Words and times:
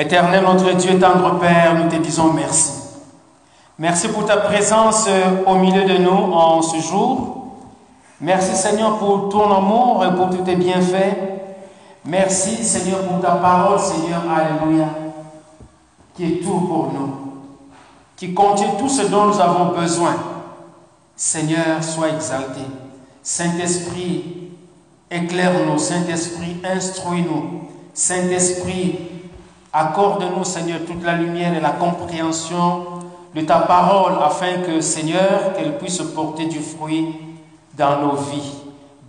Éternel 0.00 0.42
notre 0.44 0.72
Dieu, 0.76 0.98
tendre 0.98 1.38
Père, 1.38 1.74
nous 1.74 1.90
te 1.90 1.96
disons 1.96 2.32
merci. 2.32 2.72
Merci 3.78 4.08
pour 4.08 4.24
ta 4.24 4.38
présence 4.38 5.04
euh, 5.06 5.44
au 5.46 5.56
milieu 5.56 5.84
de 5.84 5.98
nous 5.98 6.32
en 6.32 6.62
ce 6.62 6.78
jour. 6.78 7.58
Merci 8.18 8.56
Seigneur 8.56 8.96
pour 8.96 9.28
ton 9.28 9.54
amour 9.54 10.02
et 10.06 10.16
pour 10.16 10.30
tous 10.30 10.42
tes 10.42 10.56
bienfaits. 10.56 11.16
Merci 12.06 12.64
Seigneur 12.64 13.00
pour 13.00 13.20
ta 13.20 13.32
parole, 13.32 13.78
Seigneur, 13.78 14.22
Alléluia, 14.34 14.86
qui 16.14 16.24
est 16.24 16.42
tout 16.42 16.60
pour 16.60 16.92
nous, 16.94 17.10
qui 18.16 18.32
contient 18.32 18.76
tout 18.78 18.88
ce 18.88 19.02
dont 19.02 19.26
nous 19.26 19.38
avons 19.38 19.78
besoin. 19.78 20.16
Seigneur, 21.14 21.84
sois 21.84 22.08
exalté. 22.08 22.62
Saint-Esprit, 23.22 24.48
éclaire-nous. 25.10 25.76
Saint-Esprit, 25.76 26.56
instruis-nous. 26.64 27.68
Saint-Esprit, 27.92 29.09
accorde-nous, 29.72 30.44
Seigneur, 30.44 30.80
toute 30.86 31.04
la 31.04 31.14
lumière 31.14 31.56
et 31.56 31.60
la 31.60 31.70
compréhension 31.70 32.86
de 33.34 33.40
ta 33.42 33.60
parole 33.60 34.14
afin 34.22 34.58
que, 34.66 34.80
Seigneur, 34.80 35.52
qu'elle 35.56 35.78
puisse 35.78 35.98
porter 36.14 36.46
du 36.46 36.58
fruit 36.58 37.14
dans 37.76 38.00
nos 38.00 38.16
vies. 38.16 38.52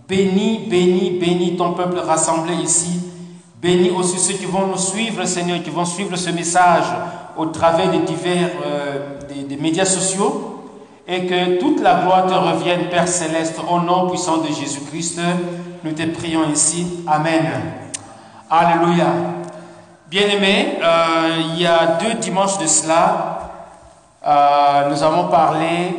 Bénis, 0.08 0.66
bénis, 0.68 1.18
bénis 1.18 1.56
ton 1.56 1.72
peuple 1.72 1.98
rassemblé 1.98 2.54
ici. 2.54 3.00
Bénis 3.60 3.90
aussi 3.90 4.18
ceux 4.18 4.34
qui 4.34 4.46
vont 4.46 4.66
nous 4.66 4.78
suivre, 4.78 5.24
Seigneur, 5.24 5.62
qui 5.62 5.70
vont 5.70 5.84
suivre 5.84 6.16
ce 6.16 6.30
message 6.30 6.84
au 7.36 7.46
travers 7.46 7.90
des 7.90 8.00
divers 8.00 8.50
euh, 8.66 9.20
des 9.48 9.56
médias 9.56 9.84
sociaux 9.84 10.52
et 11.06 11.26
que 11.26 11.58
toute 11.58 11.80
la 11.80 12.02
gloire 12.02 12.26
te 12.26 12.34
revienne, 12.34 12.88
Père 12.88 13.08
céleste, 13.08 13.60
au 13.70 13.80
nom 13.80 14.08
puissant 14.08 14.38
de 14.38 14.48
Jésus-Christ. 14.48 15.20
Nous 15.84 15.92
te 15.92 16.06
prions 16.06 16.48
ici. 16.50 17.02
Amen. 17.06 17.50
Alléluia. 18.48 19.41
Bien-aimés, 20.12 20.78
euh, 20.82 21.40
il 21.54 21.62
y 21.62 21.66
a 21.66 21.96
deux 21.98 22.12
dimanches 22.20 22.58
de 22.58 22.66
cela, 22.66 23.48
euh, 24.26 24.90
nous 24.90 25.02
avons 25.02 25.28
parlé 25.28 25.94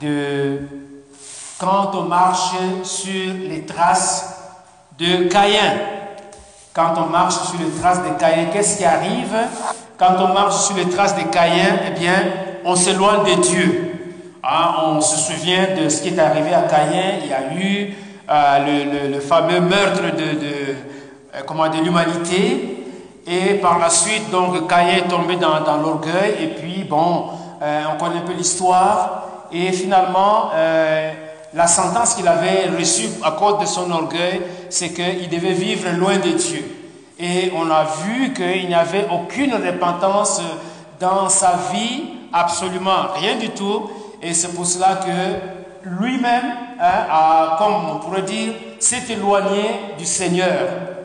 de 0.00 0.60
quand 1.58 1.90
on 1.92 2.04
marche 2.04 2.52
sur 2.82 3.34
les 3.46 3.66
traces 3.66 4.54
de 4.98 5.24
Caïn. 5.24 5.70
Quand 6.72 6.94
on 6.96 7.10
marche 7.10 7.34
sur 7.34 7.60
les 7.60 7.78
traces 7.78 8.02
de 8.04 8.18
Caïn, 8.18 8.46
qu'est-ce 8.54 8.78
qui 8.78 8.86
arrive? 8.86 9.36
Quand 9.98 10.14
on 10.18 10.32
marche 10.32 10.56
sur 10.56 10.76
les 10.76 10.88
traces 10.88 11.14
de 11.14 11.24
Caïn, 11.24 11.78
eh 11.88 11.90
bien, 11.90 12.16
on 12.64 12.74
s'éloigne 12.74 13.36
de 13.36 13.42
Dieu. 13.42 14.32
Ah, 14.42 14.82
on 14.86 15.02
se 15.02 15.18
souvient 15.18 15.74
de 15.78 15.90
ce 15.90 16.00
qui 16.00 16.08
est 16.08 16.18
arrivé 16.18 16.54
à 16.54 16.62
Caïn. 16.62 17.18
Il 17.22 17.28
y 17.28 17.34
a 17.34 17.52
eu 17.52 17.94
euh, 18.30 19.10
le, 19.12 19.20
fameux 19.20 19.60
meurtre 19.60 20.16
de, 20.16 20.38
de 21.78 21.84
l'humanité. 21.84 22.75
Et 23.26 23.54
par 23.54 23.78
la 23.78 23.90
suite, 23.90 24.30
donc, 24.30 24.68
Caïn 24.68 24.98
est 24.98 25.08
tombé 25.08 25.36
dans, 25.36 25.76
l'orgueil. 25.82 26.36
Et 26.40 26.46
puis, 26.48 26.84
bon, 26.84 27.26
euh, 27.60 27.82
on 27.92 27.98
connaît 27.98 28.18
un 28.18 28.26
peu 28.26 28.32
l'histoire. 28.32 29.22
Et 29.52 29.72
finalement, 29.72 30.50
la 31.54 31.66
sentence 31.66 32.14
qu'il 32.14 32.28
avait 32.28 32.68
reçue 32.78 33.08
à 33.24 33.30
cause 33.32 33.60
de 33.60 33.64
son 33.64 33.90
orgueil, 33.90 34.42
c'est 34.68 34.90
qu'il 34.90 35.28
devait 35.28 35.52
vivre 35.52 35.88
loin 35.96 36.16
de 36.16 36.30
Dieu. 36.30 36.64
Et 37.18 37.50
on 37.56 37.70
a 37.70 37.84
vu 38.04 38.34
qu'il 38.34 38.68
n'y 38.68 38.74
avait 38.74 39.06
aucune 39.10 39.54
repentance 39.54 40.42
dans 41.00 41.28
sa 41.28 41.58
vie, 41.72 42.04
absolument 42.32 43.08
rien 43.14 43.36
du 43.36 43.50
tout. 43.50 43.88
Et 44.22 44.34
c'est 44.34 44.54
pour 44.54 44.66
cela 44.66 44.96
que 44.96 45.88
lui-même, 45.88 46.52
hein, 46.78 47.56
comme 47.58 47.74
on 47.90 47.96
pourrait 48.00 48.22
dire, 48.22 48.52
s'est 48.78 49.04
éloigné 49.08 49.62
du 49.98 50.04
Seigneur. 50.04 50.95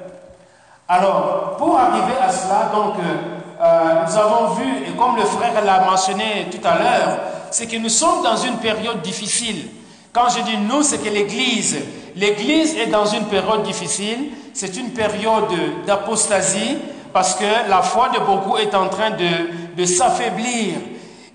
Alors, 0.93 1.55
pour 1.57 1.79
arriver 1.79 2.17
à 2.21 2.29
cela, 2.29 2.69
donc, 2.75 2.95
euh, 2.99 3.63
euh, 3.63 4.03
nous 4.05 4.17
avons 4.17 4.47
vu, 4.55 4.83
et 4.85 4.91
comme 4.97 5.15
le 5.15 5.23
frère 5.23 5.63
l'a 5.63 5.85
mentionné 5.85 6.49
tout 6.51 6.67
à 6.67 6.77
l'heure, 6.77 7.17
c'est 7.49 7.65
que 7.65 7.77
nous 7.77 7.87
sommes 7.87 8.21
dans 8.21 8.35
une 8.35 8.57
période 8.57 9.01
difficile. 9.01 9.69
Quand 10.11 10.27
je 10.27 10.41
dis 10.41 10.57
nous, 10.57 10.83
c'est 10.83 10.97
que 10.97 11.07
l'Église, 11.07 11.77
l'Église 12.13 12.75
est 12.75 12.87
dans 12.87 13.05
une 13.05 13.23
période 13.23 13.63
difficile, 13.63 14.31
c'est 14.53 14.75
une 14.75 14.89
période 14.89 15.47
d'apostasie, 15.87 16.77
parce 17.13 17.35
que 17.35 17.69
la 17.69 17.81
foi 17.83 18.09
de 18.09 18.19
beaucoup 18.19 18.57
est 18.57 18.75
en 18.75 18.89
train 18.89 19.11
de, 19.11 19.77
de 19.77 19.85
s'affaiblir. 19.85 20.73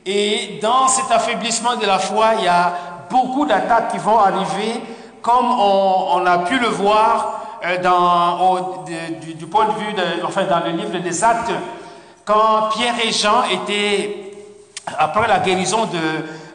Et 0.04 0.58
dans 0.60 0.86
cet 0.86 1.10
affaiblissement 1.10 1.76
de 1.76 1.86
la 1.86 1.98
foi, 1.98 2.32
il 2.40 2.44
y 2.44 2.48
a 2.48 2.74
beaucoup 3.08 3.46
d'attaques 3.46 3.92
qui 3.92 3.98
vont 3.98 4.18
arriver, 4.18 4.82
comme 5.22 5.50
on, 5.50 6.26
a 6.26 6.38
pu 6.40 6.58
le 6.58 6.68
voir 6.68 7.45
euh, 7.66 9.34
du, 9.34 9.46
point 9.46 9.66
de 9.66 9.72
vue, 9.72 9.94
enfin 10.24 10.44
dans 10.44 10.60
le 10.60 10.70
livre 10.70 10.98
des 10.98 11.24
Actes, 11.24 11.50
quand 12.24 12.68
Pierre 12.72 12.94
et 13.04 13.10
Jean 13.10 13.42
étaient, 13.50 14.32
après 14.98 15.26
la 15.26 15.40
guérison 15.40 15.86
de, 15.86 15.98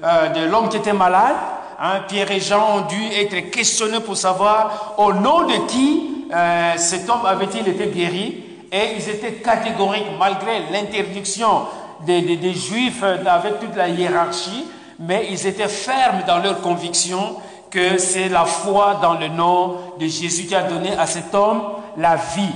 euh, 0.03 0.29
de 0.29 0.49
l'homme 0.49 0.69
qui 0.69 0.77
était 0.77 0.93
malade, 0.93 1.35
hein, 1.79 1.99
Pierre 2.07 2.31
et 2.31 2.39
Jean 2.39 2.77
ont 2.77 2.81
dû 2.81 3.03
être 3.13 3.51
questionnés 3.51 3.99
pour 3.99 4.15
savoir 4.15 4.93
au 4.97 5.11
nom 5.11 5.47
de 5.47 5.67
qui 5.67 6.27
euh, 6.33 6.73
cet 6.77 7.09
homme 7.09 7.25
avait-il 7.25 7.67
été 7.67 7.87
guéri? 7.87 8.43
Et 8.71 8.95
ils 8.95 9.09
étaient 9.09 9.33
catégoriques, 9.33 10.17
malgré 10.17 10.61
l'interdiction 10.71 11.63
des, 12.05 12.53
Juifs 12.53 13.03
avec 13.03 13.59
toute 13.59 13.75
la 13.75 13.89
hiérarchie, 13.89 14.65
mais 14.97 15.27
ils 15.29 15.45
étaient 15.45 15.67
fermes 15.67 16.21
dans 16.25 16.37
leur 16.37 16.61
conviction 16.61 17.35
que 17.71 17.97
c'est 17.97 18.29
la 18.29 18.45
foi 18.45 18.99
dans 19.01 19.13
le 19.13 19.29
nom 19.29 19.77
de 19.99 20.05
Jésus 20.05 20.45
qui 20.45 20.53
a 20.53 20.63
donné 20.63 20.91
à 20.97 21.05
cet 21.07 21.33
homme 21.33 21.63
la 21.97 22.15
vie. 22.15 22.53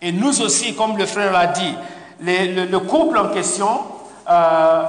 Et 0.00 0.12
nous 0.12 0.40
aussi, 0.40 0.74
comme 0.74 0.96
le 0.96 1.06
frère 1.06 1.32
l'a 1.32 1.48
dit, 1.48 1.74
le, 2.20 2.78
couple 2.78 3.18
en 3.18 3.28
question 3.28 3.80
euh, 4.30 4.84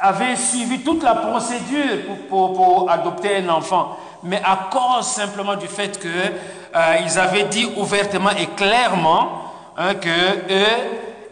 avait 0.00 0.36
suivi 0.36 0.80
toute 0.80 1.02
la 1.02 1.14
procédure 1.14 1.98
pour, 2.28 2.90
adopter 2.90 3.38
un 3.38 3.48
enfant, 3.48 3.96
mais 4.22 4.40
à 4.44 4.68
cause 4.70 5.06
simplement 5.06 5.56
du 5.56 5.66
fait 5.66 5.98
qu'ils 5.98 6.10
euh, 6.10 7.20
avaient 7.22 7.44
dit 7.44 7.68
ouvertement 7.76 8.30
et 8.30 8.46
clairement 8.46 9.42
hein, 9.76 9.94
que 9.94 10.08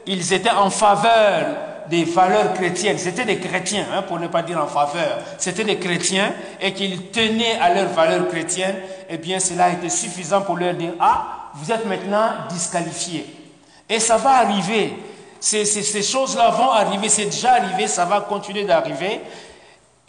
ils 0.06 0.32
étaient 0.32 0.50
en 0.50 0.70
faveur 0.70 1.46
des 1.88 2.04
valeurs 2.04 2.54
chrétiennes. 2.54 2.98
C'était 2.98 3.24
des 3.24 3.38
chrétiens, 3.38 3.86
hein, 3.92 4.02
pour 4.02 4.18
ne 4.18 4.26
pas 4.26 4.42
dire 4.42 4.62
en 4.62 4.66
faveur. 4.66 5.18
C'était 5.38 5.64
des 5.64 5.78
chrétiens 5.78 6.32
et 6.60 6.72
qu'ils 6.72 7.10
tenaient 7.10 7.58
à 7.60 7.72
leurs 7.74 7.88
valeurs 7.88 8.28
chrétiennes. 8.28 8.76
Eh 9.08 9.18
bien, 9.18 9.38
cela 9.38 9.70
été 9.70 9.88
suffisant 9.88 10.42
pour 10.42 10.56
leur 10.56 10.74
dire, 10.74 10.92
ah, 11.00 11.50
vous 11.54 11.70
êtes 11.72 11.86
maintenant 11.86 12.28
disqualifiés. 12.50 13.26
Et 13.88 14.00
ça 14.00 14.16
va 14.16 14.38
arriver. 14.38 14.94
Ces, 15.38 15.64
ces, 15.64 16.02
choses-là 16.02 16.50
vont 16.50 16.70
arriver, 16.70 17.08
c'est 17.08 17.26
déjà 17.26 17.52
arrivé, 17.52 17.86
ça 17.86 18.04
va 18.04 18.20
continuer 18.22 18.64
d'arriver. 18.64 19.20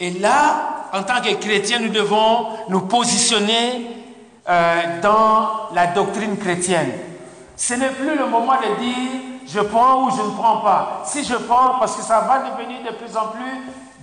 Et 0.00 0.10
là, 0.10 0.86
en 0.92 1.02
tant 1.02 1.20
que 1.20 1.32
chrétiens, 1.34 1.78
nous 1.78 1.90
devons 1.90 2.46
nous 2.68 2.80
positionner 2.82 3.86
euh, 4.48 5.00
dans 5.02 5.74
la 5.74 5.88
doctrine 5.88 6.36
chrétienne. 6.38 6.92
Ce 7.56 7.74
n'est 7.74 7.90
plus 7.90 8.16
le 8.16 8.26
moment 8.26 8.54
de 8.54 8.80
dire 8.82 9.20
je 9.48 9.60
prends 9.60 10.04
ou 10.04 10.10
je 10.10 10.22
ne 10.22 10.30
prends 10.30 10.58
pas. 10.58 11.02
Si 11.04 11.24
je 11.24 11.34
prends, 11.34 11.78
parce 11.78 11.96
que 11.96 12.02
ça 12.02 12.20
va 12.20 12.50
devenir 12.50 12.80
de 12.84 12.94
plus 12.96 13.16
en 13.16 13.28
plus 13.28 13.62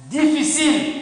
difficile. 0.10 0.94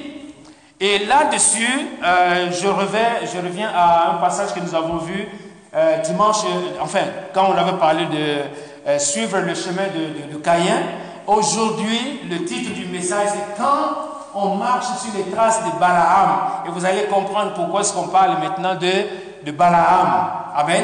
Et 0.80 1.06
là-dessus, 1.06 1.88
euh, 2.04 2.52
je, 2.52 2.68
reviens, 2.68 3.70
à 3.74 4.12
un 4.12 4.14
passage 4.16 4.54
que 4.54 4.60
nous 4.60 4.76
avons 4.76 4.98
vu 4.98 5.28
euh, 5.74 5.98
dimanche, 6.00 6.44
euh, 6.46 6.82
enfin, 6.82 7.00
quand 7.34 7.48
on 7.50 7.58
avait 7.58 7.78
parlé 7.78 8.06
de 8.06 9.00
suivre 9.00 9.40
le 9.40 9.56
chemin 9.56 9.84
de 10.30 10.38
Caïn. 10.40 10.82
Aujourd'hui, 11.26 12.20
le 12.30 12.44
titre 12.44 12.74
du 12.74 12.86
message, 12.88 13.30
c'est 13.32 13.58
Quand 13.58 14.14
on 14.36 14.56
marche 14.56 14.88
sur 15.00 15.14
les 15.16 15.32
traces 15.32 15.64
de 15.64 15.80
Balaam. 15.80 16.66
Et 16.68 16.70
vous 16.70 16.84
allez 16.84 17.04
comprendre 17.04 17.54
pourquoi 17.54 17.80
est-ce 17.80 17.94
qu'on 17.94 18.10
parle 18.10 18.40
maintenant 18.40 18.76
de, 18.76 19.46
de 19.46 19.52
Balaam. 19.52 20.28
Amen. 20.54 20.84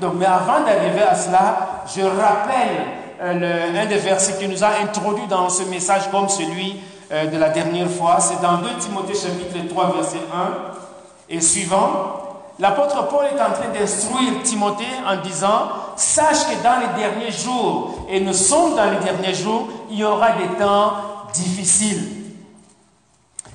Donc, 0.00 0.14
mais 0.16 0.26
avant 0.26 0.60
d'arriver 0.66 1.02
à 1.02 1.14
cela, 1.14 1.56
je 1.86 2.02
rappelle 2.02 2.99
euh, 3.22 3.82
un 3.82 3.86
des 3.86 3.98
versets 3.98 4.38
qui 4.38 4.48
nous 4.48 4.64
a 4.64 4.70
introduit 4.82 5.26
dans 5.26 5.48
ce 5.50 5.64
message 5.64 6.10
comme 6.10 6.28
celui 6.28 6.80
euh, 7.12 7.26
de 7.26 7.36
la 7.36 7.50
dernière 7.50 7.90
fois. 7.90 8.18
C'est 8.20 8.40
dans 8.40 8.58
2 8.58 8.68
Timothée 8.78 9.14
chapitre 9.14 9.68
3, 9.68 9.92
verset 9.94 10.20
1 10.32 11.34
et 11.34 11.40
suivant. 11.40 12.16
L'apôtre 12.58 13.08
Paul 13.08 13.26
est 13.26 13.40
en 13.40 13.52
train 13.52 13.68
d'instruire 13.72 14.42
Timothée 14.42 14.84
en 15.06 15.16
disant, 15.22 15.68
sache 15.96 16.44
que 16.46 16.62
dans 16.62 16.78
les 16.80 17.00
derniers 17.02 17.32
jours, 17.32 18.06
et 18.08 18.20
nous 18.20 18.34
sommes 18.34 18.76
dans 18.76 18.90
les 18.90 19.04
derniers 19.04 19.34
jours, 19.34 19.68
il 19.90 19.98
y 19.98 20.04
aura 20.04 20.32
des 20.32 20.48
temps 20.58 20.92
difficiles. 21.32 22.20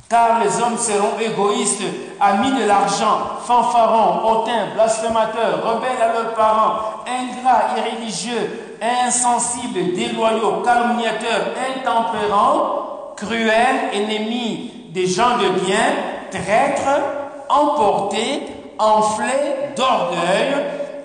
Car 0.10 0.40
les 0.44 0.62
hommes 0.62 0.78
seront 0.78 1.20
égoïstes, 1.20 1.82
amis 2.20 2.52
de 2.52 2.66
l'argent, 2.66 3.40
fanfarons, 3.46 4.28
hautains, 4.28 4.68
blasphémateurs, 4.76 5.64
rebelles 5.64 6.02
à 6.02 6.14
leurs 6.14 6.34
parents, 6.34 7.04
ingrats, 7.08 7.78
irréligieux, 7.78 8.65
insensibles, 8.81 9.94
déloyaux, 9.95 10.62
calomniateurs, 10.63 11.54
intempérants, 11.77 13.13
cruels, 13.16 13.92
ennemis 13.94 14.72
des 14.89 15.07
gens 15.07 15.38
de 15.38 15.50
bien, 15.60 15.94
traîtres, 16.31 17.01
emportés, 17.50 18.44
enflés 18.77 19.74
d'orgueil, 19.75 20.56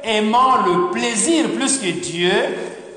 aimant 0.02 0.58
le 0.66 0.90
plaisir 0.90 1.50
plus 1.52 1.78
que 1.78 1.90
Dieu, 1.90 2.32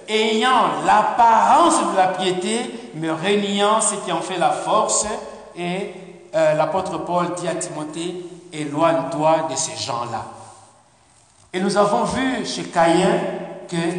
ayant 0.07 0.83
l'apparence 0.85 1.79
de 1.91 1.97
la 1.97 2.07
piété, 2.07 2.59
mais 2.95 3.11
régnant 3.11 3.81
ce 3.81 3.95
qui 3.95 4.11
en 4.11 4.21
fait 4.21 4.37
la 4.37 4.51
force. 4.51 5.05
Et 5.57 5.91
euh, 6.35 6.53
l'apôtre 6.53 6.99
Paul 6.99 7.33
dit 7.35 7.47
à 7.47 7.55
Timothée, 7.55 8.25
éloigne-toi 8.51 9.47
de 9.49 9.55
ces 9.55 9.77
gens-là. 9.83 10.25
Et 11.53 11.59
nous 11.59 11.77
avons 11.77 12.03
vu 12.03 12.45
chez 12.45 12.63
Caïn 12.63 13.19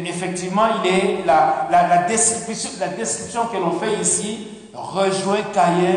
effectivement 0.05 0.63
il 0.83 0.89
est 0.89 1.25
la, 1.25 1.67
la, 1.69 1.97
description, 2.03 2.69
la 2.79 2.87
que 2.87 3.57
l'on 3.57 3.71
fait 3.79 4.01
ici 4.01 4.47
rejoint 4.73 5.41
Caïn 5.53 5.95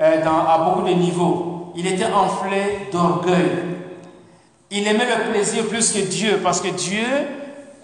euh, 0.00 0.24
à 0.24 0.58
beaucoup 0.58 0.88
de 0.88 0.94
niveaux. 0.94 1.72
Il 1.76 1.86
était 1.86 2.06
enflé 2.06 2.88
d'orgueil. 2.92 3.50
Il 4.70 4.86
aimait 4.86 5.06
le 5.06 5.30
plaisir 5.30 5.66
plus 5.66 5.92
que 5.92 5.98
Dieu 6.00 6.40
parce 6.42 6.60
que 6.60 6.68
Dieu 6.68 7.04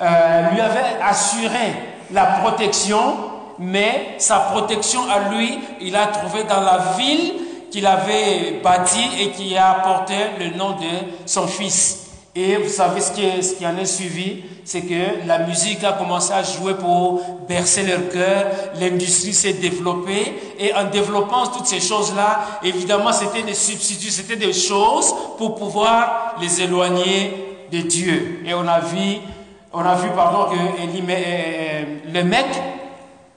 euh, 0.00 0.50
lui 0.50 0.60
avait 0.60 1.02
assuré 1.02 1.74
la 2.12 2.26
protection, 2.26 3.16
mais 3.58 4.14
sa 4.18 4.38
protection 4.38 5.00
à 5.10 5.30
lui, 5.30 5.58
il 5.80 5.96
a 5.96 6.06
trouvé 6.06 6.44
dans 6.44 6.60
la 6.60 6.94
ville 6.96 7.34
qu'il 7.70 7.86
avait 7.86 8.60
bâtie 8.62 9.10
et 9.20 9.30
qui 9.30 9.56
a 9.56 9.74
porté 9.82 10.14
le 10.38 10.56
nom 10.56 10.70
de 10.70 11.26
son 11.26 11.46
fils. 11.46 12.05
Et 12.38 12.58
vous 12.58 12.68
savez 12.68 13.00
ce 13.00 13.12
qui, 13.12 13.42
ce 13.42 13.54
qui 13.54 13.66
en 13.66 13.78
est 13.78 13.86
suivi, 13.86 14.42
c'est 14.62 14.82
que 14.82 15.26
la 15.26 15.38
musique 15.38 15.82
a 15.84 15.92
commencé 15.94 16.34
à 16.34 16.42
jouer 16.42 16.74
pour 16.74 17.22
bercer 17.48 17.82
leur 17.84 18.10
cœur, 18.10 18.44
l'industrie 18.78 19.32
s'est 19.32 19.54
développée, 19.54 20.34
et 20.58 20.74
en 20.74 20.84
développant 20.84 21.46
toutes 21.46 21.66
ces 21.66 21.80
choses-là, 21.80 22.60
évidemment, 22.62 23.12
c'était 23.12 23.42
des 23.42 23.54
substituts, 23.54 24.10
c'était 24.10 24.36
des 24.36 24.52
choses 24.52 25.14
pour 25.38 25.54
pouvoir 25.54 26.36
les 26.38 26.60
éloigner 26.60 27.56
de 27.72 27.78
Dieu. 27.78 28.40
Et 28.44 28.52
on 28.52 28.68
a 28.68 28.80
vu, 28.80 29.16
on 29.72 29.80
a 29.80 29.94
vu 29.94 30.10
pardon, 30.14 30.50
que 30.52 30.58
euh, 30.58 31.02
euh, 31.08 31.84
le 32.12 32.22
mec, 32.22 32.46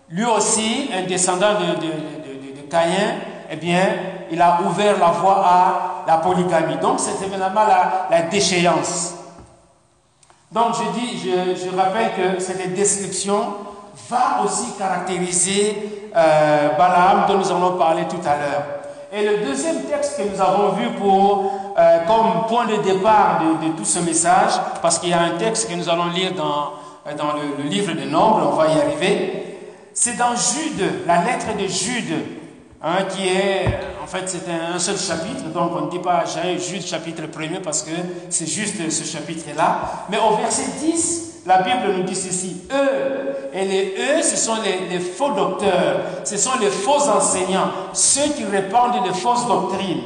lui 0.09 0.25
aussi, 0.25 0.89
un 0.93 1.03
descendant 1.07 1.53
de, 1.53 1.75
de, 1.79 1.91
de, 1.91 2.61
de 2.61 2.69
Caïn, 2.69 3.15
eh 3.49 3.55
bien, 3.55 3.87
il 4.31 4.41
a 4.41 4.59
ouvert 4.65 4.97
la 4.99 5.07
voie 5.07 5.43
à 5.45 6.03
la 6.07 6.17
polygamie. 6.17 6.77
Donc, 6.77 6.99
c'est 6.99 7.25
évidemment 7.25 7.61
la, 8.09 8.21
déchéance. 8.23 9.15
Donc, 10.51 10.73
je 10.73 10.99
dis, 10.99 11.31
je, 11.31 11.75
rappelle 11.75 12.11
que 12.13 12.39
cette 12.41 12.73
description 12.73 13.39
va 14.09 14.41
aussi 14.43 14.73
caractériser 14.77 16.09
euh, 16.15 16.69
Balaam 16.77 17.25
dont 17.27 17.37
nous 17.37 17.51
allons 17.51 17.77
parler 17.77 18.03
tout 18.09 18.21
à 18.25 18.35
l'heure. 18.37 18.63
Et 19.11 19.25
le 19.25 19.45
deuxième 19.45 19.83
texte 19.83 20.17
que 20.17 20.23
nous 20.23 20.41
avons 20.41 20.69
vu 20.69 20.87
pour, 20.91 21.73
euh, 21.77 21.99
comme 22.07 22.45
point 22.47 22.65
de 22.65 22.77
départ 22.81 23.41
de, 23.61 23.69
tout 23.77 23.85
ce 23.85 23.99
message, 23.99 24.53
parce 24.81 24.99
qu'il 24.99 25.09
y 25.09 25.13
a 25.13 25.21
un 25.21 25.37
texte 25.37 25.69
que 25.69 25.75
nous 25.75 25.89
allons 25.89 26.09
lire 26.09 26.33
dans, 26.33 26.73
dans 27.15 27.33
le, 27.33 27.67
livre 27.69 27.93
de 27.93 28.05
Nombres, 28.05 28.49
on 28.51 28.55
va 28.55 28.67
y 28.67 28.79
arriver, 28.79 29.57
c'est 29.93 30.17
dans 30.17 30.35
Jude, 30.35 31.05
la 31.07 31.23
lettre 31.23 31.55
de 31.57 31.67
Jude, 31.67 32.39
Hein, 32.81 33.03
qui 33.09 33.27
est, 33.27 33.65
fait, 34.09 34.27
c'est 34.27 34.51
un, 34.51 34.79
seul 34.79 34.97
chapitre, 34.97 35.45
donc 35.53 35.71
on 35.75 35.85
ne 35.85 35.91
dit 35.91 35.99
pas 35.99 36.23
Jude 36.57 36.85
chapitre 36.85 37.27
premier 37.27 37.59
parce 37.59 37.83
que 37.83 37.91
c'est 38.29 38.47
juste 38.47 38.89
ce 38.89 39.03
chapitre-là. 39.03 40.05
Mais 40.09 40.17
au 40.17 40.35
verset 40.35 40.65
10, 40.79 41.43
la 41.45 41.61
Bible 41.61 41.93
nous 41.97 42.03
dit 42.03 42.15
ceci, 42.15 42.61
eux, 42.71 43.35
et 43.53 43.65
les 43.65 43.95
eux, 43.97 44.21
ce 44.21 44.35
sont 44.35 44.57
les, 44.63 44.99
faux 44.99 45.31
docteurs, 45.31 46.01
ce 46.23 46.37
sont 46.37 46.57
les 46.59 46.69
faux 46.69 47.09
enseignants, 47.09 47.71
ceux 47.93 48.33
qui 48.33 48.43
répandent 48.45 49.07
de 49.07 49.13
fausses 49.13 49.47
doctrines. 49.47 50.01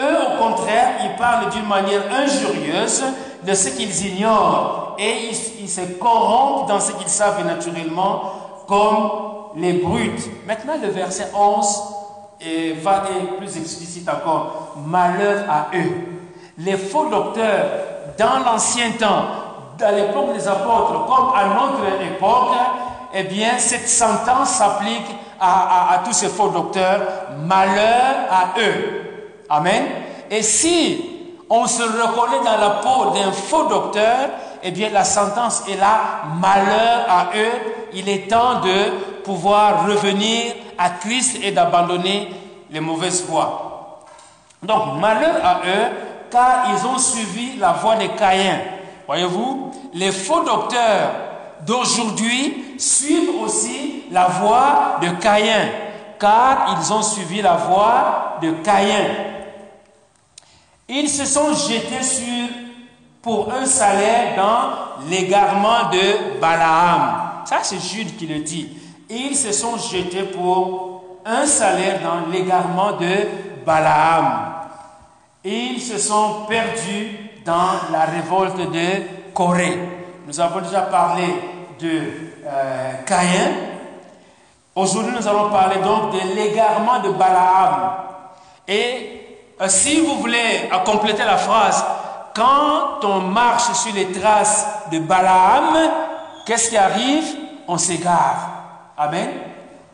Eux, 0.00 0.16
au 0.34 0.42
contraire, 0.42 0.96
ils 1.04 1.16
parlent 1.16 1.50
d'une 1.50 1.66
manière 1.66 2.02
injurieuse 2.12 3.04
de 3.46 3.54
ce 3.54 3.68
qu'ils 3.70 4.06
ignorent 4.06 4.96
et 4.98 5.30
ils 5.60 5.68
se 5.68 5.80
corrompent 6.00 6.68
dans 6.68 6.80
ce 6.80 6.92
qu'ils 6.92 7.08
savent 7.08 7.46
naturellement 7.46 8.22
comme 8.66 9.10
les 9.56 9.74
brutes. 9.74 10.28
Maintenant, 10.46 10.74
le 10.82 10.88
verset 10.88 11.30
11 11.34 11.93
et 12.40 12.72
va 12.72 13.04
être 13.10 13.36
plus 13.36 13.56
explicite 13.56 14.08
encore, 14.08 14.74
malheur 14.86 15.44
à 15.48 15.68
eux. 15.76 15.92
Les 16.58 16.76
faux 16.76 17.06
docteurs, 17.06 17.64
dans 18.18 18.44
l'ancien 18.44 18.92
temps, 18.92 19.24
à 19.80 19.92
l'époque 19.92 20.34
des 20.34 20.46
apôtres, 20.46 21.06
comme 21.06 21.32
à 21.34 21.46
notre 21.46 22.02
époque, 22.02 22.56
eh 23.14 23.22
bien, 23.24 23.58
cette 23.58 23.88
sentence 23.88 24.50
s'applique 24.50 25.06
à, 25.40 25.94
à, 25.94 25.98
tous 25.98 26.12
ces 26.12 26.28
faux 26.28 26.48
docteurs. 26.48 27.00
Malheur 27.44 28.26
à 28.30 28.58
eux. 28.60 29.34
Amen. 29.48 29.84
Et 30.30 30.42
si 30.42 31.14
on 31.48 31.66
se 31.66 31.82
reconnaît 31.82 32.44
dans 32.44 32.56
la 32.56 32.70
peau 32.70 33.10
d'un 33.10 33.32
faux 33.32 33.64
docteur, 33.64 34.30
eh 34.66 34.70
bien, 34.70 34.88
la 34.88 35.04
sentence 35.04 35.64
est 35.68 35.76
là. 35.76 36.22
Malheur 36.40 37.06
à 37.08 37.26
eux. 37.36 37.52
Il 37.92 38.08
est 38.08 38.28
temps 38.30 38.60
de 38.60 39.20
pouvoir 39.22 39.86
revenir 39.86 40.54
à 40.78 40.88
Christ 40.90 41.38
et 41.42 41.52
d'abandonner 41.52 42.30
les 42.70 42.80
mauvaises 42.80 43.24
voies. 43.26 44.02
Donc, 44.62 44.98
malheur 44.98 45.44
à 45.44 45.60
eux, 45.66 45.90
car 46.30 46.66
ils 46.70 46.86
ont 46.86 46.98
suivi 46.98 47.56
la 47.58 47.72
voie 47.72 47.96
des 47.96 48.08
Caïens. 48.08 48.60
Voyez-vous, 49.06 49.70
les 49.92 50.10
faux 50.10 50.42
docteurs 50.42 51.10
d'aujourd'hui 51.66 52.74
suivent 52.78 53.42
aussi 53.42 54.04
la 54.10 54.26
voie 54.26 54.98
de 55.02 55.08
Caïn, 55.20 55.68
car 56.18 56.78
ils 56.78 56.92
ont 56.92 57.02
suivi 57.02 57.42
la 57.42 57.54
voie 57.54 58.38
de 58.40 58.50
Caïn. 58.62 59.04
Ils 60.88 61.08
se 61.08 61.24
sont 61.24 61.52
jetés 61.52 62.02
sur, 62.02 62.48
pour 63.24 63.50
un 63.50 63.64
salaire 63.64 64.36
dans 64.36 65.08
l'égarement 65.08 65.88
de 65.90 66.38
Balaam. 66.38 67.42
Ça, 67.46 67.60
c'est 67.62 67.80
Jude 67.80 68.16
qui 68.18 68.26
le 68.26 68.40
dit. 68.40 68.68
Ils 69.08 69.34
se 69.34 69.50
sont 69.50 69.78
jetés 69.78 70.24
pour 70.24 71.02
un 71.24 71.46
salaire 71.46 72.00
dans 72.02 72.30
l'égarement 72.30 72.92
de 72.92 73.64
Balaam. 73.64 74.52
Ils 75.42 75.80
se 75.80 75.96
sont 75.96 76.44
perdus 76.46 77.16
dans 77.46 77.90
la 77.90 78.04
révolte 78.04 78.58
de 78.70 79.32
Corée. 79.32 79.78
Nous 80.26 80.38
avons 80.38 80.60
déjà 80.60 80.82
parlé 80.82 81.24
de 81.80 82.02
euh, 82.46 82.92
Caïn. 83.06 83.52
Aujourd'hui, 84.74 85.12
nous 85.18 85.26
allons 85.26 85.48
parler 85.48 85.76
donc 85.82 86.12
de 86.12 86.34
l'égarement 86.36 87.00
de 87.00 87.08
Balaam. 87.08 87.90
Et 88.68 89.38
euh, 89.62 89.68
si 89.68 90.00
vous 90.00 90.16
voulez 90.16 90.68
compléter 90.84 91.24
la 91.24 91.38
phrase, 91.38 91.84
quand 92.34 93.04
on 93.04 93.20
marche 93.20 93.72
sur 93.72 93.94
les 93.94 94.10
traces 94.12 94.66
de 94.90 94.98
Balaam, 94.98 95.76
qu'est-ce 96.44 96.70
qui 96.70 96.76
arrive? 96.76 97.24
On 97.68 97.78
s'égare. 97.78 98.92
Amen. 98.98 99.30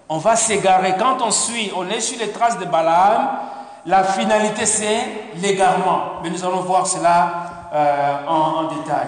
On 0.09 0.19
va 0.19 0.35
s'égarer. 0.35 0.95
Quand 0.99 1.19
on 1.23 1.31
suit, 1.31 1.71
on 1.77 1.89
est 1.89 2.01
sur 2.01 2.19
les 2.19 2.31
traces 2.31 2.59
de 2.59 2.65
Balaam, 2.65 3.31
la 3.87 4.03
finalité 4.05 4.67
c'est 4.67 5.07
l'égarement. 5.37 6.21
Mais 6.23 6.31
nous 6.31 6.45
allons 6.45 6.61
voir 6.61 6.87
cela 6.87 7.69
euh, 7.73 8.27
en, 8.27 8.65
détail. 8.65 9.07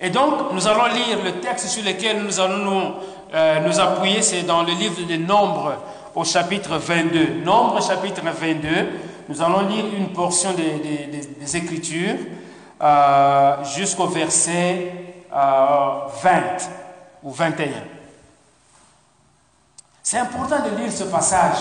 Et 0.00 0.10
donc, 0.10 0.52
nous 0.52 0.68
allons 0.68 0.86
lire 0.86 1.18
le 1.24 1.32
texte 1.40 1.66
sur 1.66 1.84
lequel 1.84 2.22
nous 2.22 2.38
allons 2.38 2.58
nous, 2.58 2.94
euh, 3.34 3.78
appuyer, 3.80 4.22
c'est 4.22 4.42
dans 4.42 4.62
le 4.62 4.72
livre 4.72 5.02
des 5.06 5.18
Nombres 5.18 5.74
au 6.14 6.24
chapitre 6.24 6.76
22. 6.76 7.42
Nombres 7.44 7.82
chapitre 7.82 8.22
22, 8.22 8.68
nous 9.28 9.42
allons 9.42 9.68
lire 9.68 9.84
une 9.96 10.08
portion 10.08 10.50
des, 10.52 11.56
Écritures 11.56 12.16
euh, 12.82 13.64
jusqu'au 13.76 14.06
verset 14.06 14.92
20 15.30 16.10
ou 17.22 17.30
21. 17.30 17.68
C'est 20.02 20.18
important 20.18 20.56
de 20.64 20.76
lire 20.76 20.92
ce 20.92 21.04
passage 21.04 21.56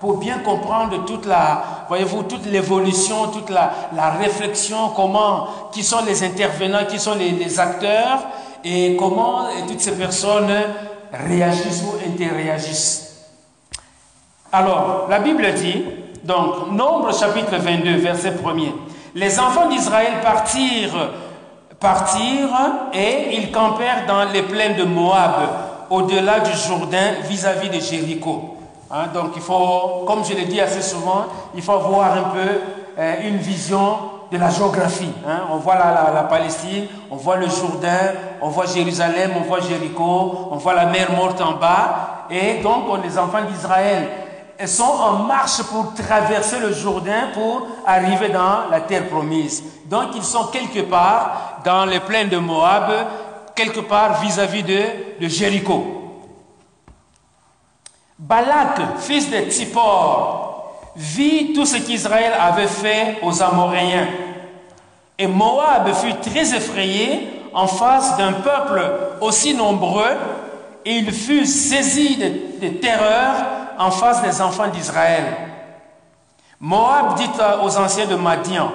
pour 0.00 0.18
bien 0.18 0.40
comprendre 0.40 1.04
toute 1.04 1.26
la, 1.26 1.86
voyez-vous, 1.88 2.24
toute 2.24 2.46
l'évolution, 2.46 3.28
toute 3.28 3.50
la, 3.50 4.10
réflexion, 4.18 4.90
comment, 4.90 5.48
qui 5.72 5.82
sont 5.82 6.04
les 6.04 6.22
intervenants, 6.22 6.84
qui 6.86 6.98
sont 6.98 7.14
les, 7.14 7.30
les 7.30 7.60
acteurs 7.60 8.26
et 8.64 8.96
comment 8.98 9.46
toutes 9.68 9.80
ces 9.80 9.96
personnes 9.96 10.52
réagissent 11.12 11.84
ou 11.84 11.94
interréagissent. 12.06 13.06
Alors, 14.52 15.06
la 15.08 15.20
Bible 15.20 15.52
dit, 15.54 15.84
donc, 16.26 16.72
Nombre 16.72 17.14
chapitre 17.14 17.56
22, 17.56 17.96
verset 17.96 18.32
1er, 18.32 18.72
les 19.14 19.38
enfants 19.40 19.68
d'Israël 19.68 20.20
partirent, 20.22 21.10
partirent 21.80 22.90
et 22.92 23.36
ils 23.36 23.50
campèrent 23.50 24.06
dans 24.06 24.24
les 24.32 24.42
plaines 24.42 24.76
de 24.76 24.84
Moab 24.84 25.32
au-delà 25.88 26.40
du 26.40 26.52
Jourdain 26.52 27.12
vis-à-vis 27.28 27.70
de 27.70 27.80
Jéricho. 27.80 28.56
Hein, 28.90 29.06
donc 29.14 29.32
il 29.36 29.42
faut, 29.42 30.04
comme 30.06 30.24
je 30.24 30.34
l'ai 30.34 30.44
dit 30.44 30.60
assez 30.60 30.82
souvent, 30.82 31.26
il 31.54 31.62
faut 31.62 31.72
avoir 31.72 32.12
un 32.12 32.30
peu 32.34 32.60
euh, 32.98 33.14
une 33.24 33.38
vision 33.38 33.96
de 34.30 34.38
la 34.38 34.50
géographie. 34.50 35.12
Hein. 35.26 35.42
On 35.52 35.56
voit 35.56 35.76
la, 35.76 36.26
Palestine, 36.28 36.86
on 37.10 37.16
voit 37.16 37.36
le 37.36 37.46
Jourdain, 37.46 38.12
on 38.42 38.48
voit 38.48 38.66
Jérusalem, 38.66 39.32
on 39.36 39.42
voit 39.42 39.60
Jéricho, 39.60 40.48
on 40.50 40.56
voit 40.56 40.74
la 40.74 40.86
mer 40.86 41.12
morte 41.12 41.40
en 41.40 41.52
bas. 41.52 42.26
Et 42.30 42.60
donc 42.62 42.84
on, 42.90 42.96
les 42.96 43.16
enfants 43.18 43.42
d'Israël 43.48 44.08
sont 44.64 44.84
en 44.84 45.24
marche 45.24 45.62
pour 45.64 45.92
traverser 45.94 46.58
le 46.58 46.72
Jourdain 46.72 47.28
pour 47.34 47.66
arriver 47.86 48.30
dans 48.30 48.68
la 48.70 48.80
terre 48.80 49.06
promise. 49.08 49.62
Donc 49.84 50.14
ils 50.14 50.24
sont 50.24 50.46
quelque 50.46 50.80
part 50.80 51.60
dans 51.64 51.84
les 51.84 52.00
plaines 52.00 52.28
de 52.28 52.38
Moab 52.38 52.90
quelque 53.54 53.80
part 53.80 54.20
vis-à-vis 54.20 54.62
de, 54.62 54.82
de 55.20 55.28
Jéricho. 55.28 55.84
Balak, 58.18 58.98
fils 58.98 59.30
de 59.30 59.50
Tsippor, 59.50 60.92
vit 60.96 61.52
tout 61.52 61.66
ce 61.66 61.76
qu'Israël 61.76 62.32
avait 62.40 62.66
fait 62.66 63.18
aux 63.22 63.42
Amoréens. 63.42 64.08
Et 65.18 65.26
Moab 65.26 65.92
fut 65.94 66.14
très 66.30 66.54
effrayé 66.54 67.28
en 67.52 67.66
face 67.66 68.16
d'un 68.16 68.32
peuple 68.32 68.82
aussi 69.20 69.54
nombreux 69.54 70.16
et 70.84 70.96
il 70.96 71.12
fut 71.12 71.46
saisi 71.46 72.16
de 72.16 72.68
terreur 72.68 73.34
en 73.78 73.90
face 73.90 74.22
des 74.22 74.40
enfants 74.40 74.68
d'Israël. 74.68 75.24
Moab 76.60 77.16
dit 77.16 77.28
aux 77.62 77.78
anciens 77.78 78.06
de 78.06 78.16
Madian, 78.16 78.72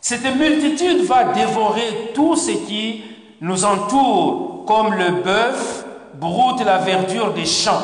cette 0.00 0.36
multitude 0.36 1.04
va 1.06 1.24
dévorer 1.24 2.12
tout 2.14 2.36
ce 2.36 2.50
qui 2.50 3.02
nous 3.40 3.64
entoure, 3.64 4.64
comme 4.66 4.94
le 4.94 5.22
bœuf 5.22 5.84
broute 6.14 6.64
la 6.64 6.78
verdure 6.78 7.32
des 7.32 7.46
champs. 7.46 7.82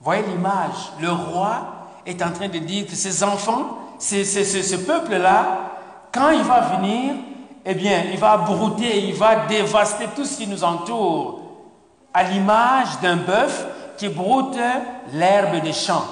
Voyez 0.00 0.22
l'image, 0.22 0.92
le 1.00 1.10
roi 1.10 1.88
est 2.06 2.22
en 2.22 2.30
train 2.30 2.48
de 2.48 2.58
dire 2.58 2.86
que 2.86 2.94
ses 2.94 3.22
enfants, 3.22 3.78
ce 3.98 4.76
peuple-là, 4.76 5.70
quand 6.12 6.30
il 6.30 6.42
va 6.42 6.60
venir, 6.60 7.14
eh 7.64 7.74
bien, 7.74 8.04
il 8.10 8.18
va 8.18 8.38
brouter, 8.38 9.06
il 9.06 9.14
va 9.14 9.46
dévaster 9.46 10.06
tout 10.16 10.24
ce 10.24 10.38
qui 10.38 10.46
nous 10.46 10.64
entoure, 10.64 11.40
à 12.14 12.24
l'image 12.24 12.98
d'un 13.02 13.16
bœuf 13.16 13.66
qui 13.98 14.08
broute 14.08 14.56
l'herbe 15.12 15.60
des 15.62 15.72
champs. 15.72 16.04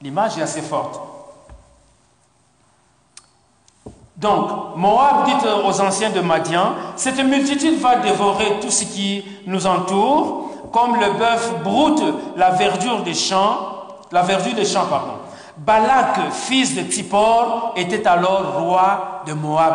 L'image 0.00 0.38
est 0.38 0.42
assez 0.42 0.62
forte. 0.62 1.00
Donc, 4.16 4.76
Moab 4.76 5.26
dit 5.26 5.46
aux 5.64 5.80
anciens 5.80 6.10
de 6.10 6.20
Madian, 6.20 6.72
cette 6.96 7.22
multitude 7.24 7.78
va 7.80 7.96
dévorer 7.96 8.58
tout 8.60 8.70
ce 8.70 8.84
qui 8.84 9.24
nous 9.46 9.66
entoure, 9.66 10.50
comme 10.72 11.00
le 11.00 11.12
bœuf 11.18 11.62
broute 11.62 12.02
la 12.36 12.50
verdure 12.50 13.02
des 13.02 13.14
champs, 13.14 13.58
la 14.12 14.22
verdure 14.22 14.54
des 14.54 14.64
champs, 14.64 14.86
pardon. 14.86 15.14
Balak, 15.56 16.32
fils 16.32 16.74
de 16.74 16.82
Tippor, 16.82 17.72
était 17.76 18.06
alors 18.06 18.60
roi 18.60 19.22
de 19.26 19.32
Moab. 19.32 19.74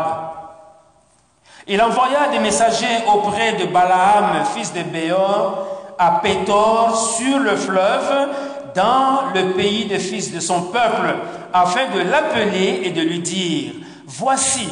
Il 1.67 1.81
envoya 1.81 2.29
des 2.31 2.39
messagers 2.39 3.03
auprès 3.11 3.53
de 3.53 3.65
Balaam, 3.65 4.45
fils 4.53 4.73
de 4.73 4.83
Béor, 4.83 5.74
à 5.97 6.19
Pétor, 6.21 7.15
sur 7.17 7.39
le 7.39 7.55
fleuve, 7.55 8.29
dans 8.75 9.33
le 9.33 9.53
pays 9.53 9.85
des 9.85 9.99
fils 9.99 10.33
de 10.33 10.39
son 10.39 10.63
peuple, 10.63 11.15
afin 11.53 11.87
de 11.95 12.01
l'appeler 12.01 12.81
et 12.83 12.91
de 12.91 13.01
lui 13.01 13.19
dire, 13.19 13.71
Voici, 14.05 14.67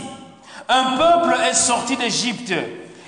un 0.69 0.97
peuple 0.97 1.35
est 1.49 1.53
sorti 1.53 1.97
d'Égypte, 1.97 2.53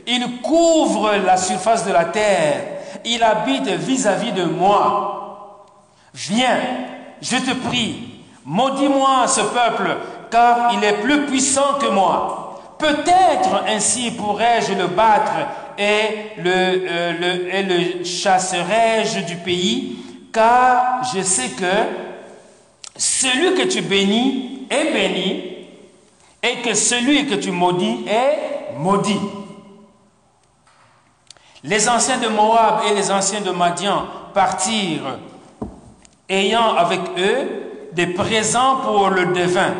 il 0.07 0.41
couvre 0.41 1.11
la 1.25 1.37
surface 1.37 1.85
de 1.85 1.91
la 1.91 2.05
terre, 2.05 2.63
il 3.03 3.21
habite 3.23 3.67
vis-à-vis 3.67 4.31
-vis 4.31 4.33
de 4.33 4.45
moi. 4.45 5.65
Viens, 6.13 6.59
je 7.21 7.37
te 7.37 7.53
prie, 7.67 8.23
maudis-moi 8.45 9.27
ce 9.27 9.41
peuple, 9.41 9.97
car 10.31 10.73
il 10.73 10.83
est 10.83 11.01
plus 11.01 11.25
puissant 11.25 11.75
que 11.79 11.87
moi. 11.87 12.59
Peut-être 12.77 13.63
ainsi 13.67 14.11
pourrais-je 14.11 14.73
le 14.73 14.87
battre 14.87 15.31
et 15.77 16.41
le, 16.41 16.51
euh, 16.51 17.63
le 17.99 18.03
chasserai-je 18.03 19.21
du 19.25 19.35
pays, 19.37 19.97
car 20.33 21.03
je 21.13 21.21
sais 21.21 21.49
que 21.49 21.65
celui 22.97 23.55
que 23.55 23.67
tu 23.67 23.81
bénis 23.81 24.67
est 24.69 24.93
béni, 24.93 25.55
et 26.43 26.61
que 26.61 26.73
celui 26.73 27.25
que 27.25 27.35
tu 27.35 27.51
maudis 27.51 28.05
est 28.07 28.77
maudit. 28.77 29.19
Les 31.63 31.89
anciens 31.89 32.19
de 32.19 32.27
Moab 32.27 32.81
et 32.87 32.93
les 32.93 33.11
anciens 33.11 33.41
de 33.41 33.49
Madian 33.49 34.05
partirent, 34.33 35.17
ayant 36.29 36.75
avec 36.75 36.99
eux 37.17 37.89
des 37.93 38.07
présents 38.07 38.77
pour 38.77 39.09
le 39.09 39.27
devin. 39.27 39.73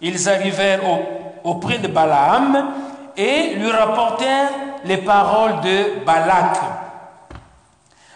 Ils 0.00 0.28
arrivèrent 0.28 0.82
auprès 1.42 1.78
de 1.78 1.88
Balaam 1.88 2.68
et 3.16 3.54
lui 3.54 3.70
rapportèrent 3.70 4.50
les 4.88 4.96
paroles 4.96 5.60
de 5.60 6.04
Balak. 6.04 6.56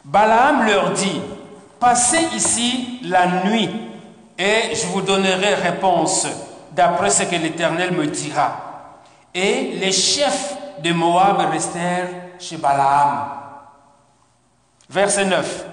Balaam 0.05 0.67
leur 0.67 0.91
dit, 0.93 1.21
Passez 1.79 2.29
ici 2.35 3.01
la 3.03 3.27
nuit 3.45 3.69
et 4.39 4.75
je 4.75 4.87
vous 4.87 5.03
donnerai 5.03 5.55
réponse 5.55 6.27
d'après 6.71 7.11
ce 7.11 7.25
que 7.25 7.35
l'Éternel 7.35 7.93
me 7.93 8.07
dira. 8.07 8.91
Et 9.35 9.73
les 9.81 9.93
chefs 9.93 10.57
de 10.83 10.93
Moab 10.93 11.39
restèrent 11.51 12.09
chez 12.39 12.57
Balaam. 12.57 13.29
Verset 14.89 15.27
9. 15.27 15.65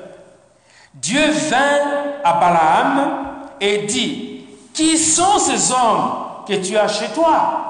Dieu 0.96 1.32
vint 1.32 2.22
à 2.24 2.34
Balaam 2.34 3.28
et 3.62 3.84
dit, 3.84 4.48
Qui 4.74 4.98
sont 4.98 5.38
ces 5.38 5.72
hommes 5.72 6.12
que 6.48 6.56
tu 6.56 6.76
as 6.76 6.88
chez 6.88 7.08
toi? 7.10 7.70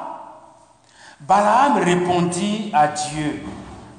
Balaam 1.22 1.78
répondit 1.78 2.72
à 2.74 2.88
Dieu, 2.88 3.44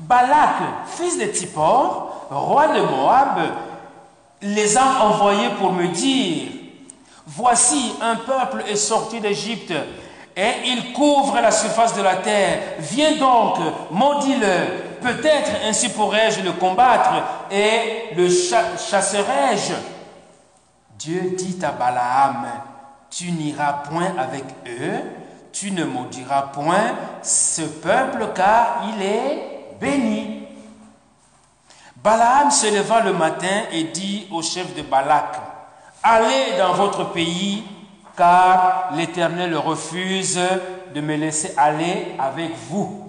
Balak, 0.00 0.56
fils 0.86 1.18
de 1.18 1.26
Tippor, 1.26 2.26
roi 2.30 2.68
de 2.68 2.80
Moab, 2.80 3.38
les 4.42 4.76
a 4.76 5.04
envoyés 5.04 5.50
pour 5.58 5.72
me 5.72 5.88
dire, 5.88 6.48
Voici 7.26 7.94
un 8.02 8.16
peuple 8.16 8.64
est 8.68 8.74
sorti 8.76 9.20
d'Égypte 9.20 9.72
et 10.36 10.50
il 10.66 10.92
couvre 10.92 11.40
la 11.40 11.52
surface 11.52 11.94
de 11.94 12.02
la 12.02 12.16
terre. 12.16 12.58
Viens 12.80 13.16
donc, 13.16 13.56
maudis-le. 13.92 15.00
Peut-être 15.00 15.50
ainsi 15.64 15.90
pourrais-je 15.90 16.40
le 16.40 16.52
combattre 16.52 17.22
et 17.50 18.14
le 18.16 18.28
chasserai-je. 18.28 19.74
Dieu 20.98 21.34
dit 21.36 21.58
à 21.62 21.70
Balaam, 21.70 22.46
tu 23.10 23.30
n'iras 23.30 23.84
point 23.88 24.12
avec 24.18 24.44
eux, 24.66 25.02
tu 25.52 25.70
ne 25.70 25.84
maudiras 25.84 26.42
point 26.52 26.94
ce 27.22 27.62
peuple 27.62 28.28
car 28.34 28.82
il 28.94 29.02
est 29.02 29.76
béni. 29.80 30.40
Balaam 31.96 32.50
se 32.50 32.66
leva 32.66 33.00
le 33.00 33.12
matin 33.12 33.64
et 33.72 33.84
dit 33.84 34.26
au 34.30 34.42
chef 34.42 34.74
de 34.74 34.82
Balak, 34.82 35.36
Allez 36.02 36.56
dans 36.58 36.72
votre 36.72 37.12
pays, 37.12 37.62
car 38.16 38.90
l'Éternel 38.94 39.54
refuse 39.56 40.40
de 40.94 41.00
me 41.00 41.14
laisser 41.16 41.52
aller 41.58 42.14
avec 42.18 42.52
vous. 42.70 43.06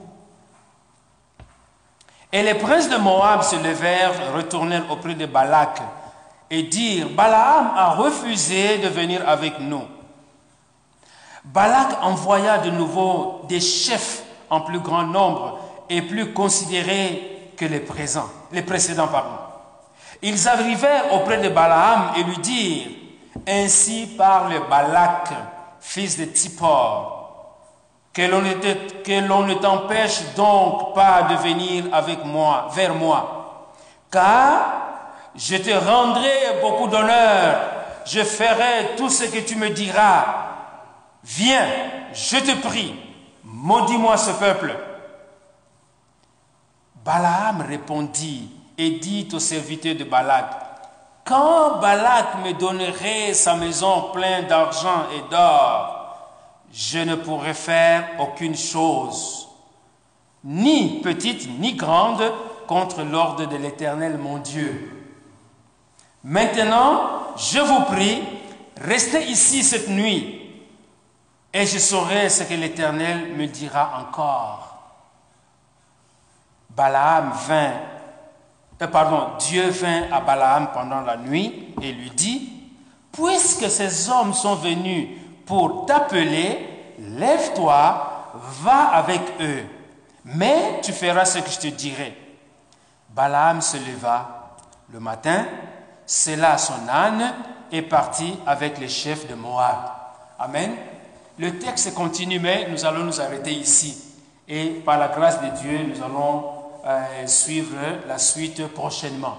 Et 2.33 2.43
les 2.43 2.55
princes 2.55 2.89
de 2.89 2.97
Moab 2.97 3.43
se 3.43 3.55
levèrent, 3.55 4.33
retournèrent 4.35 4.89
auprès 4.91 5.15
de 5.15 5.25
Balak 5.25 5.81
et 6.49 6.63
dirent, 6.63 7.09
Balaam 7.09 7.71
a 7.75 7.91
refusé 7.91 8.77
de 8.79 8.89
venir 8.89 9.27
avec 9.27 9.59
nous. 9.59 9.83
Balak 11.43 12.03
envoya 12.03 12.59
de 12.59 12.69
nouveau 12.69 13.41
des 13.47 13.59
chefs 13.59 14.23
en 14.49 14.61
plus 14.61 14.79
grand 14.79 15.03
nombre 15.03 15.59
et 15.89 16.01
plus 16.01 16.33
considérés 16.33 17.53
que 17.57 17.65
les 17.65 17.79
présents, 17.79 18.29
les 18.51 18.61
précédents. 18.61 19.09
Ils 20.21 20.47
arrivèrent 20.47 21.13
auprès 21.13 21.39
de 21.39 21.49
Balaam 21.49 22.11
et 22.17 22.23
lui 22.23 22.37
dirent, 22.37 22.87
Ainsi 23.47 24.07
parle 24.17 24.53
Balak, 24.69 25.29
fils 25.79 26.17
de 26.17 26.25
Tippor, 26.25 27.21
que 28.13 28.21
l'on 28.21 29.41
ne 29.43 29.53
t'empêche 29.55 30.21
donc 30.35 30.93
pas 30.93 31.23
de 31.23 31.35
venir 31.35 31.85
avec 31.91 32.23
moi, 32.23 32.67
vers 32.73 32.93
moi, 32.93 33.71
car 34.11 34.81
je 35.35 35.55
te 35.55 35.71
rendrai 35.71 36.59
beaucoup 36.61 36.87
d'honneur, 36.87 37.61
je 38.05 38.21
ferai 38.21 38.95
tout 38.97 39.09
ce 39.09 39.23
que 39.25 39.39
tu 39.39 39.55
me 39.55 39.69
diras. 39.69 40.50
Viens, 41.23 41.67
je 42.13 42.37
te 42.37 42.67
prie, 42.67 42.95
maudis-moi 43.43 44.17
ce 44.17 44.31
peuple. 44.31 44.75
Balaam 47.03 47.61
répondit, 47.61 48.49
et 48.77 48.91
dit 48.91 49.27
aux 49.33 49.39
serviteurs 49.39 49.95
de 49.95 50.03
Balak, 50.03 50.47
quand 51.23 51.79
Balak 51.79 52.43
me 52.43 52.53
donnerait 52.53 53.33
sa 53.33 53.55
maison 53.55 54.09
pleine 54.11 54.47
d'argent 54.47 55.03
et 55.15 55.29
d'or, 55.29 56.17
je 56.73 56.99
ne 56.99 57.15
pourrais 57.15 57.53
faire 57.53 58.09
aucune 58.19 58.55
chose, 58.55 59.47
ni 60.43 61.01
petite 61.01 61.47
ni 61.59 61.73
grande, 61.73 62.23
contre 62.67 63.03
l'ordre 63.03 63.45
de 63.45 63.57
l'Éternel 63.57 64.17
mon 64.17 64.37
Dieu. 64.37 64.89
Maintenant, 66.23 67.01
je 67.35 67.59
vous 67.59 67.81
prie, 67.81 68.23
restez 68.79 69.25
ici 69.25 69.61
cette 69.61 69.89
nuit, 69.89 70.40
et 71.53 71.65
je 71.65 71.77
saurai 71.79 72.29
ce 72.29 72.43
que 72.43 72.53
l'Éternel 72.53 73.33
me 73.35 73.45
dira 73.47 73.99
encore. 73.99 74.67
Balaam 76.69 77.33
vint 77.47 77.73
euh, 78.81 78.87
pardon, 78.87 79.37
Dieu 79.37 79.69
vint 79.69 80.11
à 80.11 80.21
Balaam 80.21 80.71
pendant 80.73 81.01
la 81.01 81.17
nuit 81.17 81.75
et 81.81 81.91
lui 81.91 82.09
dit, 82.11 82.51
puisque 83.11 83.69
ces 83.69 84.09
hommes 84.09 84.33
sont 84.33 84.55
venus 84.55 85.09
pour 85.45 85.85
t'appeler, 85.85 86.95
lève-toi, 86.99 88.31
va 88.63 88.87
avec 88.93 89.21
eux. 89.39 89.63
Mais 90.25 90.79
tu 90.81 90.93
feras 90.93 91.25
ce 91.25 91.39
que 91.39 91.49
je 91.49 91.59
te 91.59 91.67
dirai. 91.67 92.17
Balaam 93.09 93.61
se 93.61 93.77
leva 93.77 94.55
le 94.91 94.99
matin, 94.99 95.45
scella 96.05 96.57
son 96.57 96.87
âne 96.89 97.33
et 97.71 97.81
partit 97.81 98.39
avec 98.47 98.79
les 98.79 98.89
chefs 98.89 99.27
de 99.27 99.35
Moab. 99.35 99.91
Amen. 100.39 100.75
Le 101.37 101.57
texte 101.57 101.93
continue, 101.93 102.39
mais 102.39 102.67
nous 102.69 102.85
allons 102.85 103.03
nous 103.03 103.21
arrêter 103.21 103.51
ici. 103.51 103.97
Et 104.47 104.81
par 104.85 104.97
la 104.97 105.07
grâce 105.07 105.41
de 105.41 105.47
Dieu, 105.61 105.79
nous 105.87 106.03
allons 106.03 106.43
euh, 106.85 107.27
suivre 107.27 107.77
la 108.07 108.17
suite 108.17 108.67
prochainement. 108.73 109.37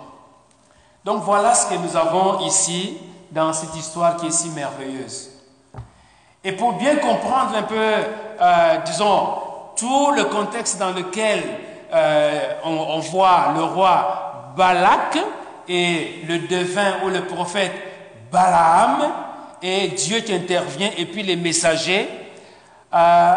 Donc 1.04 1.22
voilà 1.22 1.54
ce 1.54 1.66
que 1.66 1.74
nous 1.74 1.96
avons 1.96 2.40
ici 2.46 2.96
dans 3.30 3.52
cette 3.52 3.74
histoire 3.76 4.16
qui 4.16 4.26
est 4.26 4.30
si 4.30 4.50
merveilleuse. 4.50 5.30
Et 6.44 6.52
pour 6.52 6.72
bien 6.74 6.96
comprendre 6.96 7.56
un 7.56 7.62
peu, 7.62 7.76
euh, 7.76 8.78
disons, 8.86 9.34
tout 9.76 10.10
le 10.12 10.24
contexte 10.24 10.78
dans 10.78 10.92
lequel 10.92 11.42
euh, 11.92 12.54
on, 12.64 12.98
voit 13.00 13.52
le 13.54 13.64
roi 13.64 14.52
Balak 14.56 15.18
et 15.68 16.22
le 16.26 16.40
devin 16.40 17.04
ou 17.04 17.08
le 17.08 17.24
prophète 17.24 17.72
Balaam 18.30 19.12
et 19.62 19.88
Dieu 19.88 20.20
qui 20.20 20.34
intervient 20.34 20.90
et 20.96 21.06
puis 21.06 21.22
les 21.22 21.36
messagers, 21.36 22.08
euh, 22.92 23.34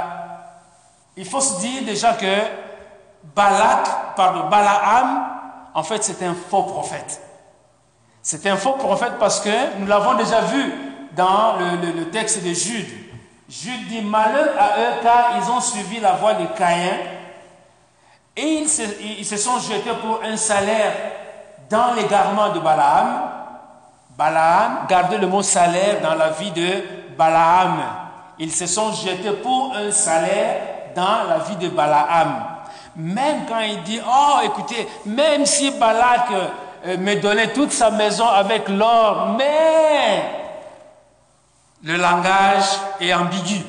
il 1.17 1.25
faut 1.25 1.39
se 1.39 1.59
dire 1.59 1.83
déjà 1.83 2.13
que 2.13 2.25
Balak, 3.35 4.15
pardon, 4.15 4.49
Balaam, 4.49 5.35
en 5.73 5.83
fait, 5.83 6.03
c'est 6.03 6.23
un 6.25 6.33
faux 6.33 6.63
prophète. 6.63 7.21
C'est 8.21 8.45
un 8.47 8.55
faux 8.55 8.73
prophète 8.73 9.13
parce 9.19 9.39
que 9.39 9.77
nous 9.79 9.87
l'avons 9.87 10.15
déjà 10.15 10.41
vu 10.41 10.73
dans 11.15 11.57
le, 11.57 12.09
texte 12.09 12.43
de 12.43 12.53
Jude. 12.53 12.87
Jude 13.47 13.87
dit 13.87 14.01
malheur 14.01 14.49
à 14.59 14.79
eux 14.79 14.93
car 15.03 15.37
ils 15.37 15.51
ont 15.51 15.61
suivi 15.61 15.99
la 15.99 16.13
voie 16.13 16.33
de 16.33 16.45
Caïn 16.57 16.97
et 18.35 18.63
ils 19.19 19.25
se, 19.25 19.37
sont 19.37 19.59
jetés 19.59 19.91
pour 20.01 20.21
un 20.23 20.35
salaire 20.37 20.93
dans 21.69 21.93
l'égarement 21.93 22.49
de 22.49 22.59
Balaam. 22.59 23.44
Balaam, 24.17 24.85
gardez 24.87 25.17
le 25.17 25.27
mot 25.27 25.41
salaire 25.41 26.01
dans 26.01 26.15
la 26.15 26.29
vie 26.29 26.51
de 26.51 27.15
Balaam. 27.17 27.79
Ils 28.39 28.51
se 28.51 28.65
sont 28.65 28.91
jetés 28.93 29.31
pour 29.31 29.73
un 29.75 29.91
salaire 29.91 30.61
dans 30.95 31.23
la 31.29 31.39
vie 31.39 31.57
de 31.57 31.69
Balaam. 31.69 32.55
Même 32.95 33.45
quand 33.47 33.59
il 33.59 33.83
dit, 33.83 33.99
oh 34.07 34.39
écoutez, 34.43 34.87
même 35.05 35.45
si 35.45 35.71
Balak 35.71 36.27
euh, 36.85 36.97
me 36.97 37.15
donnait 37.15 37.51
toute 37.51 37.71
sa 37.71 37.91
maison 37.91 38.27
avec 38.27 38.69
l'or, 38.69 39.35
mais 39.37 40.23
le 41.83 41.97
langage 41.97 42.65
est 43.01 43.13
ambigu. 43.13 43.61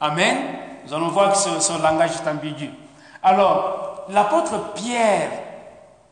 Amen. 0.00 0.36
Nous 0.84 0.94
allons 0.94 1.08
voir 1.08 1.32
que 1.32 1.38
ce, 1.38 1.80
langage 1.80 2.10
est 2.10 2.28
ambigu. 2.28 2.70
Alors, 3.22 4.04
l'apôtre 4.08 4.72
Pierre 4.74 5.30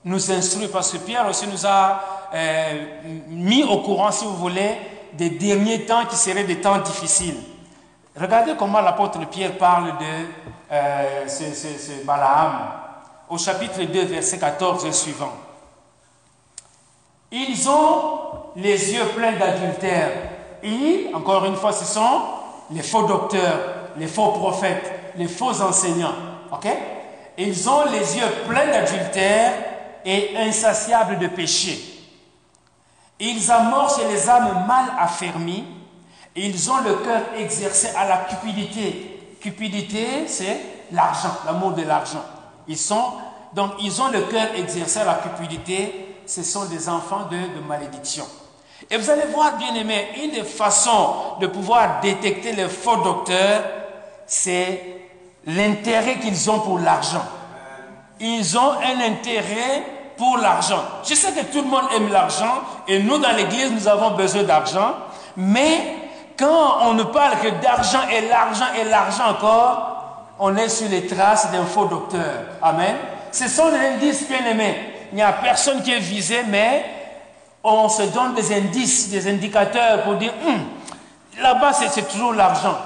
nous 0.04 0.30
instruit 0.30 0.68
parce 0.68 0.92
que 0.92 0.98
Pierre 0.98 1.26
aussi 1.28 1.48
nous 1.48 1.66
a 1.66 2.00
euh, 2.32 2.86
mis 3.28 3.64
au 3.64 3.78
courant, 3.78 4.10
si 4.10 4.24
vous 4.24 4.36
voulez, 4.36 4.76
des 5.12 5.30
derniers 5.30 5.84
temps 5.84 6.06
qui 6.06 6.16
seraient 6.16 6.44
des 6.44 6.60
temps 6.60 6.78
difficiles. 6.78 7.36
Regardez 8.18 8.54
comment 8.58 8.80
l'apôtre 8.80 9.18
Pierre 9.28 9.56
parle 9.56 9.98
de 9.98 10.26
euh, 10.72 11.28
ce, 11.28 12.04
Balaam 12.04 12.70
au 13.28 13.38
chapitre 13.38 13.82
2, 13.82 14.04
verset 14.04 14.38
14 14.38 14.84
et 14.86 14.92
suivant. 14.92 15.32
Ils 17.32 17.68
ont 17.68 18.20
les 18.56 18.92
yeux 18.92 19.04
pleins 19.16 19.32
d'adultère 19.32 20.10
et, 20.62 21.10
encore 21.14 21.44
une 21.44 21.54
fois, 21.56 21.72
ce 21.72 21.84
sont 21.84 22.22
les 22.72 22.82
faux 22.82 23.04
docteurs, 23.04 23.90
les 23.96 24.08
faux 24.08 24.32
prophètes, 24.32 25.12
les 25.16 25.28
faux 25.28 25.60
enseignants. 25.62 26.14
OK? 26.52 26.66
Ils 27.38 27.68
ont 27.68 27.84
les 27.90 28.16
yeux 28.16 28.30
pleins 28.48 28.66
d'adultère 28.66 29.52
et 30.04 30.36
insatiables 30.36 31.18
de 31.18 31.28
péché. 31.28 31.89
Ils 33.20 33.50
amorcent 33.52 34.00
les 34.08 34.28
âmes 34.28 34.64
mal 34.66 34.86
affermies. 34.98 35.64
Ils 36.34 36.70
ont 36.70 36.80
le 36.82 36.94
cœur 36.96 37.20
exercé 37.36 37.88
à 37.96 38.08
la 38.08 38.16
cupidité. 38.18 39.36
Cupidité, 39.40 40.26
c'est 40.26 40.60
l'argent, 40.92 41.36
l'amour 41.44 41.72
de 41.72 41.82
l'argent. 41.82 42.24
Ils 42.66 42.78
sont, 42.78 43.12
donc, 43.54 43.72
ils 43.80 44.00
ont 44.00 44.08
le 44.08 44.22
cœur 44.22 44.48
exercé 44.56 45.00
à 45.00 45.04
la 45.04 45.14
cupidité. 45.14 46.16
Ce 46.26 46.42
sont 46.42 46.64
des 46.66 46.88
enfants 46.88 47.26
de, 47.30 47.60
de 47.60 47.66
malédiction. 47.66 48.24
Et 48.90 48.96
vous 48.96 49.10
allez 49.10 49.26
voir, 49.32 49.56
bien 49.56 49.74
aimé, 49.74 50.08
une 50.22 50.30
des 50.30 50.44
façons 50.44 51.36
de 51.40 51.46
pouvoir 51.46 52.00
détecter 52.00 52.52
les 52.52 52.68
faux 52.68 52.96
docteurs, 52.96 53.62
c'est 54.26 55.00
l'intérêt 55.46 56.18
qu'ils 56.18 56.50
ont 56.50 56.60
pour 56.60 56.78
l'argent. 56.78 57.24
Ils 58.20 58.56
ont 58.56 58.72
un 58.72 59.00
intérêt 59.00 59.84
pour 60.20 60.36
l'argent. 60.36 60.82
Je 61.02 61.14
sais 61.14 61.32
que 61.32 61.46
tout 61.50 61.62
le 61.62 61.68
monde 61.68 61.86
aime 61.96 62.12
l'argent 62.12 62.60
et 62.86 62.98
nous, 63.02 63.16
dans 63.16 63.32
l'Église, 63.34 63.72
nous 63.72 63.88
avons 63.88 64.10
besoin 64.10 64.42
d'argent. 64.42 64.92
Mais 65.38 65.96
quand 66.38 66.76
on 66.82 66.92
ne 66.92 67.04
parle 67.04 67.38
que 67.40 67.48
d'argent 67.62 68.02
et 68.12 68.28
l'argent 68.28 68.66
et 68.78 68.84
l'argent 68.84 69.30
encore, 69.30 70.26
on 70.38 70.54
est 70.58 70.68
sur 70.68 70.90
les 70.90 71.06
traces 71.06 71.50
d'un 71.50 71.64
faux 71.64 71.86
docteur. 71.86 72.44
Amen. 72.60 72.96
Ce 73.32 73.48
sont 73.48 73.70
les 73.70 73.94
indices 73.94 74.28
bien 74.28 74.44
aimés. 74.44 74.76
Il 75.10 75.16
n'y 75.16 75.22
a 75.22 75.32
personne 75.32 75.82
qui 75.82 75.92
est 75.92 76.00
visé, 76.00 76.42
mais 76.46 76.84
on 77.64 77.88
se 77.88 78.02
donne 78.02 78.34
des 78.34 78.54
indices, 78.54 79.08
des 79.08 79.26
indicateurs 79.26 80.02
pour 80.02 80.16
dire, 80.16 80.34
hum, 80.46 80.60
là-bas 81.40 81.72
c'est 81.72 82.06
toujours 82.08 82.34
l'argent. 82.34 82.76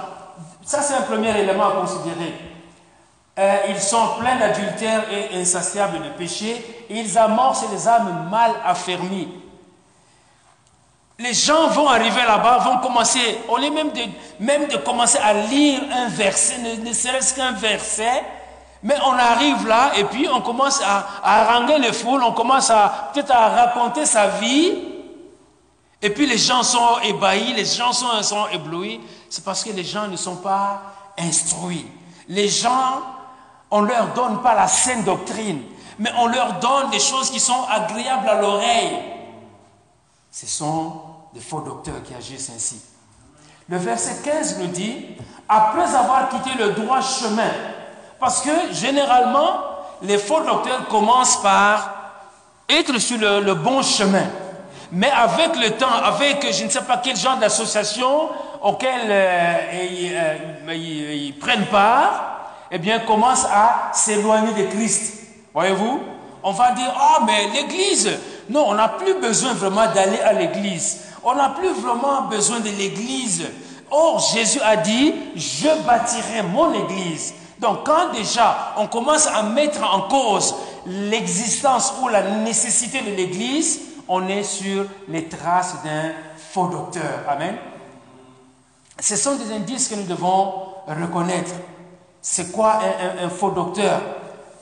Ça 0.63 0.81
c'est 0.81 0.93
un 0.93 1.01
premier 1.01 1.37
élément 1.37 1.67
à 1.67 1.71
considérer. 1.81 2.54
Euh, 3.37 3.57
ils 3.69 3.81
sont 3.81 4.15
pleins 4.19 4.37
d'adultère 4.37 5.03
et 5.11 5.35
insatiables 5.41 6.01
de 6.01 6.09
péché. 6.17 6.85
Ils 6.89 7.17
amorcent 7.17 7.65
les 7.71 7.87
âmes 7.87 8.29
mal 8.31 8.51
affermies. 8.63 9.27
Les 11.19 11.33
gens 11.33 11.67
vont 11.67 11.87
arriver 11.87 12.23
là-bas, 12.25 12.57
vont 12.59 12.77
commencer, 12.79 13.39
au 13.47 13.57
lieu 13.57 13.71
même 13.71 13.91
de, 13.91 14.01
même 14.39 14.67
de 14.67 14.75
commencer 14.77 15.17
à 15.17 15.33
lire 15.33 15.81
un 15.93 16.09
verset, 16.09 16.57
ne, 16.57 16.91
serait-ce 16.91 17.33
qu'un 17.33 17.53
verset, 17.53 18.21
mais 18.83 18.95
on 19.05 19.13
arrive 19.13 19.65
là 19.65 19.91
et 19.97 20.03
puis 20.03 20.27
on 20.29 20.41
commence 20.41 20.81
à, 20.81 21.07
haranguer 21.23 21.79
les 21.79 21.93
foules, 21.93 22.21
on 22.21 22.33
commence 22.33 22.69
à 22.69 23.11
peut-être 23.13 23.31
à 23.31 23.47
raconter 23.47 24.05
sa 24.05 24.27
vie. 24.27 24.73
Et 26.01 26.09
puis 26.09 26.25
les 26.25 26.37
gens 26.37 26.63
sont 26.63 26.99
ébahis, 27.03 27.53
les 27.53 27.65
gens 27.65 27.93
sont, 27.93 28.21
sont 28.21 28.47
éblouis. 28.49 28.99
C'est 29.29 29.43
parce 29.43 29.63
que 29.63 29.71
les 29.71 29.85
gens 29.85 30.07
ne 30.07 30.17
sont 30.17 30.35
pas 30.35 30.81
instruits. 31.17 31.87
Les 32.27 32.49
gens, 32.49 33.01
on 33.75 33.81
ne 33.81 33.89
leur 33.89 34.13
donne 34.13 34.41
pas 34.41 34.55
la 34.55 34.69
saine 34.69 35.03
doctrine, 35.03 35.61
mais 35.99 36.09
on 36.17 36.27
leur 36.27 36.59
donne 36.59 36.91
des 36.91 36.99
choses 36.99 37.29
qui 37.29 37.41
sont 37.41 37.65
agréables 37.69 38.29
à 38.29 38.39
l'oreille. 38.39 38.99
Ce 40.31 40.47
sont 40.47 40.93
des 41.33 41.41
faux 41.41 41.59
docteurs 41.59 42.01
qui 42.01 42.13
agissent 42.13 42.51
ainsi. 42.55 42.81
Le 43.67 43.75
verset 43.75 44.21
15 44.23 44.59
nous 44.59 44.67
dit, 44.67 45.07
après 45.49 45.93
avoir 45.93 46.29
quitté 46.29 46.51
le 46.57 46.71
droit 46.71 47.01
chemin, 47.01 47.51
parce 48.17 48.41
que 48.41 48.71
généralement, 48.71 49.59
les 50.01 50.19
faux 50.19 50.41
docteurs 50.41 50.87
commencent 50.87 51.41
par 51.41 51.95
être 52.69 52.97
sur 52.97 53.17
le, 53.17 53.53
bon 53.55 53.81
chemin. 53.81 54.27
Mais 54.93 55.11
avec 55.11 55.53
le 55.57 55.71
temps, 55.71 56.01
avec 56.01 56.49
je 56.49 56.63
ne 56.63 56.69
sais 56.69 56.81
pas 56.83 57.01
quel 57.03 57.17
genre 57.17 57.35
d'association 57.39 58.29
auquel 58.63 59.01
euh, 59.09 59.57
euh, 59.73 60.73
ils, 60.73 61.37
prennent 61.37 61.65
part, 61.65 62.34
eh 62.71 62.77
bien, 62.77 62.99
commencent 62.99 63.45
à 63.45 63.91
s'éloigner 63.93 64.53
de 64.53 64.69
Christ. 64.69 65.13
Voyez-vous? 65.53 66.01
On 66.43 66.51
va 66.51 66.71
dire, 66.71 66.93
ah, 66.95 67.19
mais 67.25 67.47
l'église, 67.53 68.09
non, 68.49 68.65
on 68.67 68.73
n'a 68.75 68.89
plus 68.89 69.15
besoin 69.15 69.53
vraiment 69.53 69.91
d'aller 69.93 70.19
à 70.19 70.33
l'église. 70.33 71.01
On 71.23 71.33
n'a 71.33 71.49
plus 71.49 71.71
vraiment 71.73 72.23
besoin 72.23 72.59
de 72.59 72.69
l'église. 72.69 73.45
Or, 73.89 74.19
Jésus 74.19 74.59
a 74.63 74.75
dit, 74.77 75.13
je 75.35 75.69
bâtirai 75.85 76.43
mon 76.43 76.73
église 76.73 77.33
donc 77.59 77.85
quand 77.85 78.11
déjà 78.13 78.73
on 78.77 78.87
commence 78.87 79.27
à 79.27 79.43
mettre 79.43 79.81
en 79.83 80.01
cause 80.01 80.55
l'existence 80.85 81.93
ou 82.01 82.09
la 82.09 82.21
nécessité 82.21 83.01
de 83.01 83.11
l'Église, 83.15 83.81
on 84.07 84.27
est 84.27 84.43
sur 84.43 84.85
les 85.07 85.27
traces 85.27 85.75
d'un 85.83 86.11
faux 86.37 86.67
docteur. 86.67 87.23
Amen. 87.27 87.55
Ce 88.99 89.15
sont 89.15 89.35
des 89.35 89.51
indices 89.53 89.87
que 89.87 89.95
nous 89.95 90.03
devons 90.03 90.53
reconnaître. 90.87 91.51
C'est 92.27 92.51
quoi 92.51 92.79
un, 93.21 93.29
faux 93.29 93.51
docteur? 93.51 94.01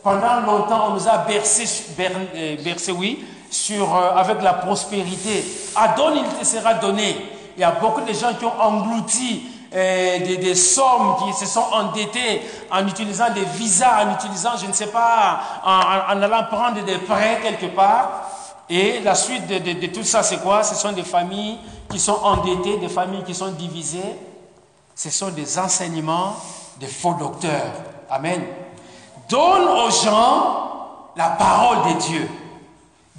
Pendant 0.03 0.41
longtemps, 0.41 0.87
on 0.89 0.95
nous 0.95 1.07
a 1.07 1.19
bercé, 1.19 1.63
euh, 1.97 2.57
oui, 2.97 3.25
sur, 3.49 3.95
euh, 3.95 4.15
avec 4.17 4.41
la 4.41 4.51
prospérité. 4.51 5.45
Adonne, 5.73 6.17
il 6.17 6.39
te 6.39 6.45
sera 6.45 6.73
donné. 6.73 7.15
Il 7.55 7.61
y 7.61 7.63
a 7.63 7.71
beaucoup 7.71 8.01
de 8.01 8.11
gens 8.11 8.33
qui 8.37 8.43
ont 8.43 8.61
englouti 8.61 9.43
des, 9.71 10.55
sommes 10.55 11.15
qui 11.23 11.33
se 11.39 11.45
sont 11.45 11.63
endettées 11.71 12.41
en 12.69 12.85
utilisant 12.85 13.33
des 13.33 13.45
visas, 13.45 14.05
en 14.05 14.13
utilisant, 14.13 14.57
je 14.61 14.67
ne 14.67 14.73
sais 14.73 14.87
pas, 14.87 15.39
en, 15.63 16.21
allant 16.21 16.43
prendre 16.51 16.83
des 16.83 16.97
prêts 16.97 17.39
quelque 17.41 17.73
part. 17.73 18.29
Et 18.69 18.99
la 18.99 19.15
suite 19.15 19.47
de 19.47 19.87
tout 19.87 20.03
ça, 20.03 20.21
c'est 20.21 20.41
quoi? 20.41 20.63
Ce 20.63 20.75
sont 20.75 20.91
des 20.91 21.03
familles 21.03 21.59
qui 21.89 21.97
sont 21.97 22.19
endettées, 22.23 22.77
des 22.77 22.89
familles 22.89 23.23
qui 23.23 23.33
sont 23.33 23.51
divisées. 23.51 24.15
Ce 24.93 25.09
sont 25.09 25.29
des 25.29 25.57
enseignements 25.57 26.35
de 26.79 26.87
faux 26.87 27.13
docteurs. 27.13 27.71
Amen. 28.09 28.41
donne 29.29 29.67
aux 29.67 29.89
gens 29.89 30.63
la 31.15 31.29
parole 31.29 31.93
de 31.93 31.99
Dieu. 31.99 32.29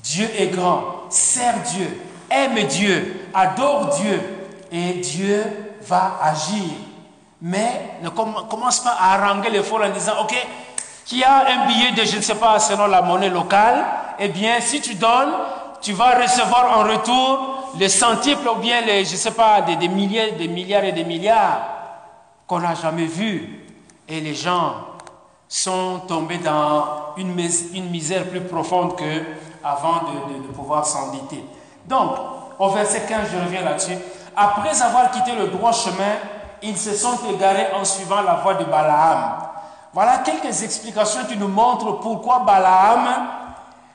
Dieu 0.02 0.28
est 0.38 0.48
grand, 0.48 0.84
sert 1.08 1.60
Dieu, 1.62 2.00
aime 2.30 2.62
Dieu, 2.66 3.28
adore 3.32 3.88
Dieu, 3.96 4.20
et 4.70 4.94
Dieu 4.94 5.42
va 5.82 6.18
agir. 6.22 6.70
Mais 7.40 7.98
ne 8.02 8.08
commence 8.10 8.80
pas 8.80 8.96
à 9.00 9.14
haranguer 9.14 9.50
les 9.50 9.62
folles 9.62 9.84
en 9.84 9.90
disant, 9.90 10.12
OK, 10.20 10.34
qui 11.06 11.22
a 11.22 11.44
un 11.48 11.66
billet 11.66 11.92
de, 11.92 12.04
je 12.04 12.16
ne 12.16 12.22
sais 12.22 12.34
pas, 12.34 12.58
selon 12.58 12.86
la 12.86 13.02
monnaie 13.02 13.30
locale, 13.30 13.84
eh 14.18 14.28
bien, 14.28 14.60
si 14.60 14.80
tu 14.80 14.94
donnes, 14.94 15.32
tu 15.80 15.92
vas 15.92 16.20
recevoir 16.20 16.78
en 16.78 16.82
retour 16.84 17.72
les 17.78 17.88
centiples 17.88 18.48
ou 18.48 18.56
bien 18.56 18.80
les, 18.82 19.04
je 19.04 19.12
ne 19.12 19.16
sais 19.16 19.30
pas, 19.32 19.60
des, 19.62 19.76
des, 19.76 19.88
milliers, 19.88 20.32
des 20.32 20.48
milliards 20.48 20.84
et 20.84 20.92
des 20.92 21.04
milliards 21.04 21.73
qu'on 22.46 22.60
n'a 22.60 22.74
jamais 22.74 23.06
vus. 23.06 23.66
Et 24.08 24.20
les 24.20 24.34
gens 24.34 24.74
sont 25.48 26.00
tombés 26.08 26.38
dans 26.38 27.14
une, 27.16 27.34
misère 27.34 28.28
plus 28.28 28.40
profonde 28.42 28.96
que 28.96 29.22
avant 29.62 30.02
de, 30.02 30.34
de, 30.34 30.46
de 30.46 30.52
pouvoir 30.52 30.84
s'endetter. 30.84 31.44
Donc, 31.86 32.16
au 32.58 32.68
verset 32.70 33.02
15, 33.08 33.28
je 33.32 33.38
reviens 33.38 33.62
là-dessus. 33.62 33.96
Après 34.36 34.80
avoir 34.82 35.10
quitté 35.10 35.32
le 35.34 35.48
droit 35.48 35.72
chemin, 35.72 36.16
ils 36.62 36.76
se 36.76 36.94
sont 36.94 37.18
égarés 37.32 37.68
en 37.78 37.84
suivant 37.84 38.22
la 38.22 38.34
voie 38.34 38.54
de 38.54 38.64
Balaam. 38.64 39.36
Voilà 39.92 40.18
quelques 40.18 40.62
explications 40.62 41.24
qui 41.28 41.36
nous 41.36 41.48
montrent 41.48 42.00
pourquoi 42.00 42.40
Balaam, 42.40 43.06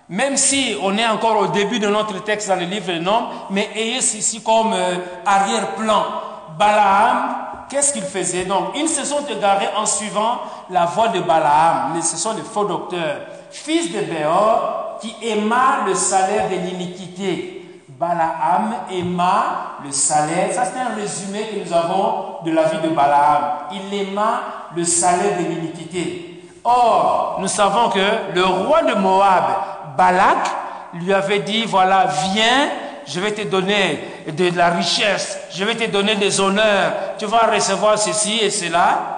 même 0.08 0.38
si 0.38 0.78
on 0.82 0.98
est 0.98 1.08
encore 1.08 1.38
au 1.38 1.48
début 1.48 1.80
de 1.80 1.88
notre 1.88 2.24
texte 2.24 2.48
dans 2.48 2.56
le 2.56 2.66
livre 2.66 2.88
des 2.88 3.00
Nombres, 3.00 3.48
mais 3.50 3.70
ayez 3.76 4.02
ceci 4.02 4.42
comme 4.42 4.74
euh, 4.74 4.96
arrière-plan. 5.26 6.04
Balaam, 6.58 7.36
qu'est-ce 7.70 7.94
qu'il 7.94 8.04
faisait 8.04 8.46
Donc, 8.46 8.70
ils 8.76 8.90
se 8.90 9.06
sont 9.06 9.26
égarés 9.28 9.70
en 9.78 9.86
suivant 9.86 10.40
la 10.70 10.86
voie 10.86 11.10
de 11.10 11.20
Balaam. 11.22 11.92
Mais 11.94 12.02
ce 12.02 12.18
sont 12.18 12.34
les 12.34 12.42
faux 12.42 12.66
docteurs, 12.66 13.18
fils 13.52 13.92
de 13.92 14.02
Béor, 14.02 14.98
qui 15.02 15.16
aima 15.22 15.86
le 15.88 15.96
salaire 15.96 16.50
de 16.50 16.56
l'iniquité 16.56 17.56
Balaam 18.00 18.76
aima 18.92 19.76
le 19.84 19.92
salaire. 19.92 20.54
Ça, 20.54 20.64
c'est 20.64 20.80
un 20.80 20.96
résumé 20.96 21.48
que 21.48 21.68
nous 21.68 21.74
avons 21.74 22.44
de 22.46 22.52
la 22.52 22.64
vie 22.64 22.78
de 22.78 22.90
Balaam. 22.96 23.44
Il 23.74 23.94
aima 23.94 24.42
le 24.76 24.86
salaire 24.86 25.38
de 25.38 25.44
l'iniquité. 25.44 26.44
Or, 26.64 27.38
nous 27.40 27.48
savons 27.48 27.90
que 27.90 28.36
le 28.36 28.46
roi 28.46 28.84
de 28.84 28.94
Moab, 28.94 29.44
Balak, 29.98 30.50
lui 30.94 31.14
avait 31.14 31.40
dit, 31.40 31.66
voilà, 31.66 32.06
viens, 32.34 32.70
je 33.10 33.20
vais 33.20 33.34
te 33.34 33.42
donner 33.42 34.00
de 34.28 34.56
la 34.56 34.70
richesse, 34.70 35.38
je 35.52 35.64
vais 35.66 35.76
te 35.76 35.90
donner 35.90 36.16
des 36.16 36.40
honneurs, 36.40 36.94
tu 37.18 37.26
vas 37.26 37.52
recevoir 37.52 37.98
ceci 37.98 38.40
et 38.40 38.52
cela. 38.52 39.18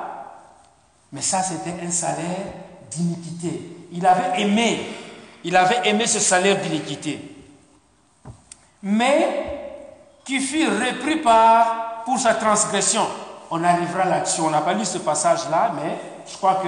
Mais 1.12 1.22
ça, 1.22 1.44
c'était 1.44 1.76
un 1.86 1.92
salaire 1.92 2.26
d'iniquité. 2.90 3.62
Il 3.92 4.06
avait 4.06 4.42
aimé, 4.42 4.80
il 5.44 5.56
avait 5.56 5.90
aimé 5.90 6.08
ce 6.08 6.20
salaire 6.20 6.58
d'iniquité 6.62 7.32
mais 8.84 9.28
qui 10.26 10.40
fut 10.40 10.68
repris 10.68 11.18
par, 11.18 12.04
pour 12.06 12.18
sa 12.18 12.36
transgression. 12.36 13.06
On 13.50 13.64
arrivera 13.64 14.06
là-dessus. 14.06 14.42
On 14.42 14.50
n'a 14.50 14.62
pas 14.62 14.74
lu 14.74 14.86
ce 14.86 15.00
passage-là, 15.00 15.72
mais 15.76 15.98
je 16.30 16.38
crois 16.38 16.62
que 16.64 16.68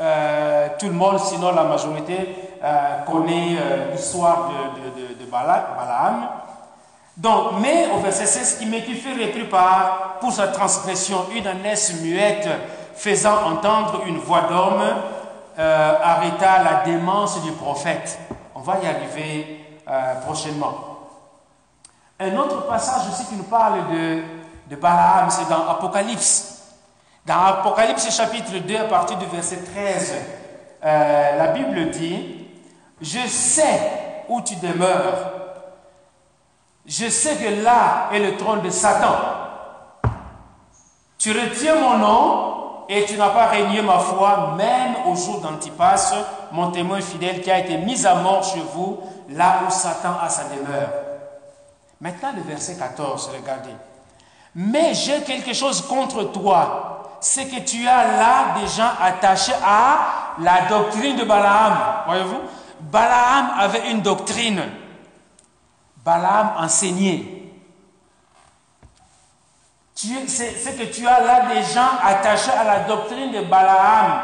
euh, 0.00 0.68
tout 0.78 0.86
le 0.86 0.92
monde, 0.92 1.18
sinon 1.20 1.52
la 1.52 1.64
majorité, 1.64 2.47
euh, 2.62 3.02
connaît 3.04 3.56
euh, 3.58 3.92
l'histoire 3.92 4.48
de, 4.48 4.80
de, 4.80 5.08
de, 5.08 5.24
de 5.24 5.30
Balaam. 5.30 6.28
Donc, 7.16 7.60
mais 7.60 7.88
au 7.94 7.98
verset 7.98 8.26
16, 8.26 8.58
il 8.62 8.84
qui 8.84 8.94
fut 8.94 9.12
repris 9.12 9.44
par, 9.44 10.18
pour 10.20 10.32
sa 10.32 10.48
transgression, 10.48 11.26
une 11.34 11.46
ânesse 11.46 12.00
muette 12.00 12.48
faisant 12.94 13.44
entendre 13.52 14.02
une 14.06 14.18
voix 14.18 14.42
d'homme, 14.42 14.82
arrêta 15.56 16.62
la 16.62 16.84
démence 16.84 17.42
du 17.42 17.50
prophète. 17.52 18.18
On 18.54 18.60
va 18.60 18.78
y 18.78 18.86
arriver 18.86 19.64
prochainement. 20.24 20.88
Un 22.20 22.36
autre 22.36 22.66
passage 22.66 23.08
aussi 23.08 23.26
qui 23.26 23.34
nous 23.36 23.44
parle 23.44 23.88
de, 23.92 24.22
de 24.70 24.76
Balaam, 24.76 25.30
c'est 25.30 25.48
dans 25.48 25.68
Apocalypse. 25.68 26.58
Dans 27.24 27.44
Apocalypse 27.44 28.10
chapitre 28.10 28.58
2, 28.58 28.76
à 28.76 28.84
partir 28.84 29.18
du 29.18 29.26
verset 29.26 29.58
13, 29.74 30.14
euh, 30.84 31.36
la 31.36 31.46
Bible 31.48 31.90
dit, 31.90 32.47
je 33.00 33.26
sais 33.26 34.24
où 34.28 34.40
tu 34.40 34.56
demeures. 34.56 35.32
Je 36.86 37.08
sais 37.08 37.36
que 37.36 37.62
là 37.62 38.08
est 38.12 38.18
le 38.18 38.36
trône 38.36 38.62
de 38.62 38.70
Satan. 38.70 39.14
Tu 41.18 41.32
retiens 41.32 41.74
mon 41.76 41.98
nom 41.98 42.48
et 42.88 43.04
tu 43.04 43.16
n'as 43.16 43.28
pas 43.30 43.46
régné 43.46 43.82
ma 43.82 43.98
foi, 43.98 44.54
même 44.56 44.94
au 45.06 45.14
jour 45.14 45.40
d'Antipas, 45.40 46.14
mon 46.52 46.70
témoin 46.70 47.00
fidèle 47.00 47.42
qui 47.42 47.50
a 47.50 47.58
été 47.58 47.76
mis 47.76 48.06
à 48.06 48.14
mort 48.14 48.42
chez 48.42 48.62
vous, 48.72 48.98
là 49.28 49.60
où 49.66 49.70
Satan 49.70 50.14
a 50.22 50.28
sa 50.28 50.44
demeure. 50.44 50.88
Maintenant, 52.00 52.30
le 52.34 52.42
verset 52.42 52.76
14, 52.76 53.30
regardez. 53.34 53.74
Mais 54.54 54.94
j'ai 54.94 55.20
quelque 55.22 55.52
chose 55.52 55.82
contre 55.82 56.24
toi. 56.32 57.16
C'est 57.20 57.46
que 57.46 57.60
tu 57.60 57.86
as 57.86 58.16
là 58.16 58.60
des 58.60 58.68
gens 58.68 58.90
attachés 59.02 59.52
à 59.64 60.34
la 60.38 60.62
doctrine 60.68 61.16
de 61.16 61.24
Balaam. 61.24 61.76
Voyez-vous? 62.06 62.40
Balaam 62.80 63.50
avait 63.58 63.90
une 63.90 64.00
doctrine. 64.00 64.62
Balaam 66.04 66.52
enseignait. 66.58 67.24
C'est 69.94 70.78
que 70.78 70.84
tu 70.94 71.06
as 71.06 71.20
là 71.20 71.46
des 71.52 71.62
gens 71.62 71.90
attachés 72.02 72.52
à 72.52 72.62
la 72.62 72.80
doctrine 72.80 73.32
de 73.32 73.42
Balaam 73.42 74.20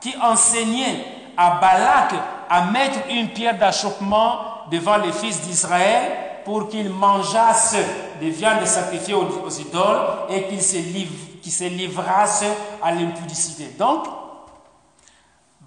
qui 0.00 0.14
enseignaient 0.20 1.02
à 1.36 1.58
Balak 1.60 2.12
à 2.50 2.66
mettre 2.66 2.98
une 3.08 3.30
pierre 3.30 3.58
d'achoppement 3.58 4.68
devant 4.70 4.98
les 4.98 5.12
fils 5.12 5.40
d'Israël 5.40 6.42
pour 6.44 6.68
qu'ils 6.68 6.90
mangeassent 6.90 7.76
des 8.20 8.30
viandes 8.30 8.66
sacrifiées 8.66 9.14
aux, 9.14 9.48
idoles 9.48 10.06
et 10.28 10.44
qu'ils 10.44 10.62
se, 10.62 10.76
se 11.50 11.64
livrassent 11.64 12.44
à 12.82 12.92
l'impudicité. 12.92 13.74
Donc, 13.78 14.04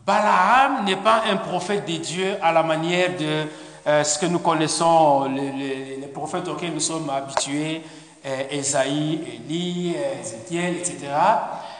Balaam 0.08 0.86
n'est 0.86 0.96
pas 0.96 1.24
un 1.30 1.36
prophète 1.36 1.86
de 1.86 1.98
Dieu 1.98 2.38
à 2.42 2.54
la 2.54 2.64
manière 2.64 3.18
de 3.18 3.46
euh, 3.86 4.04
ce 4.06 4.18
que 4.18 4.26
nous 4.26 4.40
connaissons, 4.40 5.26
les, 5.26 5.98
les, 5.98 6.08
prophètes 6.08 6.48
auxquels 6.48 6.74
nous 6.74 6.80
sommes 6.80 7.10
habitués, 7.10 7.82
euh, 8.26 8.44
Esaïe, 8.50 9.20
Élie, 9.36 9.96
euh, 9.98 10.22
Ézéchiel, 10.22 10.78
etc. 10.78 11.10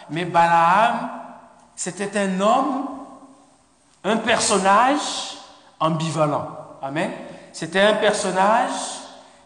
Mais 0.10 0.26
Balaam, 0.26 1.10
c'était 1.74 2.20
un 2.20 2.42
homme, 2.42 2.88
un 4.04 4.18
personnage 4.18 5.38
ambivalent. 5.80 6.50
Amen. 6.82 7.12
C'était 7.54 7.80
un 7.80 7.94
personnage 7.94 8.72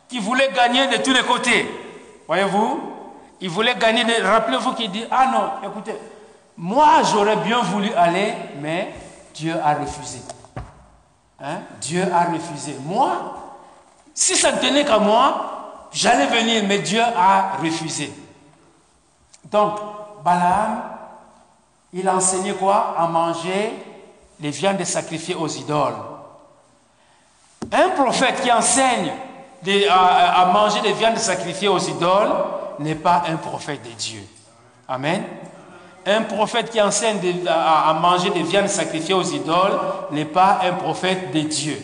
qui 0.10 0.18
voulait 0.18 0.50
gagner 0.56 0.88
de 0.88 1.04
tous 1.04 1.14
les 1.14 1.22
côtés. 1.22 1.70
Voyez-vous? 2.26 2.80
Il 3.42 3.50
voulait 3.52 3.76
gagner 3.76 4.06
de... 4.06 4.24
Rappelez-vous 4.24 4.74
qu'il 4.74 4.90
dit, 4.90 5.06
ah 5.12 5.30
non, 5.32 5.70
écoutez, 5.70 5.94
moi 6.62 7.02
j'aurais 7.12 7.38
bien 7.38 7.60
voulu 7.64 7.92
aller, 7.96 8.36
mais 8.62 8.94
Dieu 9.34 9.56
a 9.62 9.74
refusé. 9.74 10.20
Hein? 11.40 11.62
Dieu 11.82 12.06
a 12.14 12.26
refusé. 12.26 12.78
Moi, 12.86 13.12
si 14.14 14.36
ça 14.36 14.52
ne 14.52 14.60
tenait 14.60 14.86
qu'à 14.86 15.00
moi, 15.00 15.88
j'allais 15.92 16.28
venir, 16.28 16.64
mais 16.68 16.78
Dieu 16.78 17.02
a 17.02 17.58
refusé. 17.60 18.14
Donc, 19.46 19.80
Balaam, 20.24 20.84
il 21.94 22.08
a 22.08 22.16
enseigné 22.16 22.54
quoi? 22.54 22.96
À 22.96 23.08
manger 23.08 23.74
les 24.40 24.52
viandes 24.52 24.84
sacrifiées 24.84 25.36
aux 25.36 25.48
idoles. 25.48 25.98
Un 27.72 27.90
prophète 27.90 28.40
qui 28.40 28.52
enseigne 28.52 29.12
à, 29.90 30.46
manger 30.54 30.82
des 30.82 30.94
viandes 30.94 31.18
sacrifiées 31.18 31.70
aux 31.70 31.80
idoles 31.80 32.34
n'est 32.78 32.94
pas 32.94 33.24
un 33.28 33.38
prophète 33.38 33.82
de 33.82 33.94
Dieu. 33.94 34.22
Amen. 34.88 35.24
Un 36.06 36.24
prophète 36.24 36.72
qui 36.72 36.82
enseigne 36.82 37.20
à, 37.48 37.94
manger 37.94 38.32
des 38.32 38.42
viandes 38.42 38.68
sacrifiées 38.68 39.14
aux 39.14 39.24
idoles 39.24 39.80
n'est 40.12 40.26
pas 40.26 40.62
un 40.64 40.74
prophète 40.74 41.32
de 41.32 41.42
Dieu. 41.42 41.80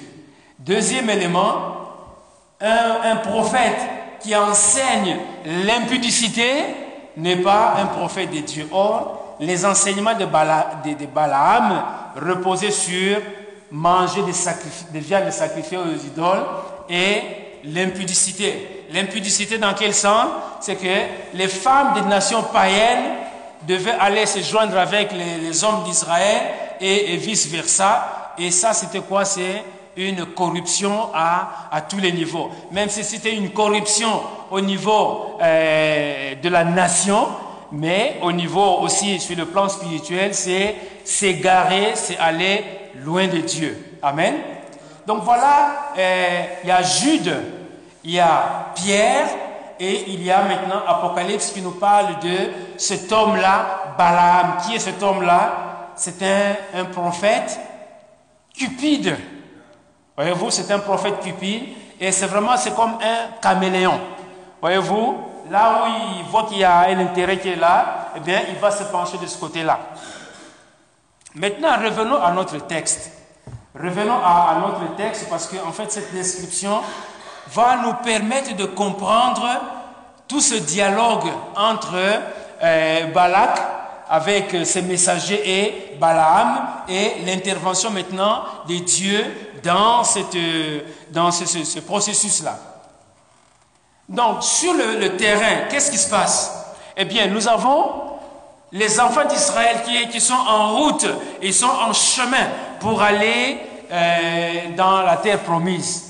Deuxième 0.58 1.10
élément, 1.10 1.56
un, 2.60 3.16
prophète 3.18 3.78
qui 4.20 4.36
enseigne 4.36 5.18
l'impudicité 5.46 6.52
n'est 7.16 7.38
pas 7.38 7.76
un 7.78 7.86
prophète 7.86 8.32
de 8.32 8.40
Dieu. 8.40 8.68
Or, 8.72 9.36
les 9.40 9.64
enseignements 9.66 10.16
de, 10.16 10.26
de 10.26 11.06
Balaam 11.06 11.84
reposaient 12.16 12.72
sur 12.72 13.18
manger 13.70 14.24
des, 14.24 14.34
des 14.94 15.00
viandes 15.00 15.32
sacrifiées 15.32 15.78
aux 15.78 16.08
idoles 16.08 16.44
et 16.90 17.22
l'impudicité. 17.66 18.86
L'impudicité 18.92 19.60
dans 19.60 19.74
quel 19.74 19.94
sens? 19.94 20.28
C'est 20.60 20.76
que 20.76 21.36
les 21.36 21.48
femmes 21.48 21.94
des 21.94 22.10
nations 22.10 22.42
païennes 22.42 23.27
devaient 23.68 23.96
aller 24.00 24.26
se 24.26 24.40
joindre 24.40 24.78
avec 24.78 25.12
les, 25.12 25.64
hommes 25.64 25.84
d'Israël 25.84 26.42
et, 26.80 27.18
vice-versa. 27.18 28.34
Et 28.40 28.52
ça, 28.52 28.74
c'était 28.74 29.00
quoi? 29.00 29.26
C'est 29.26 29.64
une 29.96 30.26
corruption 30.28 31.10
à, 31.14 31.70
à, 31.72 31.82
tous 31.82 31.98
les 31.98 32.12
niveaux. 32.12 32.50
Même 32.72 32.90
si 32.90 33.04
c'était 33.04 33.36
une 33.36 33.52
corruption 33.52 34.22
au 34.52 34.62
niveau 34.62 35.38
euh, 35.42 36.36
de 36.36 36.50
la 36.50 36.64
nation, 36.64 37.28
mais 37.72 38.18
au 38.22 38.32
niveau 38.32 38.80
aussi 38.82 39.20
sur 39.20 39.36
le 39.36 39.46
plan 39.46 39.68
spirituel, 39.68 40.34
c'est 40.34 40.76
s'égarer, 41.04 41.92
c'est 41.96 42.18
aller 42.18 42.64
loin 43.04 43.28
de 43.28 43.40
Dieu. 43.40 43.98
Amen. 44.02 44.36
Donc 45.06 45.24
voilà, 45.24 45.94
euh, 45.98 46.42
il 46.64 46.70
y 46.70 46.72
a 46.72 46.84
Jude, 46.84 47.34
il 48.04 48.12
y 48.12 48.20
a 48.20 48.72
Pierre, 48.76 49.28
et 49.80 50.12
il 50.12 50.24
y 50.24 50.32
a 50.32 50.44
maintenant 50.44 50.82
Apocalypse 50.88 51.52
qui 51.52 51.62
nous 51.62 51.72
parle 51.72 52.20
de 52.20 52.38
cet 52.78 53.12
homme-là, 53.12 53.94
Balaam. 53.98 54.58
Qui 54.64 54.76
est 54.76 54.80
cet 54.80 55.02
homme-là? 55.02 55.94
C'est 55.96 56.22
un, 56.74 56.86
prophète 56.86 57.60
cupide. 58.56 59.16
Voyez-vous, 60.16 60.52
c'est 60.52 60.72
un 60.72 60.80
prophète 60.80 61.20
cupide. 61.22 61.64
Et 62.00 62.12
c'est 62.12 62.28
vraiment, 62.28 62.56
c'est 62.58 62.76
comme 62.76 62.98
un 63.02 63.40
caméléon. 63.42 64.00
Voyez-vous, 64.62 65.18
là 65.50 65.84
où 65.84 66.20
il 66.20 66.26
voit 66.26 66.46
qu'il 66.46 66.60
y 66.60 66.64
a 66.64 66.80
un 66.82 67.00
intérêt 67.00 67.40
qui 67.40 67.50
est 67.50 67.56
là, 67.56 68.10
eh 68.16 68.20
bien, 68.20 68.42
il 68.50 68.56
va 68.56 68.72
se 68.72 68.84
pencher 68.84 69.18
de 69.18 69.26
ce 69.26 69.38
côté-là. 69.38 69.80
Maintenant, 71.36 71.78
revenons 71.84 72.22
à 72.22 72.32
notre 72.32 72.58
texte. 72.68 73.12
Revenons 73.76 74.20
à, 74.24 74.56
à 74.56 74.60
notre 74.60 74.96
texte 74.96 75.28
parce 75.30 75.48
qu'en 75.48 75.70
en 75.70 75.72
fait, 75.72 75.92
cette 75.92 76.12
description 76.14 76.82
va 77.54 77.78
nous 77.84 77.94
permettre 78.04 78.56
de 78.56 78.66
comprendre 78.66 79.48
tout 80.28 80.42
ce 80.42 80.56
dialogue 80.56 81.30
entre 81.56 81.96
euh, 82.62 83.06
Balak 83.14 83.60
avec 84.10 84.56
ses 84.66 84.82
messagers 84.82 85.42
et 85.46 85.98
Balaam 86.00 86.68
et 86.88 87.24
l'intervention 87.26 87.92
maintenant 87.92 88.44
de 88.68 88.76
Dieu 88.78 89.26
dans, 89.64 90.04
ce, 90.04 91.80
processus-là. 91.80 92.58
Donc, 94.08 94.44
sur 94.44 94.74
le, 94.74 95.18
terrain, 95.18 95.68
qu'est-ce 95.70 95.92
qui 95.92 95.98
se 95.98 96.10
passe? 96.10 96.74
Eh 96.96 97.06
bien, 97.06 97.28
nous 97.28 97.48
avons 97.48 98.08
les 98.72 99.00
enfants 99.00 99.26
d'Israël 99.26 99.84
qui, 99.86 100.08
qui, 100.10 100.22
sont 100.22 100.34
en 100.34 100.78
route, 100.78 101.06
ils 101.42 101.54
sont 101.54 101.68
en 101.68 101.94
chemin 101.94 102.48
pour 102.80 103.02
aller 103.02 103.60
euh, 103.92 104.76
dans 104.76 105.02
la 105.02 105.18
terre 105.18 105.40
promise. 105.40 106.07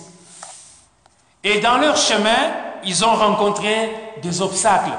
Et 1.43 1.59
dans 1.59 1.77
leur 1.77 1.97
chemin, 1.97 2.51
ils 2.83 3.05
ont 3.05 3.15
rencontré 3.15 3.91
des 4.21 4.41
obstacles. 4.41 4.91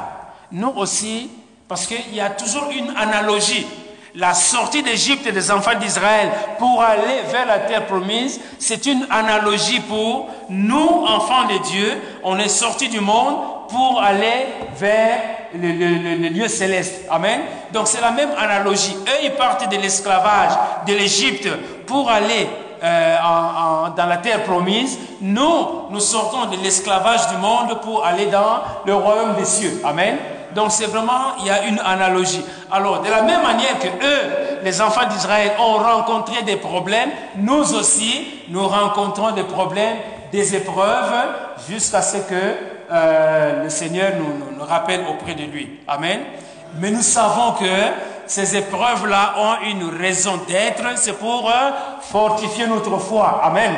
Nous 0.53 0.72
aussi, 0.77 1.31
parce 1.68 1.87
qu'il 1.87 2.14
y 2.14 2.20
a 2.20 2.31
toujours 2.31 2.70
une 2.70 2.96
analogie. 2.96 3.66
La 4.14 4.35
sortie 4.35 4.83
d'Égypte 4.83 5.31
des 5.31 5.51
enfants 5.51 5.79
d'Israël 5.79 6.31
pour 6.59 6.83
aller 6.83 7.20
vers 7.31 7.46
la 7.46 7.59
terre 7.59 7.87
promise, 7.87 8.40
c'est 8.59 8.87
une 8.87 9.07
analogie 9.11 9.81
pour 9.81 10.29
nous, 10.48 11.05
enfants 11.07 11.44
de 11.44 11.59
Dieu. 11.68 12.01
On 12.24 12.38
est 12.38 12.48
sortis 12.48 12.88
du 12.88 13.01
monde 13.01 13.37
pour 13.68 14.01
aller 14.03 14.46
vers 14.77 15.20
le, 15.55 16.29
lieu 16.31 16.48
céleste. 16.48 17.03
Amen. 17.11 17.42
Donc 17.72 17.87
c'est 17.87 18.01
la 18.01 18.11
même 18.11 18.31
analogie. 18.38 18.96
Eux, 19.07 19.24
ils 19.24 19.33
partent 19.33 19.70
de 19.70 19.77
l'esclavage 19.77 20.53
de 20.87 20.94
l'Égypte 20.94 21.48
pour 21.87 22.11
aller 22.11 22.48
euh, 22.83 23.17
dans 23.97 24.07
la 24.07 24.17
terre 24.19 24.45
promise, 24.45 24.99
nous, 25.21 25.67
nous 25.91 26.01
sortons 26.01 26.47
de 26.47 26.57
l'esclavage 26.62 27.29
du 27.29 27.37
monde 27.37 27.81
pour 27.83 28.05
aller 28.05 28.27
dans 28.27 28.61
le 28.87 28.95
royaume 28.95 29.35
des 29.35 29.45
cieux. 29.45 29.81
Amen. 29.85 30.17
Donc 30.55 30.73
c'est 30.73 30.87
vraiment, 30.87 31.37
il 31.41 31.47
y 31.47 31.51
a 31.51 31.64
une 31.64 31.79
analogie. 31.79 32.45
Alors, 32.71 33.03
de 33.03 33.11
la 33.11 33.23
même 33.23 33.43
manière 33.43 33.79
que 33.79 33.88
eux, 33.88 34.59
les 34.62 34.81
enfants 34.81 35.07
d'Israël, 35.09 35.53
ont 35.59 35.77
rencontré 35.77 36.43
des 36.43 36.57
problèmes, 36.57 37.11
nous 37.37 37.75
aussi, 37.75 38.27
nous 38.49 38.67
rencontrons 38.67 39.33
des 39.33 39.43
problèmes, 39.45 39.97
des 40.33 40.57
épreuves, 40.57 41.14
jusqu'à 41.69 42.03
ce 42.03 42.19
que 42.19 42.35
euh, 42.91 43.64
le 43.64 43.71
Seigneur 43.71 44.12
nous, 44.19 44.57
nous 44.59 44.64
rappelle 44.64 45.03
auprès 45.09 45.35
de 45.35 45.45
lui. 45.45 45.81
Amen. 45.87 46.21
Mais 46.81 46.91
nous 46.91 47.03
savons 47.03 47.53
que 47.53 47.64
ces 48.29 48.57
épreuves-là 48.57 49.35
ont 49.38 49.67
une 49.67 49.88
raison 49.88 50.37
d'être, 50.47 50.85
c'est 50.97 51.19
pour 51.19 51.49
euh, 51.49 51.71
fortifier 52.03 52.67
notre 52.67 52.99
foi. 52.99 53.41
Amen. 53.43 53.75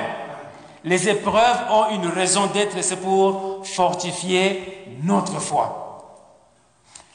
Les 0.82 1.08
épreuves 1.08 1.58
ont 1.70 1.90
une 1.90 2.08
raison 2.08 2.46
d'être, 2.46 2.82
c'est 2.82 2.96
pour 2.96 3.60
fortifier 3.64 4.96
notre 5.04 5.38
foi. 5.38 6.16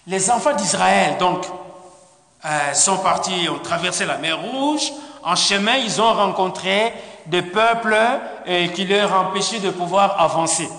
Les 0.07 0.31
enfants 0.31 0.53
d'Israël, 0.53 1.17
donc, 1.17 1.45
euh, 2.45 2.73
sont 2.73 2.97
partis, 2.97 3.49
ont 3.49 3.59
traversé 3.59 4.05
la 4.05 4.17
mer 4.17 4.39
Rouge. 4.39 4.93
En 5.23 5.35
chemin, 5.35 5.75
ils 5.75 6.01
ont 6.01 6.13
rencontré 6.13 6.93
des 7.25 7.41
peuples 7.41 7.97
euh, 8.47 8.67
qui 8.67 8.85
leur 8.85 9.13
empêchaient 9.13 9.59
de 9.59 9.71
pouvoir 9.71 10.21
avancer. 10.21 10.69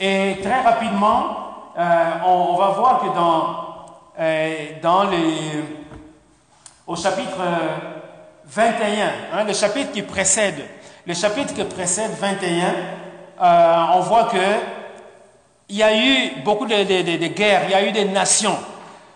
Et 0.00 0.38
très 0.42 0.60
rapidement, 0.60 1.36
on, 2.26 2.56
va 2.56 2.68
voir 2.68 3.00
que 3.00 3.06
dans, 3.14 4.80
dans 4.82 5.10
les 5.10 5.83
au 6.86 6.96
chapitre 6.96 7.38
21, 8.46 9.06
hein, 9.32 9.44
le 9.46 9.54
chapitre 9.54 9.92
qui 9.92 10.02
précède, 10.02 10.66
le 11.06 11.14
chapitre 11.14 11.54
qui 11.54 11.64
précède 11.64 12.10
21, 12.18 12.66
euh, 13.40 13.84
on 13.94 14.00
voit 14.00 14.24
que 14.24 14.36
il 15.68 15.76
y 15.76 15.82
a 15.82 15.96
eu 15.96 16.42
beaucoup 16.44 16.66
de, 16.66 17.26
guerres, 17.28 17.62
il 17.64 17.70
y 17.70 17.74
a 17.74 17.86
eu 17.86 17.90
des 17.90 18.04
nations. 18.04 18.56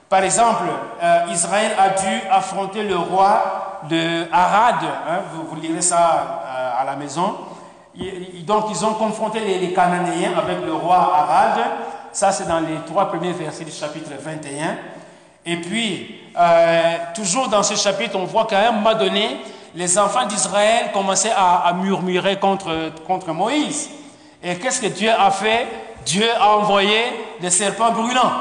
Par 0.08 0.22
exemple, 0.22 0.64
euh, 1.02 1.26
Israël 1.30 1.72
a 1.78 1.90
dû 1.90 2.22
affronter 2.30 2.82
le 2.82 2.96
roi 2.96 3.80
de 3.90 4.26
Arad, 4.32 4.82
hein, 4.82 5.18
vous, 5.34 5.60
lirez 5.60 5.82
ça 5.82 6.42
euh, 6.46 6.80
à 6.80 6.84
la 6.84 6.96
maison. 6.96 7.36
donc, 8.46 8.64
ils 8.70 8.84
ont 8.86 8.94
confronté 8.94 9.40
les, 9.40 9.58
les 9.58 9.74
Cananéens 9.74 10.32
avec 10.38 10.64
le 10.64 10.72
roi 10.72 10.96
Arad. 10.96 11.60
Ça, 12.12 12.32
c'est 12.32 12.48
dans 12.48 12.60
les 12.60 12.76
trois 12.86 13.08
premiers 13.08 13.32
versets 13.32 13.64
du 13.64 13.70
chapitre 13.70 14.10
21. 14.18 14.78
Et 15.44 15.56
puis, 15.56 16.27
euh, 16.38 16.96
toujours 17.14 17.48
dans 17.48 17.62
ce 17.62 17.74
chapitre, 17.74 18.16
on 18.16 18.24
voit 18.24 18.46
qu'à 18.46 18.68
un 18.68 18.72
moment 18.72 18.94
donné, 18.94 19.38
les 19.74 19.98
enfants 19.98 20.26
d'Israël 20.26 20.90
commençaient 20.92 21.32
à, 21.36 21.72
murmurer 21.72 22.38
contre, 22.38 22.92
contre 23.06 23.32
Moïse. 23.32 23.90
Et 24.42 24.56
qu'est-ce 24.56 24.80
que 24.80 24.86
Dieu 24.86 25.10
a 25.10 25.30
fait? 25.30 25.66
Dieu 26.06 26.26
a 26.40 26.56
envoyé 26.56 26.98
des 27.40 27.50
serpents 27.50 27.90
brûlants. 27.90 28.32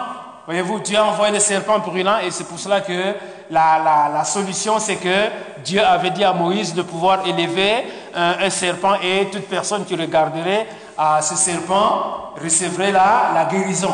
Voyez-vous, 0.45 0.79
Dieu 0.79 0.97
a 0.97 1.05
envoyé 1.05 1.33
des 1.33 1.39
serpents 1.39 1.79
brûlants 1.79 2.19
et 2.19 2.31
c'est 2.31 2.45
pour 2.45 2.59
cela 2.59 2.81
que 2.81 3.15
la, 3.49 4.09
la, 4.13 4.23
solution, 4.23 4.79
c'est 4.79 4.95
que 4.95 5.29
Dieu 5.63 5.83
avait 5.83 6.11
dit 6.11 6.23
à 6.23 6.33
Moïse 6.33 6.73
de 6.73 6.83
pouvoir 6.83 7.27
élever 7.27 7.85
un, 8.15 8.35
un, 8.45 8.49
serpent 8.49 8.95
et 9.03 9.25
toute 9.29 9.47
personne 9.47 9.85
qui 9.85 9.95
regarderait 9.95 10.67
à 10.97 11.21
ce 11.21 11.35
serpent 11.35 12.33
recevrait 12.41 12.91
la, 12.91 13.31
la 13.33 13.45
guérison. 13.45 13.93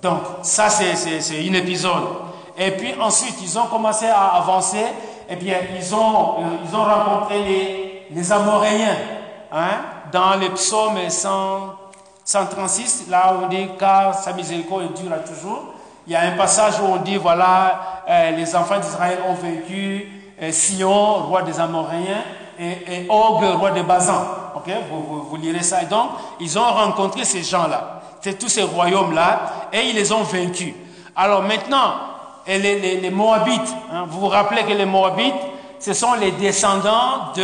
Donc, 0.00 0.20
ça, 0.42 0.68
c'est 0.68 1.44
une 1.44 1.54
épisode. 1.54 2.31
Et 2.56 2.72
puis 2.72 2.94
ensuite, 3.00 3.36
ils 3.42 3.58
ont 3.58 3.66
commencé 3.66 4.06
à 4.06 4.36
avancer. 4.36 4.84
Eh 5.28 5.36
bien, 5.36 5.56
ils 5.76 5.94
ont, 5.94 6.40
euh, 6.40 6.58
ils 6.68 6.76
ont 6.76 6.84
rencontré 6.84 7.42
les, 8.10 8.32
Amoréens. 8.32 8.96
Hein, 9.50 9.80
dans 10.12 10.36
le 10.36 10.50
psaume 10.50 10.98
136, 12.24 13.06
là 13.08 13.34
où 13.34 13.44
on 13.44 13.48
dit 13.48 13.68
car 13.78 14.14
sa 14.14 14.32
miséricorde 14.32 14.94
dure 14.94 15.12
toujours. 15.26 15.74
Il 16.06 16.12
y 16.12 16.16
a 16.16 16.22
un 16.22 16.32
passage 16.32 16.80
où 16.80 16.84
on 16.84 16.96
dit 16.96 17.16
voilà, 17.16 18.02
euh, 18.08 18.30
les 18.32 18.56
enfants 18.56 18.78
d'Israël 18.78 19.18
ont 19.28 19.34
vaincu 19.34 20.08
euh, 20.42 20.50
Sion, 20.52 21.14
roi 21.26 21.42
des 21.42 21.60
Amoréens, 21.60 22.22
et, 22.58 22.70
et 22.88 23.06
Og, 23.08 23.42
roi 23.58 23.70
de 23.70 23.82
Bazan. 23.82 24.24
Ok, 24.56 24.70
vous, 24.90 25.22
vous, 25.22 25.36
lirez 25.36 25.62
ça. 25.62 25.82
Et 25.82 25.86
donc, 25.86 26.10
ils 26.40 26.58
ont 26.58 26.70
rencontré 26.70 27.24
ces 27.24 27.42
gens-là, 27.42 28.02
tous 28.38 28.48
ces 28.48 28.62
royaumes-là, 28.62 29.68
et 29.72 29.88
ils 29.88 29.96
les 29.96 30.12
ont 30.12 30.22
vaincus. 30.22 30.74
Alors 31.16 31.42
maintenant, 31.42 32.11
et 32.46 32.58
les, 32.58 33.10
Moabites. 33.10 33.74
Hein. 33.92 34.06
Vous 34.08 34.20
vous 34.20 34.28
rappelez 34.28 34.62
que 34.64 34.72
les 34.72 34.84
Moabites, 34.84 35.34
ce 35.78 35.92
sont 35.92 36.14
les 36.14 36.32
descendants 36.32 37.32
de 37.34 37.42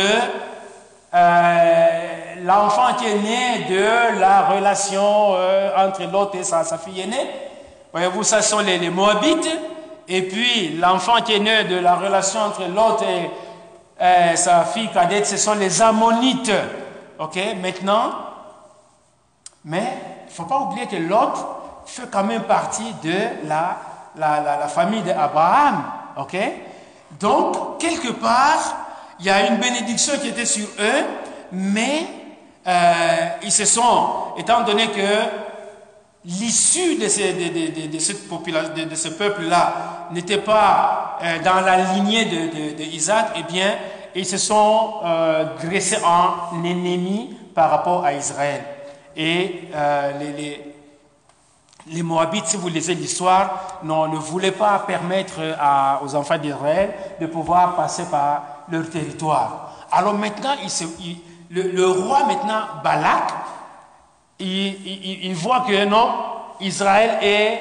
euh, 1.13 2.35
l'enfant 2.43 2.93
qui 2.97 3.05
est 3.05 3.15
né 3.15 3.65
de 3.69 4.19
la 4.19 4.47
relation 4.47 5.33
euh, 5.33 5.87
entre 5.87 6.03
l'autre 6.11 6.35
et 6.37 6.43
sa, 6.43 6.63
fille 6.77 7.01
aînée. 7.01 7.29
Voyez-vous, 7.91 8.23
ça 8.23 8.41
sont 8.41 8.59
les, 8.59 8.89
Moabites. 8.89 9.49
Et 10.07 10.23
puis, 10.23 10.77
l'enfant 10.77 11.21
qui 11.21 11.33
est 11.33 11.39
né 11.39 11.63
de 11.65 11.77
la 11.77 11.95
relation 11.95 12.41
entre 12.41 12.63
l'autre 12.63 13.03
et 13.03 13.29
euh, 14.01 14.35
sa 14.35 14.63
fille 14.65 14.89
cadette, 14.89 15.27
ce 15.27 15.37
sont 15.37 15.55
les 15.55 15.81
Ammonites. 15.81 16.51
OK 17.19 17.37
Maintenant, 17.61 18.11
mais 19.65 19.83
il 20.25 20.29
ne 20.29 20.33
faut 20.33 20.45
pas 20.45 20.59
oublier 20.59 20.87
que 20.87 20.95
l'autre 20.95 21.45
fait 21.85 22.09
quand 22.11 22.23
même 22.23 22.43
partie 22.43 22.93
de 23.03 23.47
la 23.47 23.77
la, 24.19 24.67
famille 24.67 25.01
d'Abraham. 25.01 25.83
OK? 26.17 26.37
Donc, 27.19 27.79
quelque 27.79 28.11
part, 28.11 28.77
il 29.19 29.25
y 29.25 29.29
a 29.29 29.47
une 29.47 29.57
bénédiction 29.57 30.13
qui 30.21 30.29
était 30.29 30.45
sur 30.45 30.67
eux, 30.79 31.03
mais 31.51 32.05
euh, 32.67 33.29
ils 33.43 33.51
se 33.51 33.65
sont, 33.65 34.35
étant 34.37 34.61
donné 34.63 34.87
que 34.87 35.01
l'issue 36.25 36.95
de, 36.95 37.05
de, 37.05 37.87
de, 37.87 37.99
cette 37.99 38.27
population, 38.27 38.73
de, 38.73 38.95
ce 38.95 39.09
peuple-là 39.09 40.09
n'était 40.11 40.37
pas 40.37 41.17
euh, 41.23 41.39
dans 41.43 41.61
la 41.61 41.77
lignée 41.93 42.25
de, 42.25 42.83
Isaac, 42.83 43.31
eh 43.37 43.51
bien, 43.51 43.75
ils 44.15 44.25
se 44.25 44.37
sont 44.37 44.95
euh, 45.03 45.45
dressés 45.63 45.99
en 46.05 46.63
ennemis 46.63 47.37
par 47.55 47.71
rapport 47.71 48.05
à 48.05 48.13
Israël. 48.13 48.63
Et 49.17 49.63
les, 50.19 50.68
les 51.91 52.03
Moabites, 52.03 52.47
si 52.47 52.57
vous 52.57 52.69
lisez 52.69 52.95
l'histoire, 52.95 53.79
ne 53.83 54.17
voulaient 54.17 54.51
pas 54.51 54.79
permettre 54.79 55.39
aux 56.03 56.15
enfants 56.15 56.37
d'Israël 56.37 56.93
de 57.19 57.27
pouvoir 57.27 57.75
passer 57.75 58.05
par 58.05 58.43
leur 58.71 58.89
territoire. 58.89 59.71
Alors 59.91 60.13
maintenant, 60.13 60.55
le, 61.51 61.87
roi 61.87 62.25
maintenant, 62.25 62.61
Balak, 62.83 63.33
il, 64.39 65.33
voit 65.33 65.61
que 65.67 65.85
non, 65.85 66.09
Israël 66.61 67.17
est 67.21 67.59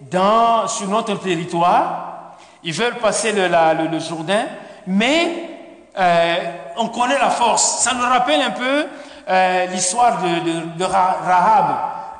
dans, 0.00 0.68
sur 0.68 0.88
notre 0.88 1.18
territoire, 1.18 2.36
ils 2.62 2.72
veulent 2.72 2.98
passer 2.98 3.32
le, 3.32 3.98
Jourdain, 3.98 4.46
mais 4.86 5.50
euh, 5.96 6.36
on 6.76 6.88
connaît 6.88 7.18
la 7.18 7.30
force. 7.30 7.82
Ça 7.82 7.94
nous 7.94 8.02
rappelle 8.02 8.40
un 8.40 8.50
peu 8.50 8.86
euh, 9.28 9.66
l'histoire 9.66 10.18
de, 10.22 10.84
Rahab, 10.84 11.66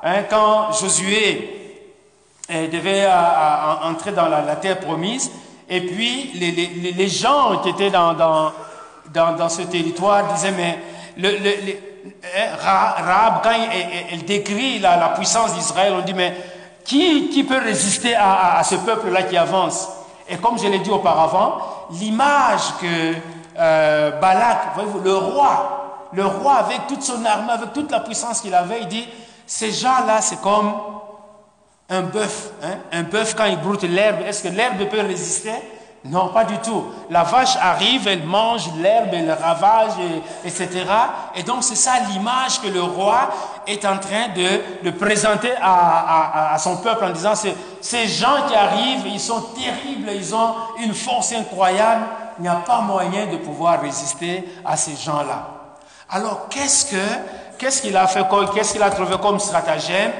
hein, 0.05 0.23
quand 0.29 0.73
Josué 0.73 1.81
euh, 2.51 2.69
devait 2.69 3.09
entrer 3.83 4.13
dans 4.13 4.29
la, 4.29 4.57
terre 4.57 4.79
promise, 4.79 5.31
et 5.69 5.81
puis 5.81 6.33
les, 6.35 7.09
gens 7.09 7.59
qui 7.63 7.71
étaient 7.71 7.91
dans, 7.91 8.53
ce 9.49 9.63
territoire 9.63 10.33
disaient, 10.35 10.53
mais 10.53 10.79
le, 11.17 11.31
hein, 12.37 12.57
Rahab, 12.61 13.43
quand 13.43 13.51
elle, 14.13 14.25
décrit 14.25 14.79
la, 14.79 15.09
puissance 15.17 15.55
d'Israël, 15.55 15.95
on 15.99 16.03
dit, 16.03 16.15
mais 16.15 16.37
qui, 16.85 17.45
peut 17.49 17.61
résister 17.65 18.15
à, 18.15 18.61
ce 18.63 18.75
peuple-là 18.77 19.23
qui 19.23 19.37
avance? 19.37 19.89
Et 20.29 20.37
comme 20.37 20.59
je 20.59 20.67
l'ai 20.67 20.79
dit 20.79 20.91
auparavant, 20.91 21.59
l'image 21.93 22.75
que 22.81 23.15
euh, 23.59 24.11
Balak, 24.21 24.75
le 25.03 25.17
roi, 25.17 26.09
le 26.13 26.27
roi 26.27 26.55
avec 26.55 26.87
toute 26.89 27.03
son 27.03 27.25
armée, 27.25 27.53
avec 27.53 27.73
toute 27.73 27.91
la 27.91 28.01
puissance 28.01 28.41
qu'il 28.41 28.55
avait, 28.55 28.81
il 28.83 28.89
dit, 28.89 29.09
ces 29.47 29.73
gens-là, 29.73 30.21
c'est 30.21 30.41
comme 30.41 30.73
un 31.89 32.03
bœuf. 32.03 32.51
Hein? 32.63 32.79
Un 32.93 33.03
bœuf, 33.03 33.35
quand 33.35 33.45
il 33.45 33.59
broute 33.59 33.83
l'herbe, 33.83 34.23
est-ce 34.27 34.43
que 34.43 34.49
l'herbe 34.49 34.89
peut 34.89 35.01
résister? 35.01 35.53
Non, 36.07 36.29
pas 36.29 36.45
du 36.45 36.59
tout. 36.59 36.85
La 37.09 37.23
vache 37.23 37.57
arrive, 37.57 38.07
elle 38.07 38.25
mange 38.25 38.71
l'herbe, 38.79 39.09
elle 39.15 39.31
ravage, 39.33 39.93
etc. 40.45 40.69
Et 41.35 41.43
donc 41.43 41.65
c'est 41.65 41.77
ça 41.77 41.93
l'image 42.11 42.61
que 42.61 42.69
le 42.69 42.83
roi 42.83 43.31
est 43.67 43.87
en 43.87 43.97
train 43.97 44.29
de, 44.37 44.85
de 44.85 44.91
présenter 44.91 45.53
à, 45.63 46.51
à, 46.51 46.55
à, 46.55 46.59
son 46.59 46.77
peuple 46.77 47.05
en 47.07 47.11
disant, 47.11 47.33
ces 47.35 48.07
gens 48.07 48.47
qui 48.47 48.55
arrivent, 48.55 49.07
ils 49.07 49.21
sont 49.21 49.41
terribles, 49.57 50.11
ils 50.15 50.35
ont 50.35 50.55
une 50.79 50.93
force 50.93 51.33
incroyable, 51.33 52.05
il 52.39 52.43
n'y 52.43 52.49
a 52.49 52.57
pas 52.57 52.83
moyen 52.83 53.27
de 53.27 53.39
pouvoir 53.39 53.81
résister 53.81 54.47
à 54.63 54.77
ces 54.77 54.97
gens-là. 54.97 55.49
Alors 56.11 56.49
qu'est-ce 56.51 56.85
que 56.85 57.07
qu'est-ce 57.59 57.83
qu'il 57.83 57.97
a 57.97 58.07
fait, 58.07 58.25
qu'est-ce 58.55 58.73
qu'il 58.73 58.83
a 58.83 58.91
trouvé 58.91 59.17
comme 59.19 59.39
stratagème? 59.39 60.13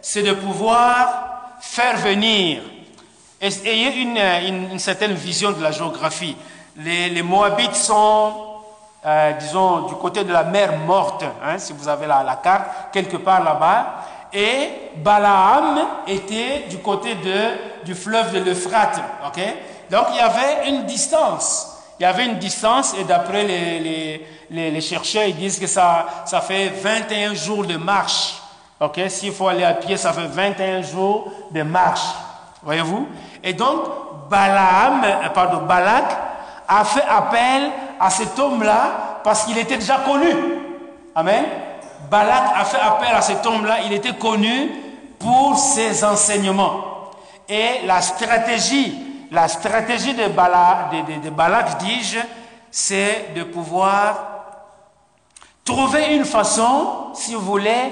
C'est 0.00 0.22
de 0.22 0.32
pouvoir 0.32 1.56
faire 1.60 1.96
venir 1.96 2.60
ayez 3.64 4.02
une, 4.02 4.18
une, 4.72 4.78
certaine 4.78 5.12
vision 5.12 5.52
de 5.52 5.62
la 5.62 5.70
géographie. 5.70 6.36
Les, 6.76 7.22
Moabites 7.22 7.74
sont, 7.76 8.32
euh, 9.04 9.32
disons, 9.32 9.82
du 9.82 9.94
côté 9.94 10.24
de 10.24 10.32
la 10.32 10.44
mer 10.44 10.76
morte, 10.78 11.24
hein, 11.44 11.58
si 11.58 11.72
vous 11.72 11.88
avez 11.88 12.06
la, 12.06 12.22
la 12.22 12.36
carte, 12.36 12.92
quelque 12.92 13.16
part 13.16 13.44
là-bas. 13.44 13.86
Et 14.32 14.90
Balaam 14.96 15.78
était 16.08 16.64
du 16.68 16.78
côté 16.78 17.14
de, 17.14 17.84
du 17.84 17.94
fleuve 17.94 18.32
de 18.32 18.40
l'Euphrate. 18.40 19.00
ok? 19.26 19.40
Donc 19.90 20.06
il 20.10 20.16
y 20.16 20.20
avait 20.20 20.68
une 20.68 20.84
distance. 20.84 21.73
Il 21.98 22.02
y 22.02 22.06
avait 22.06 22.26
une 22.26 22.38
distance 22.38 22.94
et 22.98 23.04
d'après 23.04 23.44
les, 23.44 23.78
les, 24.50 24.70
les, 24.70 24.80
chercheurs, 24.80 25.24
ils 25.24 25.36
disent 25.36 25.60
que 25.60 25.66
ça, 25.66 26.06
ça 26.26 26.40
fait 26.40 26.68
21 26.68 27.34
jours 27.34 27.64
de 27.64 27.76
marche. 27.76 28.34
ok 28.80 29.00
S'il 29.08 29.32
faut 29.32 29.46
aller 29.46 29.64
à 29.64 29.74
pied, 29.74 29.96
ça 29.96 30.12
fait 30.12 30.26
21 30.26 30.82
jours 30.82 31.30
de 31.52 31.62
marche. 31.62 32.04
Voyez-vous? 32.62 33.06
Et 33.42 33.52
donc, 33.52 33.82
Balaam, 34.28 35.02
euh, 35.04 35.28
pardon, 35.28 35.66
Balak 35.66 36.04
a 36.66 36.84
fait 36.84 37.04
appel 37.08 37.70
à 38.00 38.10
cet 38.10 38.38
homme-là 38.38 39.20
parce 39.22 39.44
qu'il 39.44 39.56
était 39.58 39.76
déjà 39.76 39.98
connu. 39.98 40.34
Amen? 41.14 41.44
Balak 42.10 42.42
a 42.56 42.64
fait 42.64 42.80
appel 42.80 43.14
à 43.14 43.22
cet 43.22 43.44
homme-là, 43.46 43.78
il 43.86 43.92
était 43.92 44.14
connu 44.14 44.70
pour 45.18 45.58
ses 45.58 46.04
enseignements. 46.04 47.10
Et 47.48 47.86
la 47.86 48.00
stratégie, 48.00 49.03
la 49.34 49.48
stratégie 49.48 50.14
de, 50.14 50.28
Balak, 50.28 51.78
dis-je, 51.78 52.20
c'est 52.70 53.34
de 53.34 53.42
pouvoir 53.42 54.14
trouver 55.64 56.14
une 56.14 56.24
façon, 56.24 57.08
si 57.14 57.34
vous 57.34 57.40
voulez, 57.40 57.90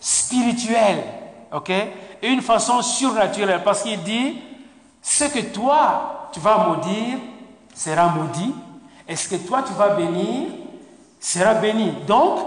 spirituelle, 0.00 1.04
une 2.22 2.40
façon 2.40 2.80
surnaturelle, 2.80 3.62
parce 3.62 3.82
qu'il 3.82 4.02
dit, 4.02 4.38
ce 5.02 5.24
que 5.24 5.40
toi, 5.40 6.30
tu 6.32 6.40
vas 6.40 6.56
maudire, 6.58 7.18
sera 7.74 8.06
maudit, 8.06 8.54
et 9.06 9.14
ce 9.14 9.28
que 9.28 9.36
toi, 9.46 9.62
tu 9.66 9.74
vas 9.74 9.90
bénir, 9.90 10.48
sera 11.20 11.54
béni. 11.54 11.92
Donc, 12.06 12.38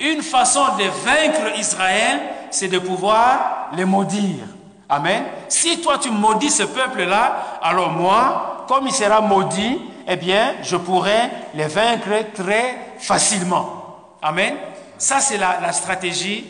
une 0.00 0.22
façon 0.22 0.64
de 0.76 0.84
vaincre 0.84 1.58
Israël, 1.58 2.20
c'est 2.50 2.68
de 2.68 2.78
pouvoir 2.78 3.70
les 3.72 3.86
maudire. 3.86 4.44
Amen. 4.90 5.24
Si 5.48 5.80
toi, 5.80 5.98
tu 5.98 6.10
maudis 6.10 6.50
ce 6.50 6.64
peuple-là, 6.64 7.60
alors 7.62 7.90
moi, 7.90 8.64
comme 8.66 8.88
il 8.88 8.92
sera 8.92 9.20
maudit, 9.20 9.80
eh 10.08 10.16
bien, 10.16 10.56
je 10.62 10.76
pourrai 10.76 11.30
les 11.54 11.66
vaincre 11.66 12.32
très 12.34 12.96
facilement. 12.98 14.16
Amen. 14.20 14.56
Ça, 14.98 15.20
c'est 15.20 15.38
la, 15.38 15.72
stratégie 15.72 16.44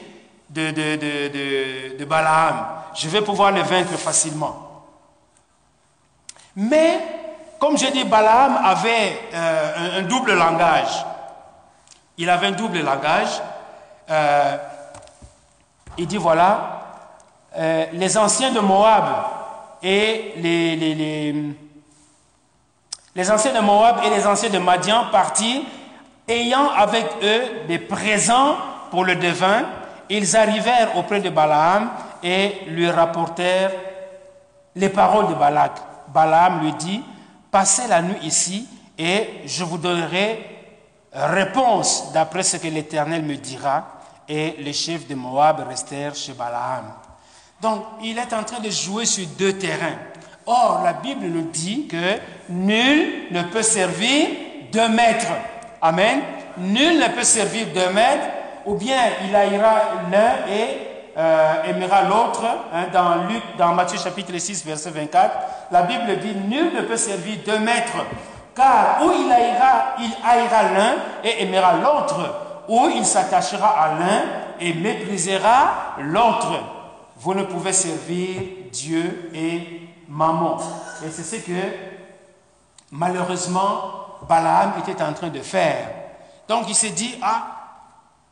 de, 0.48 2.05
Balaam. 2.05 2.66
Je 2.94 3.09
vais 3.09 3.20
pouvoir 3.20 3.53
le 3.53 3.61
vaincre 3.61 3.92
facilement. 3.98 4.85
Mais, 6.57 6.98
comme 7.59 7.76
j'ai 7.76 7.90
dit, 7.90 8.05
Balaam 8.05 8.59
avait 8.64 9.20
euh, 9.35 9.98
un, 9.98 10.03
double 10.03 10.33
langage. 10.33 11.05
Il 12.16 12.31
avait 12.31 12.46
un 12.46 12.53
double 12.53 12.81
langage. 12.81 13.40
Euh, 14.09 14.57
il 15.98 16.07
dit, 16.07 16.16
voilà, 16.16 16.79
euh, 17.56 17.86
les 17.92 18.16
anciens 18.16 18.52
de 18.52 18.60
Moab 18.60 19.04
et 19.82 20.34
les, 20.36 21.56
anciens 23.30 23.52
de 23.52 23.60
Moab 23.60 24.00
et 24.04 24.10
les 24.10 24.26
anciens 24.26 24.50
de 24.50 24.58
Madian 24.58 25.06
partis, 25.10 25.64
ayant 26.28 26.70
avec 26.70 27.06
eux 27.22 27.66
des 27.66 27.78
présents 27.78 28.56
pour 28.90 29.04
le 29.04 29.16
devin, 29.16 29.64
ils 30.08 30.36
arrivèrent 30.36 30.96
auprès 30.96 31.20
de 31.20 31.30
Balaam 31.30 31.90
et 32.22 32.62
lui 32.68 32.90
rapportèrent 32.90 33.72
les 34.76 34.88
paroles 34.88 35.28
de 35.28 35.34
Balak. 35.34 35.72
Balaam 36.08 36.60
lui 36.62 36.72
dit, 36.74 37.02
passez 37.50 37.86
la 37.88 38.02
nuit 38.02 38.18
ici 38.22 38.68
et 38.98 39.42
je 39.46 39.64
vous 39.64 39.78
donnerai 39.78 40.46
réponse 41.12 42.12
d'après 42.12 42.42
ce 42.42 42.56
que 42.56 42.68
l'Éternel 42.68 43.22
me 43.22 43.36
dira. 43.36 43.84
Et 44.28 44.56
les 44.58 44.72
chefs 44.72 45.08
de 45.08 45.14
Moab 45.16 45.64
restèrent 45.68 46.14
chez 46.14 46.32
Balaam. 46.32 46.92
Donc, 47.62 47.84
il 48.02 48.16
est 48.18 48.32
en 48.32 48.42
train 48.42 48.60
de 48.60 48.70
jouer 48.70 49.04
sur 49.04 49.26
deux 49.38 49.52
terrains. 49.52 49.98
Or, 50.46 50.80
la 50.82 50.94
Bible 50.94 51.26
nous 51.26 51.50
dit 51.52 51.86
que 51.86 52.18
nul 52.48 53.26
ne 53.30 53.42
peut 53.42 53.62
servir 53.62 54.28
deux 54.72 54.88
maîtres. 54.88 55.32
Amen. 55.82 56.20
Nul 56.58 56.98
ne 56.98 57.08
peut 57.08 57.22
servir 57.22 57.66
deux 57.74 57.92
maîtres 57.92 58.26
ou 58.64 58.74
bien 58.74 58.98
il 59.24 59.34
haïra 59.34 59.74
l'un 60.10 60.52
et 60.52 60.90
euh, 61.16 61.64
aimera 61.64 62.02
l'autre. 62.02 62.44
Hein, 62.72 62.86
dans, 62.92 63.28
Luc, 63.28 63.42
dans 63.58 63.74
Matthieu 63.74 63.98
chapitre 63.98 64.36
6, 64.36 64.64
verset 64.64 64.90
24, 64.90 65.30
la 65.70 65.82
Bible 65.82 66.18
dit 66.18 66.34
Nul 66.48 66.72
ne 66.74 66.82
peut 66.82 66.96
servir 66.96 67.38
deux 67.44 67.58
maîtres, 67.58 68.06
car 68.54 69.00
ou 69.02 69.10
il 69.12 69.30
haïra, 69.30 69.96
il 69.98 70.10
haïra 70.24 70.62
l'un 70.74 70.94
et 71.22 71.42
aimera 71.42 71.74
l'autre, 71.74 72.64
ou 72.68 72.88
il 72.94 73.04
s'attachera 73.04 73.68
à 73.68 73.88
l'un 73.98 74.22
et 74.60 74.72
méprisera 74.72 75.96
l'autre. 75.98 76.79
Vous 77.20 77.35
ne 77.35 77.44
pouvez 77.44 77.72
servir 77.72 78.40
Dieu 78.72 79.30
et 79.35 79.82
maman. 80.09 80.59
Et 81.05 81.11
c'est 81.11 81.22
ce 81.22 81.36
que 81.36 81.53
malheureusement 82.90 83.82
Balaam 84.28 84.72
était 84.80 85.03
en 85.03 85.12
train 85.12 85.28
de 85.28 85.40
faire. 85.40 85.88
Donc 86.49 86.64
il 86.68 86.74
s'est 86.74 86.90
dit, 86.90 87.14
ah, 87.22 87.61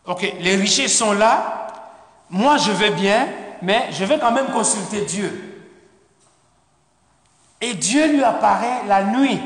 Ok, 0.08 0.36
les 0.40 0.56
richesses 0.56 0.96
sont 0.96 1.12
là. 1.12 1.66
Moi, 2.30 2.56
je 2.56 2.72
vais 2.72 2.90
bien, 2.92 3.28
mais 3.60 3.88
je 3.92 4.06
vais 4.06 4.18
quand 4.18 4.32
même 4.32 4.46
consulter 4.46 5.02
Dieu. 5.04 5.70
Et 7.60 7.74
Dieu 7.74 8.14
lui 8.14 8.24
apparaît 8.24 8.84
la 8.86 9.04
nuit. 9.04 9.38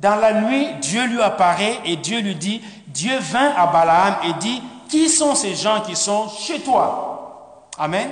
Dans 0.00 0.16
la 0.16 0.40
nuit, 0.40 0.66
Dieu 0.80 1.06
lui 1.06 1.22
apparaît 1.22 1.78
et 1.84 1.94
Dieu 1.94 2.20
lui 2.20 2.34
dit, 2.34 2.60
Dieu 2.88 3.16
vint 3.18 3.52
à 3.56 3.68
Balaam 3.68 4.16
et 4.24 4.32
dit, 4.40 4.60
qui 4.88 5.08
sont 5.08 5.36
ces 5.36 5.54
gens 5.54 5.82
qui 5.82 5.94
sont 5.94 6.28
chez 6.28 6.60
toi? 6.60 7.68
Amen. 7.78 8.10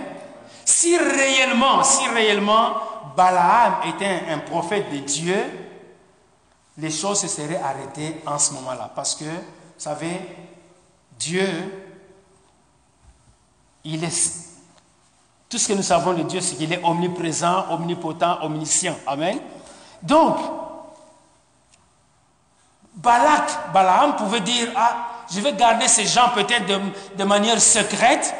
Si 0.69 0.99
réellement, 0.99 1.83
si 1.83 2.07
réellement 2.09 2.75
Balaam 3.17 3.77
était 3.89 4.25
un, 4.29 4.39
prophète 4.39 4.93
de 4.93 4.99
Dieu, 4.99 5.43
les 6.77 6.91
choses 6.91 7.21
se 7.21 7.27
seraient 7.27 7.57
arrêtées 7.57 8.21
en 8.27 8.39
ce 8.39 8.53
moment-là. 8.53 8.91
Parce 8.95 9.15
que, 9.15 9.25
vous 9.25 9.79
savez, 9.79 10.21
Dieu, 11.19 11.49
il 13.83 14.05
est, 14.05 14.33
Tout 15.49 15.57
ce 15.57 15.69
que 15.69 15.73
nous 15.73 15.83
savons 15.83 16.13
de 16.13 16.25
Dieu, 16.25 16.43
c'est 16.43 16.57
qu'il 16.57 16.71
est 16.71 16.85
omniprésent, 16.85 17.65
omnipotent, 17.71 18.41
omniscient. 18.43 18.99
Amen. 19.07 19.41
Donc, 20.03 20.37
Balak, 22.95 23.73
Balaam 23.73 24.17
pouvait 24.17 24.43
dire, 24.43 24.69
ah, 24.77 25.25
je 25.33 25.41
vais 25.41 25.55
garder 25.55 25.89
ces 25.89 26.05
gens 26.05 26.29
peut-être 26.35 26.67
de, 26.67 26.79
de 27.17 27.25
manière 27.25 27.59
secrète, 27.59 28.35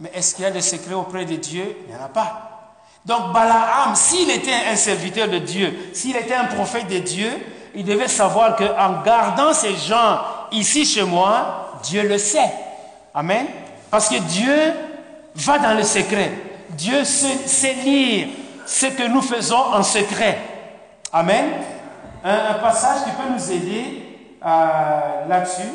mais 0.00 0.10
est-ce 0.14 0.34
qu'il 0.34 0.44
y 0.44 0.46
a 0.46 0.50
des 0.50 0.60
secrets 0.60 0.94
auprès 0.94 1.24
de 1.24 1.36
Dieu? 1.36 1.76
Il 1.86 1.94
n'y 1.94 2.00
en 2.00 2.04
a 2.04 2.08
pas. 2.08 2.56
Donc 3.04 3.32
Balaam, 3.32 3.94
s'il 3.94 4.30
était 4.30 4.52
un 4.70 4.76
serviteur 4.76 5.28
de 5.28 5.38
Dieu, 5.38 5.90
s'il 5.94 6.16
était 6.16 6.34
un 6.34 6.46
prophète 6.46 6.88
de 6.88 6.98
Dieu, 6.98 7.30
il 7.74 7.84
devait 7.84 8.08
savoir 8.08 8.56
qu'en 8.56 9.02
gardant 9.02 9.52
ces 9.52 9.76
gens 9.76 10.18
ici 10.50 10.84
chez 10.84 11.04
moi, 11.04 11.78
Dieu 11.84 12.06
le 12.06 12.18
sait. 12.18 12.52
Amen. 13.14 13.46
Parce 13.90 14.08
que 14.08 14.18
Dieu 14.18 14.72
va 15.36 15.58
dans 15.58 15.74
le 15.74 15.84
secret. 15.84 16.32
Dieu 16.70 17.04
sait, 17.04 17.74
lire 17.74 18.28
ce 18.66 18.86
que 18.86 19.06
nous 19.06 19.22
faisons 19.22 19.56
en 19.56 19.82
secret. 19.82 20.38
Amen. 21.12 21.46
Un, 22.24 22.54
passage 22.54 23.04
qui 23.04 23.10
peut 23.10 23.32
nous 23.32 23.52
aider 23.52 24.02
euh, 24.44 25.26
là-dessus, 25.28 25.70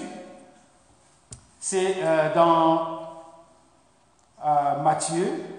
c'est 1.60 1.96
euh, 2.04 2.34
dans 2.36 3.01
euh, 4.46 4.82
Matthieu. 4.82 5.58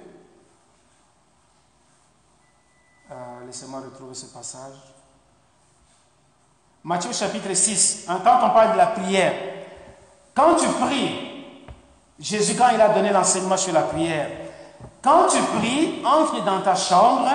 Laissez-moi 3.47 3.81
retrouver 3.81 4.15
ce 4.15 4.27
passage. 4.27 4.73
Matthieu 6.85 7.13
chapitre 7.13 7.53
6. 7.53 8.07
Hein, 8.09 8.21
quand 8.25 8.39
on 8.43 8.51
parle 8.51 8.73
de 8.73 8.79
la 8.79 8.87
prière, 8.87 9.35
quand 10.35 10.57
tu 10.57 10.67
pries, 10.69 11.45
Jésus, 12.19 12.55
quand 12.57 12.71
il 12.73 12.81
a 12.81 12.89
donné 12.89 13.11
l'enseignement 13.11 13.57
sur 13.57 13.75
la 13.75 13.83
prière, 13.83 14.29
quand 15.03 15.27
tu 15.29 15.39
pries, 15.59 16.03
entre 16.05 16.43
dans 16.45 16.63
ta 16.63 16.75
chambre, 16.75 17.29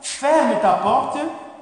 ferme 0.00 0.58
ta 0.62 0.74
porte 0.74 1.18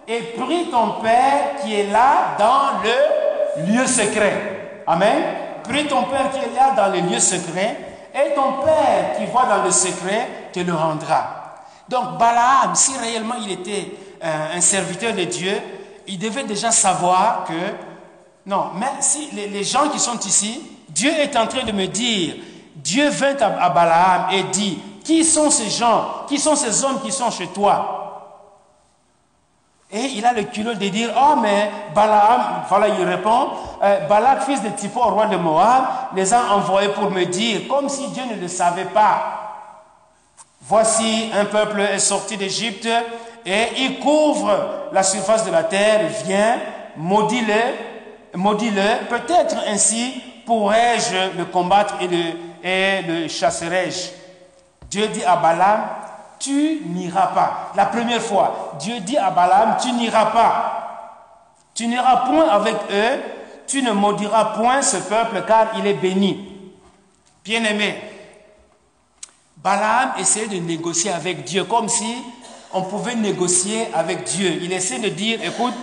et 0.06 0.20
prie 0.38 0.70
ton 0.70 1.00
Père 1.02 1.56
qui 1.62 1.74
est 1.74 1.90
là 1.90 2.36
dans 2.38 2.82
le 2.84 3.66
lieu 3.66 3.86
secret. 3.86 4.82
Amen. 4.86 5.24
Prie 5.64 5.88
ton 5.88 6.04
Père 6.04 6.30
qui 6.30 6.38
est 6.38 6.54
là 6.54 6.72
dans 6.76 6.92
le 6.92 7.00
lieu 7.00 7.18
secret 7.18 7.85
et 8.16 8.34
ton 8.34 8.64
Père 8.64 9.18
qui 9.18 9.26
voit 9.26 9.44
dans 9.44 9.62
le 9.62 9.70
secret 9.70 10.50
te 10.52 10.60
le 10.60 10.74
rendra. 10.74 11.54
Donc 11.88 12.18
Balaam, 12.18 12.74
si 12.74 12.96
réellement 12.96 13.34
il 13.42 13.52
était 13.52 13.92
euh, 14.24 14.56
un 14.56 14.60
serviteur 14.60 15.14
de 15.14 15.24
Dieu, 15.24 15.52
il 16.06 16.18
devait 16.18 16.44
déjà 16.44 16.70
savoir 16.70 17.44
que, 17.44 17.52
non, 18.46 18.70
mais 18.74 18.86
si 19.00 19.28
les, 19.32 19.64
gens 19.64 19.88
qui 19.90 19.98
sont 19.98 20.18
ici, 20.20 20.62
Dieu 20.88 21.10
est 21.10 21.36
en 21.36 21.46
train 21.46 21.64
de 21.64 21.72
me 21.72 21.86
dire, 21.86 22.36
Dieu 22.74 23.08
vint 23.10 23.36
à, 23.38 23.68
Balaam 23.70 24.28
et 24.32 24.44
dit, 24.44 24.78
qui 25.04 25.24
sont 25.24 25.50
ces 25.50 25.68
gens, 25.68 26.24
qui 26.28 26.38
sont 26.38 26.56
ces 26.56 26.84
hommes 26.84 27.00
qui 27.02 27.12
sont 27.12 27.30
chez 27.30 27.48
toi? 27.48 28.05
Et 29.90 30.04
il 30.16 30.26
a 30.26 30.32
le 30.32 30.42
culot 30.42 30.74
de 30.74 30.88
dire, 30.88 31.10
oh 31.16 31.36
mais 31.40 31.70
Balaam, 31.94 32.64
voilà, 32.68 32.88
il 32.88 33.04
répond, 33.04 33.50
euh, 33.82 34.00
Balak, 34.08 34.42
fils 34.42 34.60
de 34.62 34.70
Tipo, 34.70 35.00
roi 35.00 35.26
de 35.26 35.36
Moab, 35.36 35.84
les 36.14 36.34
a 36.34 36.54
envoyés 36.54 36.88
pour 36.88 37.10
me 37.10 37.24
dire, 37.24 37.68
comme 37.68 37.88
si 37.88 38.08
Dieu 38.08 38.24
ne 38.28 38.40
le 38.40 38.48
savait 38.48 38.86
pas. 38.86 39.42
Voici 40.62 41.30
un 41.32 41.44
peuple 41.44 41.80
est 41.80 42.00
sorti 42.00 42.36
d'Égypte 42.36 42.88
et 43.44 43.66
il 43.78 44.00
couvre 44.00 44.88
la 44.90 45.04
surface 45.04 45.44
de 45.44 45.52
la 45.52 45.62
terre, 45.62 46.08
vient, 46.24 46.58
maudit-le, 46.96 48.34
maudit-le, 48.36 49.06
peut-être 49.08 49.54
ainsi 49.68 50.20
pourrais-je 50.44 51.38
le 51.38 51.44
combattre 51.44 51.94
et 52.00 52.08
le, 52.08 52.24
et 52.64 53.02
le 53.02 53.28
chasserai-je. 53.28 54.10
Dieu 54.90 55.06
dit 55.08 55.24
à 55.24 55.36
Balaam, 55.36 55.80
tu 56.38 56.82
n'iras 56.86 57.28
pas. 57.28 57.72
La 57.74 57.86
première 57.86 58.22
fois, 58.22 58.74
Dieu 58.78 59.00
dit 59.00 59.16
à 59.16 59.30
Balaam, 59.30 59.76
tu 59.80 59.92
n'iras 59.92 60.26
pas. 60.26 60.72
Tu 61.74 61.86
n'iras 61.86 62.26
point 62.26 62.48
avec 62.48 62.74
eux, 62.90 63.20
tu 63.66 63.82
ne 63.82 63.92
maudiras 63.92 64.56
point 64.56 64.82
ce 64.82 64.96
peuple 64.96 65.42
car 65.46 65.68
il 65.78 65.86
est 65.86 65.94
béni. 65.94 66.52
Bien-aimé, 67.44 68.00
Balaam 69.56 70.12
essayait 70.18 70.48
de 70.48 70.56
négocier 70.56 71.12
avec 71.12 71.44
Dieu 71.44 71.64
comme 71.64 71.88
si 71.88 72.16
on 72.72 72.82
pouvait 72.82 73.14
négocier 73.14 73.88
avec 73.94 74.24
Dieu. 74.24 74.58
Il 74.62 74.72
essaie 74.72 74.98
de 74.98 75.08
dire, 75.08 75.42
écoute, 75.42 75.74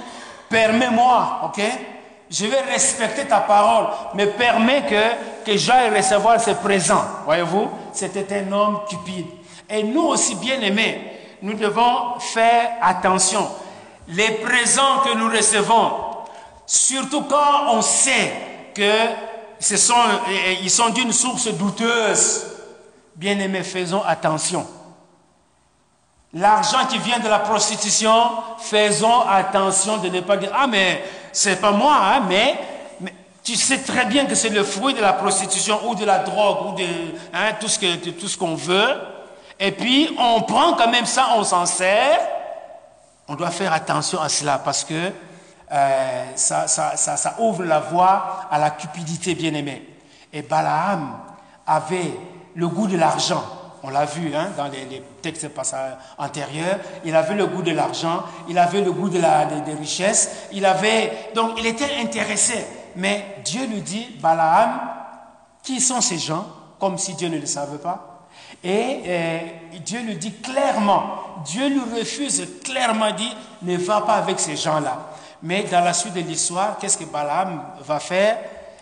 permets-moi, 0.49 1.41
ok? 1.45 1.61
Je 2.29 2.45
vais 2.45 2.61
respecter 2.61 3.25
ta 3.25 3.41
parole, 3.41 3.87
mais 4.15 4.27
permets 4.27 4.83
que, 4.83 5.45
que 5.45 5.57
j'aille 5.57 5.95
recevoir 5.95 6.39
ce 6.41 6.51
présent. 6.51 7.03
Voyez-vous? 7.25 7.69
C'était 7.91 8.39
un 8.39 8.51
homme 8.51 8.79
cupide. 8.89 9.27
Et 9.69 9.83
nous 9.83 10.03
aussi, 10.03 10.35
bien 10.35 10.59
aimés, 10.61 11.13
nous 11.41 11.53
devons 11.53 12.19
faire 12.19 12.71
attention. 12.81 13.47
Les 14.07 14.31
présents 14.31 14.99
que 15.03 15.15
nous 15.15 15.29
recevons, 15.29 15.91
surtout 16.65 17.21
quand 17.23 17.73
on 17.73 17.81
sait 17.81 18.33
que 18.73 18.91
ce 19.59 19.77
sont, 19.77 19.93
ils 20.61 20.69
sont 20.69 20.89
d'une 20.89 21.13
source 21.13 21.47
douteuse, 21.47 22.45
bien 23.15 23.39
aimés, 23.39 23.63
faisons 23.63 24.03
attention. 24.03 24.67
L'argent 26.33 26.85
qui 26.89 26.97
vient 26.97 27.19
de 27.19 27.27
la 27.27 27.39
prostitution, 27.39 28.13
faisons 28.59 29.21
attention 29.21 29.97
de 29.97 30.09
ne 30.09 30.21
pas 30.21 30.35
dire 30.37 30.51
Ah, 30.53 30.65
mais 30.67 31.03
c'est 31.31 31.61
pas 31.61 31.71
moi, 31.71 31.95
hein, 31.95 32.23
mais, 32.27 32.57
tu 33.43 33.55
sais 33.55 33.79
très 33.79 34.05
bien 34.05 34.25
que 34.25 34.35
c'est 34.35 34.49
le 34.49 34.63
fruit 34.63 34.93
de 34.93 35.01
la 35.01 35.13
prostitution 35.13 35.79
ou 35.89 35.95
de 35.95 36.05
la 36.05 36.19
drogue 36.19 36.67
ou 36.67 36.75
de 36.75 36.85
hein, 37.33 37.51
tout 37.59 37.67
ce 38.27 38.37
qu'on 38.37 38.55
veut. 38.55 38.95
Et 39.65 39.71
puis, 39.71 40.13
on 40.19 40.41
prend 40.41 40.73
quand 40.73 40.91
même 40.91 41.05
ça, 41.05 41.29
on 41.37 41.43
s'en 41.45 41.65
sert. 41.65 42.19
On 43.29 43.35
doit 43.35 43.49
faire 43.49 43.71
attention 43.71 44.19
à 44.19 44.27
cela 44.27 44.57
parce 44.57 44.83
que 44.83 45.09
euh, 45.71 46.25
ça, 46.35 47.35
ouvre 47.39 47.63
la 47.63 47.79
voie 47.79 48.41
à 48.51 48.59
la 48.59 48.71
cupidité, 48.71 49.35
bien 49.35 49.53
aimée. 49.53 49.87
Et 50.33 50.41
Balaam 50.41 51.17
avait 51.65 52.11
le 52.55 52.67
goût 52.67 52.87
de 52.87 52.97
l'argent. 52.97 53.41
On 53.83 53.89
l'a 53.89 54.03
vu 54.03 54.35
hein, 54.35 54.49
dans 54.57 54.67
les, 54.67 55.01
textes 55.21 55.47
antérieurs. 56.17 56.79
Il 57.05 57.15
avait 57.15 57.35
le 57.35 57.47
goût 57.47 57.61
de 57.61 57.71
l'argent, 57.71 58.23
il 58.49 58.57
avait 58.57 58.81
le 58.81 58.91
goût 58.91 59.07
de 59.07 59.21
la, 59.21 59.45
des, 59.45 59.75
richesses. 59.75 60.49
Il 60.51 60.65
avait, 60.65 61.29
donc, 61.35 61.51
il 61.57 61.65
était 61.65 62.01
intéressé. 62.01 62.67
Mais 62.97 63.37
Dieu 63.45 63.65
lui 63.67 63.79
dit, 63.79 64.17
Balaam, 64.21 64.81
qui 65.63 65.79
sont 65.79 66.01
ces 66.01 66.17
gens? 66.17 66.45
Comme 66.81 66.97
si 66.97 67.13
Dieu 67.13 67.29
ne 67.29 67.37
le 67.37 67.45
savait 67.45 67.77
pas. 67.77 68.12
Et 68.63 69.01
euh, 69.05 69.39
Dieu 69.85 70.01
lui 70.01 70.15
dit 70.15 70.33
clairement, 70.33 71.03
Dieu 71.45 71.67
lui 71.69 71.99
refuse 71.99 72.45
clairement, 72.63 73.11
dit, 73.11 73.35
ne 73.61 73.77
va 73.77 74.01
pas 74.01 74.15
avec 74.15 74.39
ces 74.39 74.55
gens-là. 74.55 74.97
Mais 75.41 75.63
dans 75.63 75.83
la 75.83 75.93
suite 75.93 76.13
de 76.13 76.21
l'histoire, 76.21 76.77
qu'est-ce 76.77 76.97
que 76.97 77.05
Balaam 77.05 77.61
va 77.81 77.99
faire? 77.99 78.37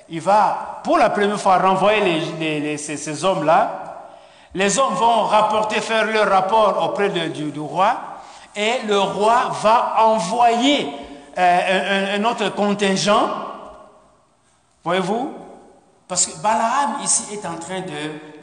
Il 0.10 0.22
va, 0.22 0.82
pour 0.84 0.98
la 0.98 1.10
première 1.10 1.40
fois, 1.40 1.58
renvoyer 1.58 2.78
ces 2.78 3.26
hommes-là 3.26 3.92
les 4.54 4.78
hommes 4.80 4.96
vont 4.96 5.24
rapporter, 5.24 5.80
faire 5.80 6.06
leur 6.06 6.30
rapport 6.30 6.84
auprès 6.84 7.10
du, 7.10 7.60
roi, 7.60 7.96
et 8.56 8.86
le 8.86 9.00
roi 9.00 9.50
va 9.62 10.04
envoyer 10.04 10.92
euh, 11.38 12.18
un, 12.18 12.24
autre 12.26 12.50
contingent. 12.50 13.30
Voyez-vous? 14.84 15.34
Parce 16.12 16.26
que 16.26 16.42
Balaam 16.42 16.98
ici 17.06 17.24
est 17.32 17.46
en 17.46 17.56
train 17.56 17.82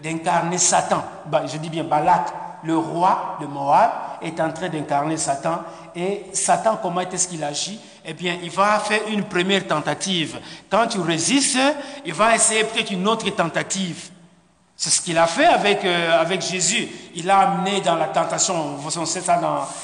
d'incarner 0.03 0.57
Satan. 0.57 1.05
Bah, 1.27 1.43
je 1.47 1.59
dis 1.59 1.69
bien 1.69 1.85
Balak, 1.85 2.33
le 2.65 2.79
roi 2.79 3.37
de 3.43 3.47
Moab, 3.47 3.91
est 4.23 4.41
en 4.41 4.51
train 4.51 4.71
d'incarner 4.71 5.19
Satan. 5.19 5.59
Et 5.95 6.25
Satan, 6.33 6.79
comment 6.81 7.03
est-ce 7.03 7.29
qu'il 7.29 7.45
agit? 7.45 7.79
Eh 8.07 8.15
bien, 8.15 8.39
il 8.43 8.49
va 8.49 8.79
faire 8.79 9.03
une 9.09 9.25
première 9.25 9.67
tentative. 9.67 10.41
Quand 10.71 10.87
tu 10.87 11.01
résistes, 11.01 11.59
il 12.07 12.15
va 12.15 12.35
essayer 12.35 12.65
peut-être 12.65 12.91
une 12.91 13.07
autre 13.07 13.29
tentative. 13.37 14.13
C'est 14.81 14.91
ce 14.91 15.01
qu'il 15.01 15.19
a 15.19 15.27
fait 15.27 15.45
avec, 15.45 15.85
euh, 15.85 16.21
avec 16.21 16.41
Jésus. 16.41 16.89
Il 17.17 17.27
l'a 17.27 17.41
amené 17.41 17.81
dans 17.81 17.97
la 17.97 18.07
tentation. 18.07 18.77
Vous 18.77 18.91
savez 18.91 19.27
ça 19.27 19.41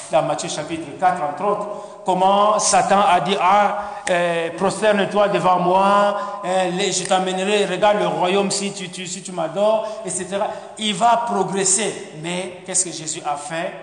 dans, 0.09 0.21
Matthieu 0.21 0.47
chapitre 0.47 0.87
4, 0.97 1.21
entre 1.21 1.43
autres. 1.43 1.67
Comment 2.05 2.57
Satan 2.59 3.01
a 3.01 3.19
dit, 3.19 3.35
ah, 3.37 3.77
euh, 4.09 4.51
prosterne-toi 4.55 5.27
devant 5.27 5.59
moi, 5.59 6.17
euh, 6.45 6.71
je 6.79 7.03
t'amènerai, 7.03 7.65
regarde 7.65 7.99
le 7.99 8.07
royaume 8.07 8.49
si 8.51 8.71
tu, 8.71 9.05
si 9.05 9.21
tu 9.21 9.33
m'adores, 9.33 9.85
etc. 10.05 10.37
Il 10.77 10.93
va 10.95 11.25
progresser. 11.25 12.13
Mais 12.23 12.61
qu'est-ce 12.65 12.85
que 12.85 12.91
Jésus 12.91 13.21
a 13.25 13.35
fait? 13.35 13.73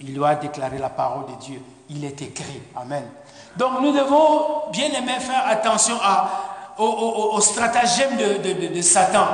Il 0.00 0.16
lui 0.16 0.24
a 0.24 0.34
déclaré 0.34 0.78
la 0.78 0.90
parole 0.90 1.26
de 1.26 1.44
Dieu. 1.44 1.62
Il 1.90 2.04
est 2.04 2.20
écrit. 2.22 2.62
Amen. 2.74 3.04
Donc 3.56 3.80
nous 3.80 3.92
devons 3.92 4.68
bien 4.72 4.86
aimer 4.86 5.20
faire 5.20 5.46
attention 5.46 5.94
à, 6.02 6.28
au, 6.78 7.40
stratagème 7.40 8.16
de 8.16 8.82
Satan 8.82 9.26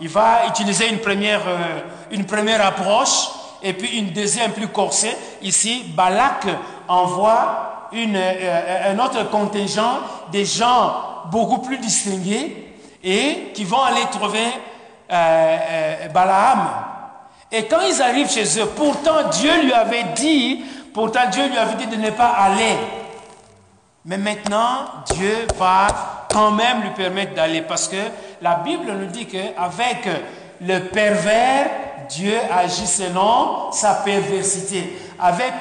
il 0.00 0.08
va 0.08 0.46
utiliser 0.48 0.88
une 0.88 0.98
première, 0.98 1.46
euh, 1.46 1.80
une 2.10 2.26
première 2.26 2.64
approche 2.64 3.28
et 3.62 3.72
puis 3.72 3.98
une 3.98 4.10
deuxième 4.10 4.52
plus 4.52 4.68
corsée. 4.68 5.16
Ici, 5.42 5.84
Balak 5.94 6.46
envoie 6.88 7.88
une, 7.92 8.16
euh, 8.16 8.92
un 8.92 8.98
autre 8.98 9.30
contingent 9.30 10.00
des 10.32 10.44
gens 10.44 10.94
beaucoup 11.30 11.58
plus 11.58 11.78
distingués 11.78 12.74
et 13.02 13.52
qui 13.54 13.64
vont 13.64 13.82
aller 13.82 14.04
trouver 14.10 14.46
euh, 15.10 16.08
Balaam. 16.08 16.68
Et 17.52 17.66
quand 17.66 17.80
ils 17.80 18.02
arrivent 18.02 18.30
chez 18.30 18.60
eux, 18.60 18.66
pourtant 18.74 19.28
Dieu 19.30 19.62
lui 19.62 19.72
avait 19.72 20.06
dit, 20.16 20.64
pourtant 20.92 21.28
Dieu 21.30 21.46
lui 21.48 21.56
avait 21.56 21.76
dit 21.76 21.86
de 21.86 21.96
ne 21.96 22.10
pas 22.10 22.28
aller. 22.28 22.76
Mais 24.04 24.18
maintenant, 24.18 24.86
Dieu 25.14 25.46
va 25.56 25.86
quand 26.34 26.50
même 26.50 26.82
lui 26.82 26.90
permettre 26.90 27.32
d'aller 27.34 27.62
parce 27.62 27.86
que 27.86 27.96
la 28.42 28.56
Bible 28.56 28.90
nous 28.90 29.06
dit 29.06 29.26
qu'avec 29.26 30.08
le 30.60 30.80
pervers, 30.88 31.70
Dieu 32.10 32.34
agit 32.50 32.88
selon 32.88 33.70
sa 33.70 33.94
perversité. 33.94 34.98
Avec 35.16 35.52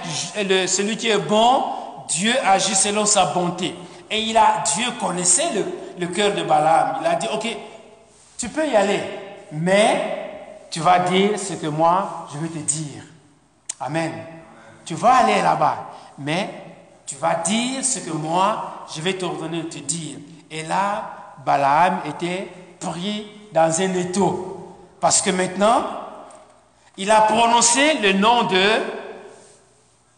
celui 0.68 0.98
qui 0.98 1.10
est 1.10 1.20
bon, 1.20 1.64
Dieu 2.10 2.34
agit 2.44 2.74
selon 2.74 3.06
sa 3.06 3.26
bonté. 3.26 3.76
Et 4.10 4.20
il 4.20 4.36
a, 4.36 4.64
Dieu 4.76 4.86
connaissait 5.00 5.54
le, 5.54 5.66
le 6.00 6.08
cœur 6.08 6.34
de 6.34 6.42
Balaam. 6.42 6.98
Il 7.02 7.08
a 7.08 7.16
dit, 7.16 7.28
ok, 7.32 7.48
tu 8.36 8.50
peux 8.50 8.68
y 8.68 8.76
aller, 8.76 9.00
mais 9.52 10.66
tu 10.72 10.80
vas 10.80 11.00
dire 11.00 11.38
ce 11.38 11.54
que 11.54 11.68
moi, 11.68 12.28
je 12.34 12.40
vais 12.40 12.48
te 12.48 12.58
dire. 12.58 13.04
Amen. 13.80 14.12
Tu 14.86 14.96
vas 14.96 15.18
aller 15.18 15.40
là-bas, 15.40 15.92
mais 16.18 16.50
tu 17.06 17.14
vas 17.14 17.36
dire 17.36 17.86
ce 17.86 18.00
que 18.00 18.12
moi, 18.12 18.88
je 18.96 19.02
vais 19.02 19.14
t'ordonner 19.14 19.62
de 19.62 19.68
te 19.70 19.78
dire. 19.78 20.18
Et 20.56 20.62
là, 20.62 21.34
Balaam 21.44 22.02
était 22.08 22.48
pris 22.80 23.26
dans 23.52 23.82
un 23.82 23.94
étau. 23.96 24.76
Parce 25.02 25.20
que 25.24 25.32
maintenant, 25.32 25.84
il 26.96 27.10
a 27.10 27.22
prononcé 27.22 27.96
le 27.96 28.14
nom 28.14 28.44
de 28.44 28.64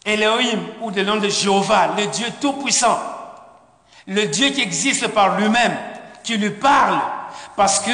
Elohim 0.06 0.60
ou 0.82 0.90
le 0.90 1.04
nom 1.04 1.16
de 1.16 1.30
Jéhovah, 1.30 1.92
le 1.98 2.08
Dieu 2.08 2.28
Tout-Puissant. 2.42 3.00
Le 4.08 4.26
Dieu 4.26 4.50
qui 4.50 4.62
existe 4.62 5.08
par 5.08 5.40
lui-même, 5.40 5.74
qui 6.22 6.36
lui 6.36 6.50
parle. 6.50 7.00
Parce 7.56 7.80
que 7.80 7.92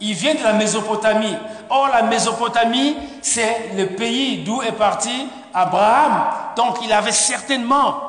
il 0.00 0.14
vient 0.14 0.34
de 0.34 0.42
la 0.42 0.54
Mésopotamie. 0.54 1.36
Or, 1.68 1.88
la 1.88 2.02
Mésopotamie, 2.02 2.96
c'est 3.20 3.72
le 3.76 3.88
pays 3.88 4.38
d'où 4.38 4.62
est 4.62 4.72
parti 4.72 5.28
Abraham. 5.52 6.24
Donc, 6.56 6.78
il 6.82 6.92
avait 6.92 7.12
certainement, 7.12 8.00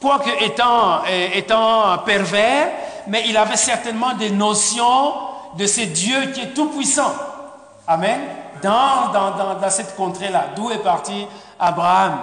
quoique 0.00 0.30
étant, 0.44 1.02
euh, 1.08 1.28
étant 1.34 1.98
pervers, 2.04 2.68
mais 3.06 3.24
il 3.26 3.36
avait 3.36 3.56
certainement 3.56 4.14
des 4.14 4.30
notions 4.30 5.14
de 5.56 5.66
ce 5.66 5.82
Dieu 5.82 6.32
qui 6.32 6.40
est 6.40 6.54
tout 6.54 6.68
puissant. 6.68 7.12
Amen. 7.86 8.20
Dans, 8.62 9.10
dans, 9.12 9.54
dans, 9.58 9.70
cette 9.70 9.96
contrée-là, 9.96 10.48
d'où 10.54 10.70
est 10.70 10.82
parti 10.82 11.26
Abraham. 11.58 12.18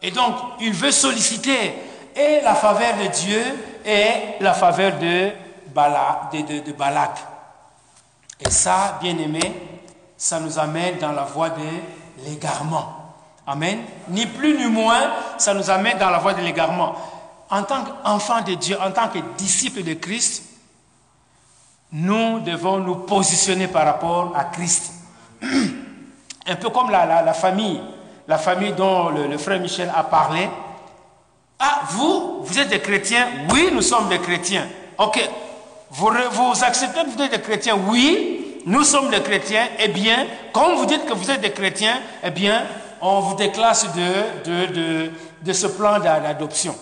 Et 0.00 0.10
donc, 0.10 0.34
il 0.60 0.72
veut 0.72 0.90
solliciter 0.90 1.74
et 2.16 2.40
la 2.42 2.54
faveur 2.54 2.94
de 2.96 3.06
Dieu 3.08 3.42
et 3.84 4.40
la 4.40 4.54
faveur 4.54 4.92
de, 4.98 5.30
de 6.32 6.72
Balak. 6.72 7.18
Et 8.40 8.50
ça, 8.50 8.98
bien 9.00 9.16
aimé, 9.18 9.40
ça 10.16 10.40
nous 10.40 10.58
amène 10.58 10.98
dans 10.98 11.12
la 11.12 11.24
voie 11.24 11.50
de 11.50 12.24
l'égarement. 12.24 12.94
Amen. 13.46 13.80
Ni 14.08 14.26
plus 14.26 14.56
ni 14.58 14.66
moins, 14.66 15.10
ça 15.38 15.54
nous 15.54 15.70
amène 15.70 15.98
dans 15.98 16.10
la 16.10 16.18
voie 16.18 16.34
de 16.34 16.42
l'égarement. 16.42 16.94
En 17.50 17.62
tant 17.62 17.82
qu'enfant 17.84 18.42
de 18.42 18.54
Dieu, 18.54 18.76
en 18.80 18.90
tant 18.90 19.08
que 19.08 19.18
disciple 19.38 19.82
de 19.82 19.94
Christ, 19.94 20.44
nous 21.92 22.40
devons 22.40 22.78
nous 22.78 22.96
positionner 22.96 23.68
par 23.68 23.86
rapport 23.86 24.32
à 24.36 24.44
Christ. 24.44 24.92
Un 25.42 26.56
peu 26.56 26.68
comme 26.70 26.90
la, 26.90 27.32
famille, 27.32 27.80
la 28.26 28.38
famille 28.38 28.72
dont 28.72 29.08
le, 29.08 29.38
frère 29.38 29.60
Michel 29.60 29.90
a 29.94 30.02
parlé. 30.02 30.48
Ah, 31.58 31.82
vous, 31.90 32.42
vous 32.42 32.58
êtes 32.58 32.68
des 32.68 32.80
chrétiens? 32.80 33.26
Oui, 33.50 33.70
nous 33.72 33.82
sommes 33.82 34.08
des 34.08 34.18
chrétiens. 34.18 34.68
Ok, 34.98 35.18
vous, 35.90 36.10
acceptez 36.62 37.04
que 37.04 37.10
vous 37.10 37.22
êtes 37.22 37.30
des 37.30 37.40
chrétiens? 37.40 37.78
Oui, 37.88 38.62
nous 38.66 38.84
sommes 38.84 39.10
des 39.10 39.22
chrétiens. 39.22 39.68
Eh 39.78 39.88
bien, 39.88 40.26
comme 40.52 40.74
vous 40.74 40.86
dites 40.86 41.06
que 41.06 41.14
vous 41.14 41.30
êtes 41.30 41.40
des 41.40 41.52
chrétiens, 41.52 42.00
eh 42.22 42.30
bien, 42.30 42.64
on 43.00 43.20
vous 43.20 43.34
déclasse 43.36 43.86
de 43.94 45.52
ce 45.52 45.66
plan 45.66 45.98
d'adoption. 45.98 46.74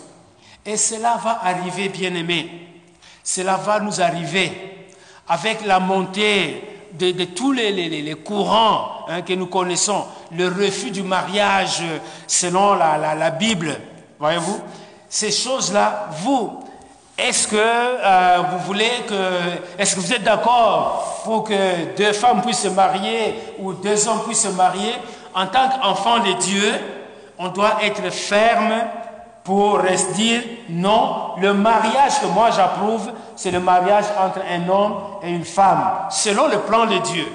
Et 0.66 0.76
cela 0.76 1.16
va 1.22 1.40
arriver, 1.44 1.88
bien 1.88 2.14
aimé. 2.14 2.50
Cela 3.22 3.56
va 3.56 3.80
nous 3.80 4.00
arriver 4.00 4.52
avec 5.28 5.64
la 5.64 5.78
montée 5.78 6.62
de, 6.92 7.24
tous 7.24 7.52
les, 7.52 8.14
courants 8.24 9.06
hein, 9.08 9.22
que 9.22 9.32
nous 9.32 9.46
connaissons, 9.46 10.04
le 10.32 10.48
refus 10.48 10.90
du 10.90 11.02
mariage 11.02 11.82
selon 12.26 12.74
la, 12.74 12.96
la, 12.98 13.14
la 13.14 13.30
Bible. 13.30 13.76
Voyez-vous? 14.18 14.60
Ces 15.08 15.30
choses-là, 15.30 16.08
vous, 16.22 16.60
est-ce 17.18 17.48
que 17.48 17.56
euh, 17.56 18.42
vous 18.50 18.58
voulez 18.58 18.90
que, 19.08 19.14
est-ce 19.78 19.94
que 19.94 20.00
vous 20.00 20.12
êtes 20.12 20.22
d'accord 20.22 21.22
pour 21.24 21.44
que 21.44 21.96
deux 21.96 22.12
femmes 22.12 22.42
puissent 22.42 22.62
se 22.62 22.68
marier 22.68 23.34
ou 23.58 23.72
deux 23.72 24.06
hommes 24.08 24.22
puissent 24.24 24.42
se 24.42 24.48
marier? 24.48 24.92
En 25.34 25.46
tant 25.46 25.68
qu'enfant 25.68 26.18
de 26.18 26.32
Dieu, 26.34 26.72
on 27.38 27.48
doit 27.48 27.78
être 27.82 28.10
ferme 28.10 28.72
pour 29.46 29.80
dire 30.14 30.42
non. 30.68 31.36
Le 31.40 31.54
mariage 31.54 32.20
que 32.20 32.26
moi 32.26 32.50
j'approuve, 32.50 33.12
c'est 33.36 33.52
le 33.52 33.60
mariage 33.60 34.04
entre 34.18 34.40
un 34.50 34.68
homme 34.68 34.96
et 35.22 35.30
une 35.30 35.44
femme, 35.44 36.08
selon 36.10 36.48
le 36.48 36.58
plan 36.58 36.84
de 36.84 36.98
Dieu. 36.98 37.26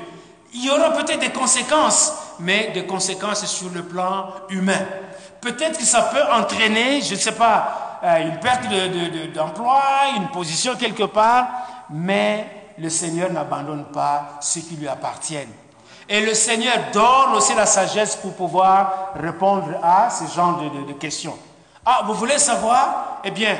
Il 0.53 0.65
y 0.65 0.69
aura 0.69 0.91
peut-être 0.91 1.21
des 1.21 1.29
conséquences, 1.29 2.13
mais 2.39 2.71
des 2.73 2.85
conséquences 2.85 3.45
sur 3.45 3.69
le 3.69 3.83
plan 3.83 4.25
humain. 4.49 4.85
Peut-être 5.39 5.79
que 5.79 5.85
ça 5.85 6.01
peut 6.01 6.21
entraîner, 6.33 7.01
je 7.01 7.13
ne 7.13 7.19
sais 7.19 7.31
pas, 7.31 7.99
euh, 8.03 8.27
une 8.27 8.39
perte 8.39 8.63
d'emploi, 9.33 9.81
de, 10.13 10.17
une 10.17 10.27
position 10.27 10.75
quelque 10.75 11.03
part, 11.03 11.47
mais 11.89 12.73
le 12.77 12.89
Seigneur 12.89 13.31
n'abandonne 13.31 13.85
pas 13.85 14.37
ce 14.41 14.59
qui 14.59 14.75
lui 14.75 14.89
appartient. 14.89 15.37
Et 16.09 16.19
le 16.19 16.33
Seigneur 16.33 16.75
donne 16.91 17.37
aussi 17.37 17.55
la 17.55 17.65
sagesse 17.65 18.17
pour 18.17 18.33
pouvoir 18.33 19.13
répondre 19.15 19.69
à 19.81 20.09
ce 20.09 20.25
genre 20.35 20.59
de, 20.59 20.93
questions. 20.93 21.37
Ah, 21.83 22.03
vous 22.05 22.13
voulez 22.13 22.37
savoir? 22.37 23.21
Eh 23.23 23.31
bien, 23.31 23.57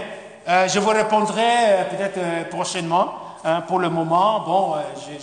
euh, 0.47 0.67
je 0.67 0.79
vous 0.79 0.91
répondrai 0.91 1.41
euh, 1.41 1.83
peut-être 1.85 2.49
prochainement. 2.49 3.13
Hein, 3.43 3.61
pour 3.61 3.79
le 3.79 3.89
moment, 3.89 4.41
bon, 4.41 4.75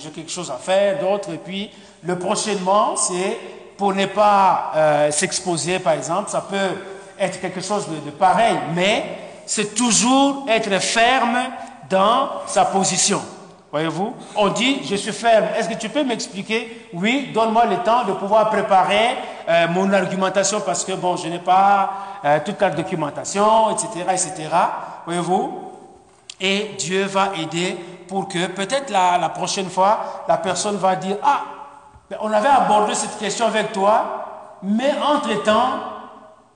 j'ai 0.03 0.11
quelque 0.11 0.33
chose 0.33 0.51
à 0.51 0.57
faire, 0.57 0.99
d'autres. 0.99 1.33
Et 1.33 1.39
puis, 1.39 1.71
le 2.03 2.19
prochainement, 2.19 2.97
c'est 2.97 3.39
pour 3.77 3.95
ne 3.95 4.07
pas 4.07 4.73
s'exposer, 5.13 5.79
par 5.79 5.93
exemple. 5.93 6.29
Ça 6.29 6.41
peut 6.41 6.57
être 7.21 7.41
quelque 7.41 7.61
chose 7.61 7.87
de, 7.87 8.11
pareil, 8.11 8.57
mais 8.75 9.05
c'est 9.47 9.73
toujours 9.77 10.47
être 10.49 10.77
ferme 10.81 11.39
dans 11.89 12.29
sa 12.47 12.65
position. 12.65 13.23
Voyez-vous? 13.71 14.15
On 14.35 14.49
dit, 14.49 14.81
je 14.89 14.97
suis 14.97 15.13
ferme. 15.13 15.45
Est-ce 15.57 15.69
que 15.69 15.75
tu 15.75 15.91
peux 15.91 16.03
m'expliquer? 16.03 16.89
Oui, 16.95 17.31
donne-moi 17.35 17.67
le 17.67 17.77
temps 17.79 18.05
de 18.05 18.13
pouvoir 18.13 18.49
préparer 18.49 19.17
euh, 19.47 19.69
mon 19.69 19.93
argumentation 19.93 20.61
parce 20.61 20.85
que, 20.85 20.93
bon, 20.93 21.17
je 21.17 21.29
n'ai 21.29 21.39
pas 21.39 21.91
euh, 22.25 22.41
toute 22.45 22.61
la 22.61 22.71
documentation, 22.71 23.71
etc., 23.71 23.89
etc. 24.11 24.49
Voyez-vous? 25.05 25.73
Et 26.41 26.75
Dieu 26.79 27.05
va 27.05 27.33
aider 27.37 27.77
pour 28.07 28.29
que 28.29 28.47
peut-être 28.47 28.91
la, 28.91 29.19
la, 29.19 29.29
prochaine 29.29 29.69
fois, 29.69 30.25
la 30.29 30.37
personne 30.37 30.77
va 30.77 30.97
dire, 30.97 31.17
ah, 31.23 31.43
on 32.21 32.33
avait 32.33 32.49
abordé 32.49 32.95
cette 32.95 33.19
question 33.19 33.47
avec 33.47 33.73
toi, 33.73 34.59
mais 34.63 34.93
entre-temps, 35.03 35.81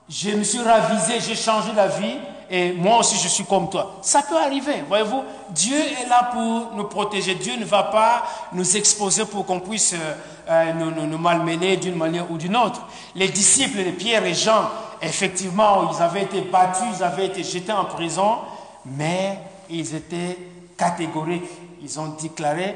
je 0.09 0.31
me 0.31 0.43
suis 0.43 0.61
ravisé, 0.61 1.19
j'ai 1.19 1.35
changé 1.35 1.71
la 1.75 1.87
vie 1.87 2.17
et 2.49 2.71
moi 2.73 2.99
aussi 2.99 3.17
je 3.17 3.27
suis 3.27 3.45
comme 3.45 3.69
toi. 3.69 3.95
Ça 4.01 4.21
peut 4.21 4.37
arriver, 4.37 4.83
voyez-vous? 4.87 5.23
Dieu 5.49 5.77
est 5.77 6.07
là 6.07 6.29
pour 6.33 6.75
nous 6.75 6.83
protéger. 6.85 7.35
Dieu 7.35 7.55
ne 7.57 7.65
va 7.65 7.83
pas 7.83 8.23
nous 8.51 8.77
exposer 8.77 9.25
pour 9.25 9.45
qu'on 9.45 9.59
puisse 9.59 9.95
euh, 10.49 10.73
nous, 10.73 10.91
nous, 10.91 11.17
malmener 11.17 11.77
d'une 11.77 11.95
manière 11.95 12.29
ou 12.29 12.37
d'une 12.37 12.55
autre. 12.55 12.81
Les 13.15 13.29
disciples 13.29 13.83
de 13.83 13.91
Pierre 13.91 14.25
et 14.25 14.33
Jean, 14.33 14.69
effectivement, 15.03 15.91
ils 15.91 16.01
avaient 16.01 16.23
été 16.23 16.41
battus, 16.41 16.87
ils 16.97 17.03
avaient 17.03 17.27
été 17.27 17.43
jetés 17.43 17.71
en 17.71 17.85
prison, 17.85 18.37
mais 18.85 19.37
ils 19.69 19.95
étaient 19.95 20.37
catégoriques. 20.77 21.49
Ils 21.81 21.99
ont 21.99 22.15
déclaré, 22.21 22.75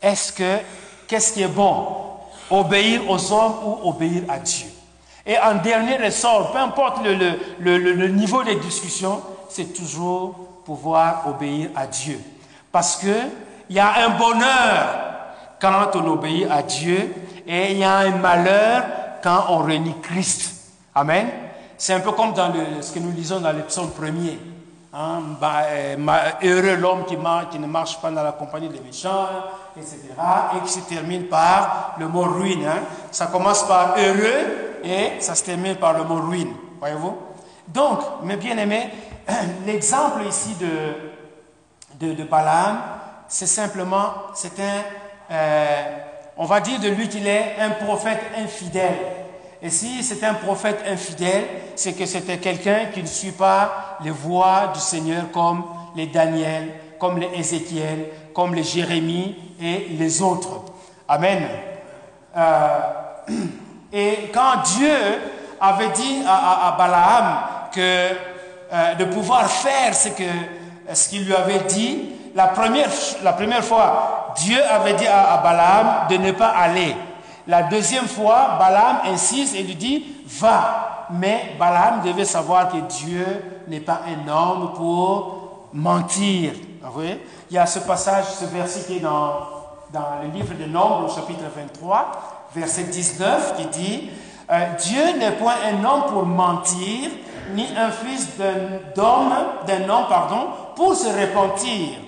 est-ce 0.00 0.32
que, 0.32 0.58
qu'est-ce 1.08 1.32
qui 1.32 1.42
est 1.42 1.48
bon? 1.48 1.86
Obéir 2.50 3.08
aux 3.08 3.32
hommes 3.32 3.54
ou 3.64 3.88
obéir 3.88 4.24
à 4.28 4.38
Dieu? 4.38 4.66
Et 5.24 5.38
en 5.38 5.54
dernier 5.54 5.96
ressort, 5.96 6.52
peu 6.52 6.58
importe 6.58 6.98
le, 7.04 8.08
niveau 8.08 8.42
des 8.42 8.56
discussions, 8.56 9.22
c'est 9.48 9.72
toujours 9.72 10.34
pouvoir 10.64 11.28
obéir 11.28 11.70
à 11.76 11.86
Dieu. 11.86 12.20
Parce 12.70 12.96
qu'il 12.96 13.30
y 13.70 13.78
a 13.78 14.04
un 14.04 14.10
bonheur 14.10 14.98
quand 15.60 15.94
on 15.94 16.06
obéit 16.08 16.50
à 16.50 16.62
Dieu 16.62 17.14
et 17.46 17.72
il 17.72 17.78
y 17.78 17.84
a 17.84 17.98
un 17.98 18.16
malheur 18.16 18.84
quand 19.22 19.44
on 19.50 19.58
renie 19.58 19.94
Christ. 20.02 20.72
Amen. 20.94 21.28
C'est 21.82 21.94
un 21.94 21.98
peu 21.98 22.12
comme 22.12 22.32
dans 22.32 22.52
ce 22.80 22.92
que 22.92 23.00
nous 23.00 23.10
lisons 23.10 23.40
dans 23.40 23.50
le 23.50 23.62
psaume 23.62 23.90
premier. 23.90 24.38
Hein, 24.94 25.20
bah, 25.40 25.64
euh, 25.66 25.96
heureux 26.44 26.76
l'homme 26.76 27.04
qui, 27.06 27.16
ne 27.16 27.66
marche 27.66 28.00
pas 28.00 28.08
dans 28.12 28.22
la 28.22 28.30
compagnie 28.30 28.68
des 28.68 28.78
méchants, 28.78 29.26
etc. 29.76 29.98
Et 30.54 30.64
qui 30.64 30.72
se 30.72 30.78
termine 30.82 31.24
par 31.24 31.96
le 31.98 32.06
mot 32.06 32.22
ruine. 32.22 32.64
Hein. 32.64 32.82
Ça 33.10 33.26
commence 33.26 33.66
par 33.66 33.96
heureux 33.98 34.78
et 34.84 35.20
ça 35.20 35.34
se 35.34 35.42
termine 35.42 35.74
par 35.74 35.98
le 35.98 36.04
mot 36.04 36.20
ruine. 36.20 36.54
Voyez-vous? 36.78 37.16
Donc, 37.66 37.98
mes 38.22 38.36
bien-aimés, 38.36 38.88
l'exemple 39.66 40.22
ici 40.28 40.54
de, 41.98 42.14
de, 42.14 42.22
Balaam, 42.22 42.78
c'est 43.26 43.48
simplement, 43.48 44.12
c'est 44.34 44.60
un, 44.60 45.32
euh, 45.32 45.82
on 46.36 46.44
va 46.44 46.60
dire 46.60 46.78
de 46.78 46.90
lui 46.90 47.08
qu'il 47.08 47.26
est 47.26 47.56
un 47.58 47.70
prophète 47.70 48.20
infidèle. 48.38 49.21
Et 49.62 49.70
si 49.70 50.02
c'est 50.02 50.24
un 50.24 50.34
prophète 50.34 50.82
infidèle, 50.90 51.44
c'est 51.76 51.92
que 51.92 52.04
c'était 52.04 52.38
quelqu'un 52.38 52.86
qui 52.92 53.00
ne 53.00 53.06
suit 53.06 53.30
pas 53.30 53.96
les 54.02 54.10
voies 54.10 54.72
du 54.74 54.80
Seigneur 54.80 55.30
comme 55.30 55.64
les 55.94 56.06
Daniel, 56.06 56.68
comme 56.98 57.18
les 57.18 57.28
Ézéchiel, 57.38 58.08
comme 58.34 58.56
les 58.56 58.64
Jérémie 58.64 59.36
et 59.60 59.86
les 59.90 60.20
autres. 60.20 60.62
Amen. 61.06 61.44
Euh, 62.36 62.78
et 63.92 64.30
quand 64.34 64.62
Dieu 64.76 64.96
avait 65.60 65.90
dit 65.90 66.22
à, 66.26 66.74
Balaam 66.76 67.38
que 67.72 68.08
euh, 68.72 68.94
de 68.96 69.04
pouvoir 69.04 69.48
faire 69.48 69.94
ce 69.94 70.08
qu'il 71.08 71.24
lui 71.24 71.34
avait 71.34 71.60
dit, 71.68 72.08
la 72.34 72.48
première, 72.48 72.90
fois, 73.62 74.32
Dieu 74.38 74.58
avait 74.64 74.94
dit 74.94 75.06
à 75.06 75.36
Balaam 75.36 76.08
de 76.10 76.16
ne 76.16 76.32
pas 76.32 76.48
aller. 76.48 76.96
La 77.46 77.64
deuxième 77.64 78.06
fois, 78.06 78.56
Balaam 78.58 78.98
insiste 79.06 79.54
et 79.56 79.62
lui 79.62 79.74
dit, 79.74 80.04
va. 80.26 81.06
Mais 81.10 81.56
Balaam 81.58 82.02
devait 82.04 82.24
savoir 82.24 82.70
que 82.70 82.78
Dieu 83.04 83.26
n'est 83.68 83.80
pas 83.80 84.02
un 84.06 84.28
homme 84.30 84.72
pour 84.74 85.68
mentir. 85.72 86.52
Il 87.50 87.54
y 87.54 87.58
a 87.58 87.66
ce 87.66 87.80
passage, 87.80 88.24
ce 88.26 88.44
verset 88.46 88.86
qui 88.86 88.96
est 88.96 89.00
dans, 89.00 89.40
le 90.22 90.28
livre 90.32 90.54
de 90.54 90.64
Nombres, 90.66 91.06
au 91.06 91.14
chapitre 91.14 91.44
23, 91.54 92.48
verset 92.54 92.84
19, 92.84 93.56
qui 93.56 93.66
dit, 93.66 94.10
euh, 94.50 94.66
Dieu 94.80 95.18
n'est 95.18 95.32
point 95.32 95.54
un 95.70 95.84
homme 95.84 96.04
pour 96.08 96.24
mentir, 96.24 97.10
ni 97.54 97.66
un 97.76 97.90
fils 97.90 98.28
d'un 98.36 99.02
homme, 99.02 100.06
pardon, 100.08 100.48
pour 100.76 100.94
se 100.94 101.08
repentir. 101.08 101.98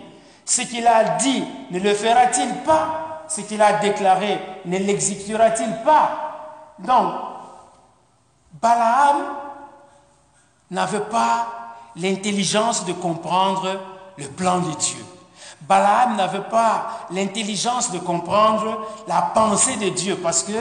Ce 0.44 0.62
qu'il 0.62 0.86
a 0.86 1.16
dit, 1.18 1.44
ne 1.70 1.78
le 1.78 1.94
fera-t-il 1.94 2.54
pas? 2.66 3.03
Ce 3.28 3.40
qu'il 3.42 3.60
a 3.62 3.74
déclaré, 3.74 4.38
ne 4.64 4.78
l'exécutera-t-il 4.78 5.82
pas? 5.84 6.74
Donc, 6.78 7.12
Balaam 8.60 9.22
n'avait 10.70 11.00
pas 11.00 11.46
l'intelligence 11.96 12.84
de 12.84 12.92
comprendre 12.92 13.80
le 14.16 14.26
plan 14.26 14.58
de 14.58 14.70
Dieu. 14.76 15.04
Balaam 15.62 16.16
n'avait 16.16 16.40
pas 16.40 17.06
l'intelligence 17.10 17.90
de 17.90 17.98
comprendre 17.98 18.86
la 19.08 19.22
pensée 19.34 19.76
de 19.76 19.88
Dieu 19.88 20.16
parce 20.22 20.42
que 20.42 20.52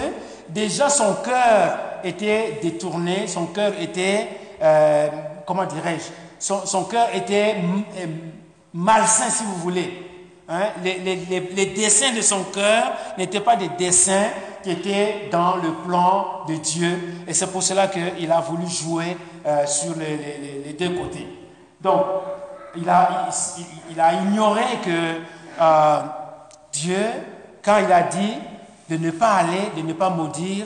déjà 0.50 0.90
son 0.90 1.16
cœur 1.16 1.78
était 2.04 2.60
détourné, 2.62 3.28
son 3.28 3.48
cœur 3.48 3.74
était, 3.80 4.30
euh, 4.62 5.10
comment 5.46 5.66
dirais-je, 5.66 6.12
son, 6.40 6.84
cœur 6.86 7.08
était 7.14 7.56
euh, 7.98 8.08
malsain 8.74 9.30
si 9.30 9.44
vous 9.44 9.56
voulez. 9.56 10.13
Hein, 10.48 10.72
les, 10.84 11.66
dessins 11.68 12.14
de 12.14 12.22
son 12.22 12.44
cœur 12.44 12.92
n'étaient 13.18 13.40
pas 13.40 13.56
des 13.56 13.70
dessins 13.70 14.28
qui 14.62 14.72
étaient 14.72 15.30
dans 15.32 15.56
le 15.56 15.72
plan 15.86 16.44
de 16.48 16.56
Dieu. 16.56 17.24
Et 17.28 17.34
c'est 17.34 17.48
pour 17.48 17.64
cela 17.64 17.88
qu'il 17.88 18.32
a 18.32 18.42
voulu 18.42 18.68
jouer 18.68 19.16
euh, 19.46 19.66
sur 19.66 19.94
les, 19.96 20.74
deux 20.74 20.90
côtés. 20.90 21.28
Donc, 21.80 22.04
il 22.76 22.90
a, 22.90 23.30
il, 23.90 24.00
a 24.00 24.14
ignoré 24.16 24.64
que 24.84 25.20
euh, 25.62 26.00
Dieu, 26.74 27.06
quand 27.64 27.78
il 27.78 27.92
a 27.92 28.04
dit 28.04 28.34
de 28.90 28.98
ne 28.98 29.12
pas 29.12 29.36
aller, 29.36 29.72
de 29.78 29.82
ne 29.82 29.94
pas 29.94 30.10
maudire, 30.10 30.66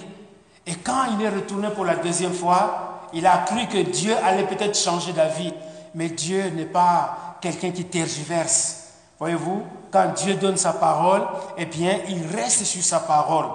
et 0.65 0.73
quand 0.75 1.05
il 1.17 1.23
est 1.23 1.29
retourné 1.29 1.69
pour 1.69 1.85
la 1.85 1.95
deuxième 1.95 2.33
fois, 2.33 3.09
il 3.13 3.25
a 3.27 3.37
cru 3.45 3.67
que 3.67 3.89
Dieu 3.89 4.13
allait 4.25 4.47
peut-être 4.47 4.77
changer 4.77 5.13
d'avis. 5.13 5.53
Mais 5.93 6.09
Dieu 6.09 6.49
n'est 6.49 6.65
pas 6.65 7.37
quelqu'un 7.41 7.71
qui 7.71 7.85
tergiverse. 7.85 8.86
Voyez-vous, 9.19 9.63
quand 9.91 10.13
Dieu 10.15 10.35
donne 10.35 10.57
sa 10.57 10.73
parole, 10.73 11.21
eh 11.57 11.65
bien, 11.65 11.99
il 12.07 12.23
reste 12.35 12.63
sur 12.63 12.83
sa 12.83 12.99
parole. 12.99 13.47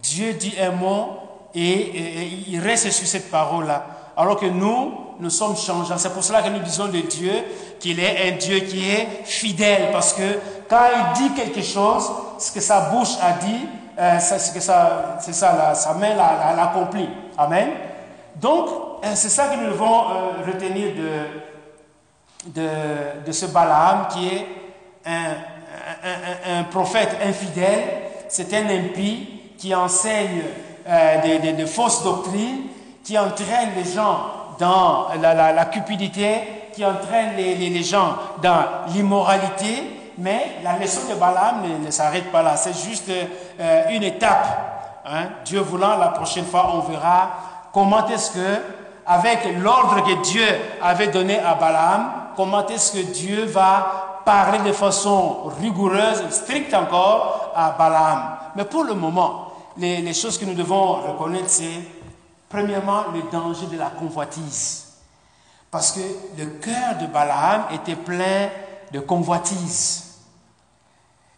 Dieu 0.00 0.32
dit 0.34 0.54
un 0.60 0.70
mot 0.70 1.18
et, 1.54 2.44
il 2.48 2.60
reste 2.60 2.90
sur 2.90 3.06
cette 3.06 3.30
parole-là. 3.30 3.84
Alors 4.16 4.38
que 4.38 4.46
nous, 4.46 4.94
nous 5.18 5.30
sommes 5.30 5.56
changeants. 5.56 5.98
C'est 5.98 6.12
pour 6.12 6.22
cela 6.22 6.42
que 6.42 6.48
nous 6.48 6.60
disons 6.60 6.86
de 6.86 7.00
Dieu 7.00 7.32
qu'il 7.80 7.98
est 7.98 8.32
un 8.32 8.36
Dieu 8.36 8.60
qui 8.60 8.88
est 8.90 9.24
fidèle. 9.24 9.90
Parce 9.92 10.12
que 10.12 10.38
quand 10.68 10.86
il 10.94 11.20
dit 11.20 11.34
quelque 11.34 11.62
chose, 11.62 12.10
ce 12.38 12.52
que 12.52 12.60
sa 12.60 12.90
bouche 12.90 13.16
a 13.20 13.32
dit, 13.32 13.66
euh, 13.98 14.18
c'est 14.20 14.60
ça, 14.60 15.74
sa 15.74 15.94
main 15.94 16.14
l'accomplit. 16.56 17.08
Amen. 17.36 17.70
Donc, 18.36 18.68
euh, 19.04 19.12
c'est 19.14 19.28
ça 19.28 19.48
que 19.48 19.56
nous 19.56 19.70
devons 19.70 20.10
euh, 20.10 20.46
retenir 20.46 20.94
de, 20.94 22.60
de, 22.60 22.68
de 23.26 23.32
ce 23.32 23.46
Balaam 23.46 24.08
qui 24.08 24.28
est 24.28 24.61
un, 25.06 26.64
prophète 26.70 27.16
infidèle, 27.24 27.82
c'est 28.28 28.52
un 28.54 28.68
impie 28.68 29.28
qui 29.58 29.74
enseigne 29.74 30.42
euh, 30.88 31.40
des, 31.40 31.66
fausses 31.66 32.02
doctrines, 32.02 32.62
qui 33.04 33.18
entraîne 33.18 33.70
les 33.76 33.92
gens 33.92 34.18
dans 34.58 35.08
la, 35.20 35.64
cupidité, 35.66 36.70
qui 36.74 36.84
entraîne 36.84 37.36
les, 37.36 37.82
gens 37.82 38.14
dans 38.42 38.64
l'immoralité. 38.88 39.98
Mais 40.18 40.56
la 40.62 40.78
leçon 40.78 41.08
de 41.08 41.14
Balaam 41.14 41.62
ne, 41.84 41.90
s'arrête 41.90 42.30
pas 42.30 42.42
là, 42.42 42.56
c'est 42.56 42.76
juste 42.76 43.08
euh, 43.08 43.82
une 43.90 44.02
étape. 44.02 44.46
Hein. 45.06 45.28
Dieu 45.44 45.60
voulant, 45.60 45.96
la 45.96 46.08
prochaine 46.08 46.44
fois, 46.44 46.70
on 46.74 46.80
verra 46.80 47.30
comment 47.72 48.06
est-ce 48.08 48.32
que, 48.32 48.60
avec 49.06 49.40
l'ordre 49.58 50.04
que 50.04 50.22
Dieu 50.22 50.46
avait 50.82 51.08
donné 51.08 51.38
à 51.38 51.54
Balaam, 51.54 52.12
comment 52.36 52.66
est-ce 52.66 52.92
que 52.92 53.12
Dieu 53.12 53.44
va 53.46 54.11
parler 54.24 54.58
de 54.60 54.72
façon 54.72 55.44
rigoureuse, 55.60 56.22
stricte 56.30 56.74
encore, 56.74 57.52
à 57.54 57.70
Balaam. 57.72 58.36
Mais 58.56 58.64
pour 58.64 58.84
le 58.84 58.94
moment, 58.94 59.52
les, 59.76 60.14
choses 60.14 60.38
que 60.38 60.44
nous 60.44 60.54
devons 60.54 60.94
reconnaître, 60.94 61.48
c'est 61.48 61.80
premièrement 62.48 63.04
le 63.12 63.22
danger 63.30 63.66
de 63.66 63.78
la 63.78 63.90
convoitise. 63.90 64.88
Parce 65.70 65.92
que 65.92 66.00
le 66.38 66.46
cœur 66.60 66.98
de 67.00 67.06
Balaam 67.06 67.64
était 67.72 67.96
plein 67.96 68.48
de 68.92 69.00
convoitise. 69.00 70.08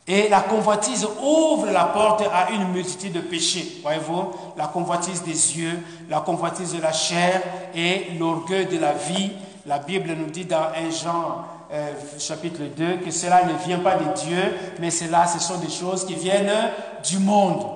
Et 0.07 0.29
la 0.29 0.41
convoitise 0.41 1.07
ouvre 1.23 1.71
la 1.71 1.85
porte 1.85 2.25
à 2.33 2.51
une 2.51 2.69
multitude 2.73 3.13
de 3.13 3.21
péchés. 3.21 3.81
Voyez-vous, 3.83 4.33
la 4.57 4.67
convoitise 4.67 5.23
des 5.23 5.59
yeux, 5.59 5.83
la 6.11 6.21
convoitise 6.21 6.75
de 6.75 6.83
la 6.83 6.93
chair 6.93 7.41
et 7.75 8.09
l'orgueil 8.19 8.67
de 8.67 8.79
la 8.79 8.93
vie. 8.93 9.33
La 9.65 9.79
Bible 9.79 10.13
nous 10.13 10.27
dit 10.31 10.45
dans 10.45 10.67
un 10.77 10.91
Jean 10.91 11.45
euh, 11.75 11.93
chapitre 12.21 12.61
2, 12.77 12.99
que 13.05 13.11
cela 13.11 13.43
ne 13.47 13.55
vient 13.67 13.81
pas 13.81 13.97
de 13.97 14.05
Dieu, 14.15 14.57
mais 14.79 14.91
cela, 14.93 15.27
ce 15.27 15.41
sont 15.41 15.57
des 15.59 15.71
choses 15.71 16.07
qui 16.07 16.15
viennent 16.15 16.71
du 17.05 17.19
monde. 17.19 17.67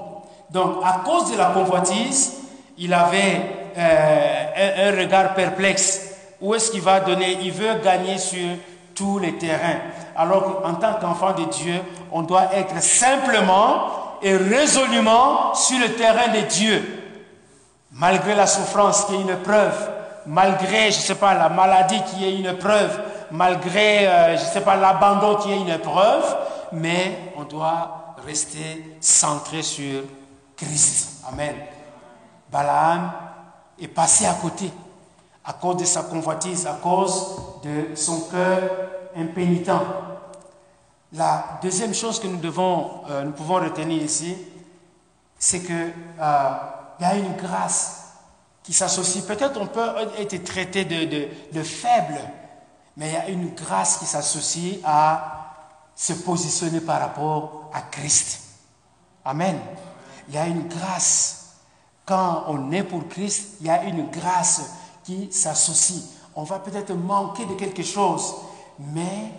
Donc, 0.50 0.76
à 0.84 1.00
cause 1.04 1.32
de 1.32 1.36
la 1.36 1.46
convoitise, 1.46 2.34
il 2.78 2.94
avait 2.94 3.42
euh, 3.76 4.92
un, 4.92 4.96
regard 4.96 5.34
perplexe. 5.34 6.12
Où 6.40 6.54
est-ce 6.54 6.70
qu'il 6.70 6.80
va 6.80 7.00
donner? 7.00 7.38
Il 7.42 7.50
veut 7.50 7.74
gagner 7.82 8.18
sur 8.18 8.50
tous 8.94 9.18
les 9.18 9.36
terrains. 9.36 9.80
Alors 10.16 10.62
qu'en 10.62 10.74
tant 10.74 10.94
qu'enfant 11.00 11.32
de 11.32 11.46
Dieu, 11.46 11.80
on 12.12 12.22
doit 12.22 12.54
être 12.54 12.80
simplement 12.80 13.88
et 14.22 14.36
résolument 14.36 15.54
sur 15.54 15.80
le 15.80 15.94
terrain 15.94 16.28
de 16.28 16.46
Dieu. 16.48 17.04
Malgré 17.90 18.36
la 18.36 18.46
souffrance 18.46 19.06
qui 19.06 19.16
est 19.16 19.22
une 19.22 19.36
preuve, 19.38 19.90
malgré, 20.24 20.92
je 20.92 20.98
ne 20.98 21.02
sais 21.02 21.14
pas, 21.16 21.34
la 21.34 21.48
maladie 21.48 22.00
qui 22.04 22.24
est 22.24 22.38
une 22.38 22.56
preuve, 22.56 23.00
malgré, 23.30 24.06
euh, 24.06 24.36
je 24.36 24.44
ne 24.44 24.48
sais 24.48 24.60
pas, 24.60 24.76
l'abandon 24.76 25.36
qui 25.36 25.50
est 25.50 25.56
une 25.56 25.68
épreuve, 25.68 26.36
mais 26.72 27.32
on 27.36 27.44
doit 27.44 28.14
rester 28.24 28.96
centré 29.00 29.62
sur 29.62 30.02
Christ. 30.56 31.24
Amen. 31.30 31.54
Balaam 32.50 33.12
est 33.80 33.88
passé 33.88 34.26
à 34.26 34.34
côté 34.34 34.70
à 35.44 35.54
cause 35.54 35.78
de 35.78 35.84
sa 35.84 36.02
convoitise, 36.02 36.66
à 36.66 36.74
cause 36.74 37.36
de 37.64 37.94
son 37.94 38.20
cœur 38.30 38.70
impénitent. 39.16 39.70
La 41.14 41.58
deuxième 41.62 41.94
chose 41.94 42.20
que 42.20 42.26
nous 42.26 42.36
devons, 42.36 43.00
euh, 43.08 43.24
nous 43.24 43.32
pouvons 43.32 43.54
retenir 43.54 44.02
ici, 44.02 44.36
c'est 45.38 45.60
que 45.60 45.72
euh, 45.72 46.50
y 47.00 47.04
a 47.04 47.14
une 47.16 47.34
grâce 47.36 48.12
qui 48.62 48.74
s'associe. 48.74 49.24
Peut-être 49.24 49.58
on 49.58 49.66
peut 49.66 49.88
être 50.18 50.44
traité 50.44 50.84
de 50.84 51.62
faible, 51.62 52.20
mais 52.98 53.10
il 53.10 53.12
y 53.12 53.16
a 53.16 53.28
une 53.28 53.54
grâce 53.54 53.98
qui 53.98 54.06
s'associe 54.06 54.80
à 54.84 55.54
se 55.94 56.12
positionner 56.14 56.80
par 56.80 57.00
rapport 57.00 57.70
à 57.72 57.80
Christ. 57.80 58.40
Amen. 59.24 59.56
Il 60.28 60.34
y 60.34 60.38
a 60.38 60.46
une 60.46 60.66
grâce. 60.66 61.54
Quand 62.04 62.44
on 62.48 62.72
est 62.72 62.82
pour 62.82 63.06
Christ, 63.08 63.58
il 63.60 63.68
y 63.68 63.70
a 63.70 63.84
une 63.84 64.10
grâce 64.10 64.62
qui 65.04 65.30
s'associe. 65.30 66.02
On 66.34 66.42
va 66.42 66.58
peut-être 66.58 66.92
manquer 66.92 67.46
de 67.46 67.54
quelque 67.54 67.84
chose, 67.84 68.34
mais 68.80 69.32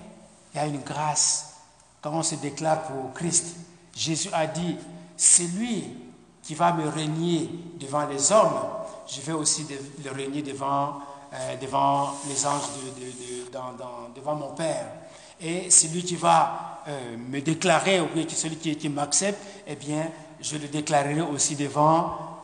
il 0.54 0.58
y 0.58 0.60
a 0.60 0.66
une 0.66 0.80
grâce 0.80 1.56
quand 2.02 2.12
on 2.14 2.24
se 2.24 2.36
déclare 2.36 2.84
pour 2.84 3.14
Christ. 3.14 3.58
Jésus 3.94 4.30
a 4.32 4.48
dit, 4.48 4.78
c'est 5.18 5.48
lui 5.48 5.98
qui 6.44 6.56
va 6.56 6.72
me 6.72 6.88
régner 6.88 7.50
devant 7.78 8.06
les 8.06 8.32
hommes, 8.32 8.70
je 9.06 9.20
vais 9.20 9.34
aussi 9.34 9.66
le 10.04 10.12
régner 10.12 10.44
devant, 10.44 11.02
euh, 11.34 11.56
devant 11.62 12.14
les 12.28 12.46
anges 12.46 12.70
de, 12.98 13.06
de, 13.06 14.16
devant 14.16 14.36
mon 14.36 14.50
Père. 14.50 14.86
Et 15.42 15.70
celui 15.70 16.04
qui 16.04 16.16
va 16.16 16.82
euh, 16.88 17.18
me 17.18 17.40
déclarer, 17.42 18.02
ou 18.02 18.08
celui 18.30 18.58
qui, 18.58 18.90
m'accepte, 18.90 19.40
eh 19.68 19.76
bien, 19.76 20.10
je 20.42 20.58
le 20.58 20.68
déclarerai 20.68 21.22
aussi 21.22 21.56
devant, 21.56 22.42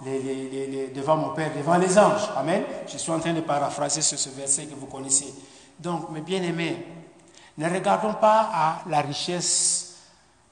devant 0.93 1.17
mon 1.17 1.29
Père, 1.29 1.51
devant 1.55 1.77
les 1.77 1.97
anges. 1.97 2.29
Amen. 2.37 2.63
Je 2.87 2.97
suis 2.97 3.11
en 3.11 3.19
train 3.19 3.33
de 3.33 3.41
paraphraser 3.41 4.01
ce, 4.01 4.17
ce 4.17 4.29
verset 4.29 4.65
que 4.65 4.75
vous 4.75 4.87
connaissez. 4.87 5.33
Donc, 5.79 6.09
mes 6.11 6.21
bien-aimés, 6.21 6.85
ne 7.57 7.69
regardons 7.69 8.13
pas 8.13 8.49
à 8.53 8.81
la 8.87 9.01
richesse 9.01 9.95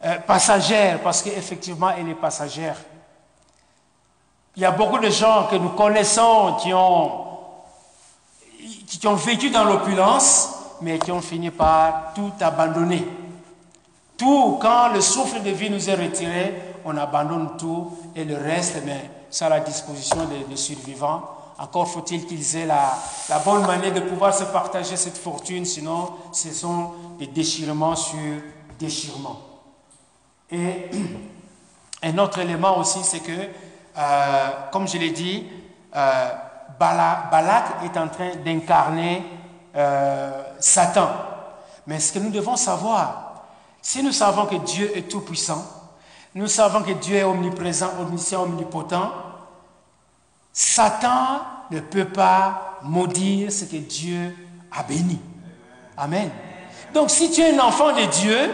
euh, 0.04 0.20
passagère, 0.20 1.02
parce 1.02 1.22
qu'effectivement, 1.22 1.90
elle 1.92 2.10
est 2.10 2.16
passagère. 2.16 2.78
Il 4.56 4.62
y 4.62 4.66
a 4.66 4.72
beaucoup 4.72 5.00
de 5.00 5.10
gens 5.10 5.48
que 5.48 5.56
nous 5.56 5.70
connaissons 5.70 6.58
qui 6.62 6.74
ont, 6.74 7.23
qui 8.88 9.08
ont 9.08 9.16
vécu 9.16 9.50
dans 9.50 9.64
l'opulence, 9.64 10.50
mais 10.82 11.00
qui 11.00 11.12
ont 11.12 11.22
fini 11.22 11.52
par 11.52 12.14
tout 12.14 12.32
abandonner. 12.40 13.08
Tout, 14.18 14.58
quand 14.62 14.90
le 14.94 15.02
souffle 15.02 15.42
de 15.42 15.50
vie 15.50 15.70
nous 15.70 15.90
est 15.90 15.96
retiré, 15.96 16.54
on 16.86 16.96
abandonne 16.98 17.58
tout 17.58 17.92
et 18.16 18.26
le 18.26 18.38
reste, 18.38 18.82
mais 18.86 19.10
c'est 19.30 19.46
à 19.46 19.50
la 19.50 19.60
disposition 19.62 20.18
des, 20.50 20.56
survivants. 20.56 21.24
Encore 21.58 21.88
faut-il 21.88 22.26
qu'ils 22.26 22.56
aient 22.58 22.66
la, 22.66 22.94
bonne 23.44 23.66
manière 23.66 23.94
de 23.94 24.02
pouvoir 24.02 24.34
se 24.34 24.44
partager 24.44 24.96
cette 24.96 25.18
fortune, 25.18 25.66
sinon 25.66 26.10
ce 26.32 26.52
sont 26.52 26.92
des 27.18 27.28
déchirements 27.28 27.96
sur 27.96 28.20
déchirements. 28.80 29.40
Et 30.52 30.90
un 32.04 32.18
autre 32.18 32.40
élément 32.40 32.78
aussi, 32.78 33.00
c'est 33.04 33.22
que, 33.22 33.32
euh, 33.98 34.50
comme 34.72 34.88
je 34.88 34.98
l'ai 34.98 35.12
dit, 35.12 35.46
euh, 35.96 36.30
Balak 36.80 37.84
est 37.84 37.98
en 37.98 38.08
train 38.08 38.36
d'incarner 38.44 39.24
euh, 39.76 40.44
Satan. 40.60 41.10
Mais 41.88 42.00
ce 42.00 42.14
que 42.14 42.20
nous 42.20 42.30
devons 42.30 42.56
savoir, 42.56 43.44
si 43.82 44.02
nous 44.04 44.12
savons 44.12 44.46
que 44.46 44.56
Dieu 44.56 44.92
est 44.96 45.10
tout-puissant, 45.10 45.64
nous 46.36 46.48
savons 46.48 46.82
que 46.82 46.94
Dieu 46.94 47.18
est 47.18 47.24
omniprésent, 47.24 47.92
omniscient, 48.00 48.44
omnipotent, 48.44 49.12
Satan 50.52 51.42
ne 51.72 51.80
peut 51.80 52.06
pas 52.06 52.80
maudire 52.84 53.52
ce 53.52 53.66
que 53.66 53.78
Dieu 53.78 54.36
a 54.72 54.84
béni. 54.84 55.20
Amen. 55.98 56.30
Donc 56.94 57.10
si 57.10 57.32
tu 57.32 57.42
es 57.42 57.56
un 57.56 57.60
enfant 57.60 57.94
de 57.94 58.06
Dieu, 58.06 58.52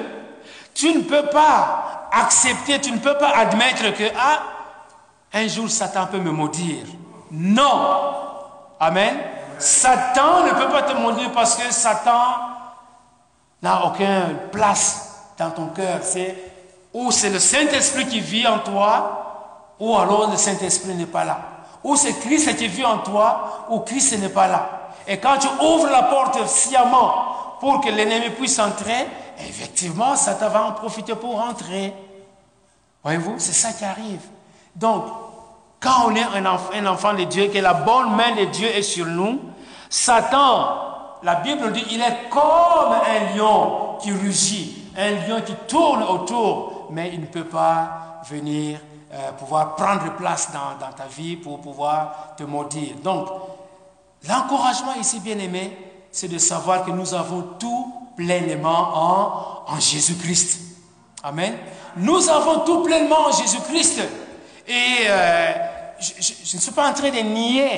tu 0.74 0.94
ne 0.94 1.02
peux 1.02 1.28
pas 1.28 2.10
accepter, 2.12 2.80
tu 2.80 2.92
ne 2.92 3.00
peux 3.00 3.18
pas 3.18 3.36
admettre 3.36 3.94
que, 3.96 4.06
ah, 4.18 4.42
un 5.34 5.48
jour 5.48 5.70
Satan 5.70 6.08
peut 6.08 6.20
me 6.20 6.32
maudire. 6.32 6.86
Non. 7.32 8.14
Amen. 8.80 9.18
Satan 9.58 10.46
ne 10.46 10.52
peut 10.52 10.70
pas 10.70 10.84
te 10.84 10.94
maudire 10.94 11.32
parce 11.32 11.56
que 11.56 11.72
Satan 11.74 12.36
n'a 13.62 13.86
aucune 13.86 14.38
place 14.52 15.32
dans 15.38 15.52
ton 15.52 15.68
cœur. 15.68 16.00
C'est 16.02 16.50
ou 16.94 17.12
c'est 17.12 17.30
le 17.30 17.40
Saint-Esprit 17.40 18.08
qui 18.08 18.20
vit 18.20 18.48
en 18.48 18.60
toi, 18.60 19.76
ou 19.80 19.96
alors 19.96 20.30
le 20.30 20.38
Saint-Esprit 20.38 20.96
n'est 20.96 21.06
pas 21.06 21.24
là. 21.24 21.40
Ou 21.84 21.96
c'est 21.96 22.14
Christ 22.14 22.56
qui 22.58 22.68
vit 22.68 22.86
en 22.86 23.00
toi, 23.00 23.66
ou 23.70 23.80
Christ 23.80 24.18
n'est 24.20 24.30
pas 24.30 24.48
là. 24.48 24.92
Et 25.08 25.18
quand 25.18 25.38
tu 25.38 25.48
ouvres 25.64 25.90
la 25.90 26.04
porte 26.04 26.48
sciemment 26.48 27.58
pour 27.60 27.82
que 27.82 27.90
l'ennemi 27.90 28.32
puisse 28.32 28.58
entrer, 28.60 29.08
effectivement, 29.40 30.16
Satan 30.16 30.50
va 30.50 30.64
en 30.64 30.72
profiter 30.74 31.16
pour 31.16 31.40
entrer. 31.40 31.94
Voyez-vous, 33.04 33.36
c'est 33.38 33.54
ça 33.54 33.72
qui 33.72 33.86
arrive. 33.86 34.22
Donc, 34.76 35.06
quand 35.80 36.08
on 36.08 36.16
est 36.16 36.24
un 36.24 36.86
enfant, 36.86 37.14
de 37.14 37.24
Dieu, 37.24 37.48
que 37.48 37.58
la 37.60 37.74
bonne 37.74 38.16
main 38.16 38.36
de 38.36 38.46
Dieu 38.46 38.68
est 38.68 38.82
sur 38.82 39.06
nous, 39.06 39.40
Satan, 39.90 40.78
la 41.24 41.36
Bible 41.36 41.72
dit, 41.72 41.86
il 41.92 42.02
est 42.02 42.30
comme 42.30 42.92
un 42.94 43.36
lion 43.36 43.98
qui 44.02 44.12
rugit, 44.12 44.92
un 44.98 45.12
lion 45.12 45.42
qui 45.46 45.54
tourne 45.68 46.04
autour, 46.04 46.88
mais 46.92 47.12
il 47.14 47.22
ne 47.22 47.26
peut 47.26 47.46
pas 47.46 48.22
venir 48.30 48.80
euh, 49.14 49.32
pouvoir 49.34 49.76
prendre 49.76 50.16
place 50.16 50.50
dans, 50.52 50.92
ta 50.92 51.06
vie 51.06 51.38
pour 51.38 51.62
pouvoir 51.62 52.36
te 52.38 52.44
maudire. 52.44 52.96
Donc, 53.04 53.28
l'encouragement 54.28 54.96
ici, 55.00 55.20
bien 55.20 55.40
aimé, 55.40 55.78
c'est 56.12 56.28
de 56.28 56.38
savoir 56.38 56.84
que 56.84 56.92
nous 56.92 57.14
avons 57.14 57.42
tout 57.58 57.94
pleinement 58.18 58.92
en, 58.94 59.74
en 59.74 59.80
Jésus-Christ. 59.80 60.60
Amen. 61.24 61.56
Nous 61.98 62.30
avons 62.30 62.60
tout 62.66 62.84
pleinement 62.84 63.28
en 63.28 63.32
Jésus-Christ. 63.32 64.02
Et 64.70 65.08
euh, 65.08 65.52
je, 66.00 66.56
ne 66.56 66.62
suis 66.62 66.72
pas 66.72 66.90
en 66.90 66.94
train 66.94 67.10
de 67.10 67.20
nier 67.20 67.70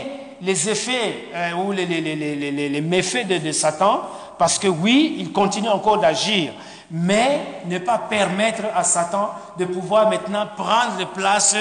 les 0.41 0.69
effets 0.69 1.29
euh, 1.33 1.53
ou 1.53 1.71
les, 1.71 2.81
méfaits 2.81 3.27
de, 3.27 3.51
Satan, 3.51 4.01
parce 4.37 4.59
que 4.59 4.67
oui, 4.67 5.15
il 5.19 5.31
continue 5.31 5.69
encore 5.69 5.99
d'agir, 5.99 6.51
mais 6.89 7.39
ne 7.65 7.77
pas 7.77 7.97
permettre 7.97 8.63
à 8.75 8.83
Satan 8.83 9.29
de 9.57 9.65
pouvoir 9.65 10.09
maintenant 10.09 10.47
prendre 10.57 11.07
place 11.13 11.55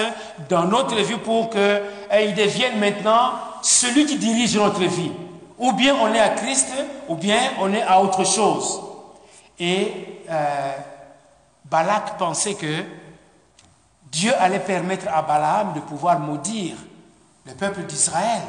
dans 0.49 0.65
notre 0.65 0.95
vie 0.95 1.17
pour 1.17 1.49
qu'il 1.49 1.59
euh, 1.59 2.31
devienne 2.35 2.79
maintenant 2.79 3.31
celui 3.61 4.05
qui 4.05 4.17
dirige 4.17 4.57
notre 4.57 4.81
vie. 4.81 5.11
Ou 5.57 5.73
bien 5.73 5.95
on 5.95 6.13
est 6.13 6.19
à 6.19 6.29
Christ, 6.29 6.73
ou 7.07 7.15
bien 7.15 7.39
on 7.61 7.71
est 7.73 7.83
à 7.83 8.01
autre 8.01 8.25
chose. 8.25 8.81
Et 9.59 9.93
euh, 10.29 10.71
Balak 11.65 12.17
pensait 12.17 12.55
que 12.55 12.83
Dieu 14.11 14.33
allait 14.39 14.59
permettre 14.59 15.07
à 15.07 15.21
Balaam 15.21 15.73
de 15.73 15.79
pouvoir 15.79 16.19
maudire 16.19 16.75
le 17.45 17.53
peuple 17.53 17.83
d'Israël. 17.83 18.41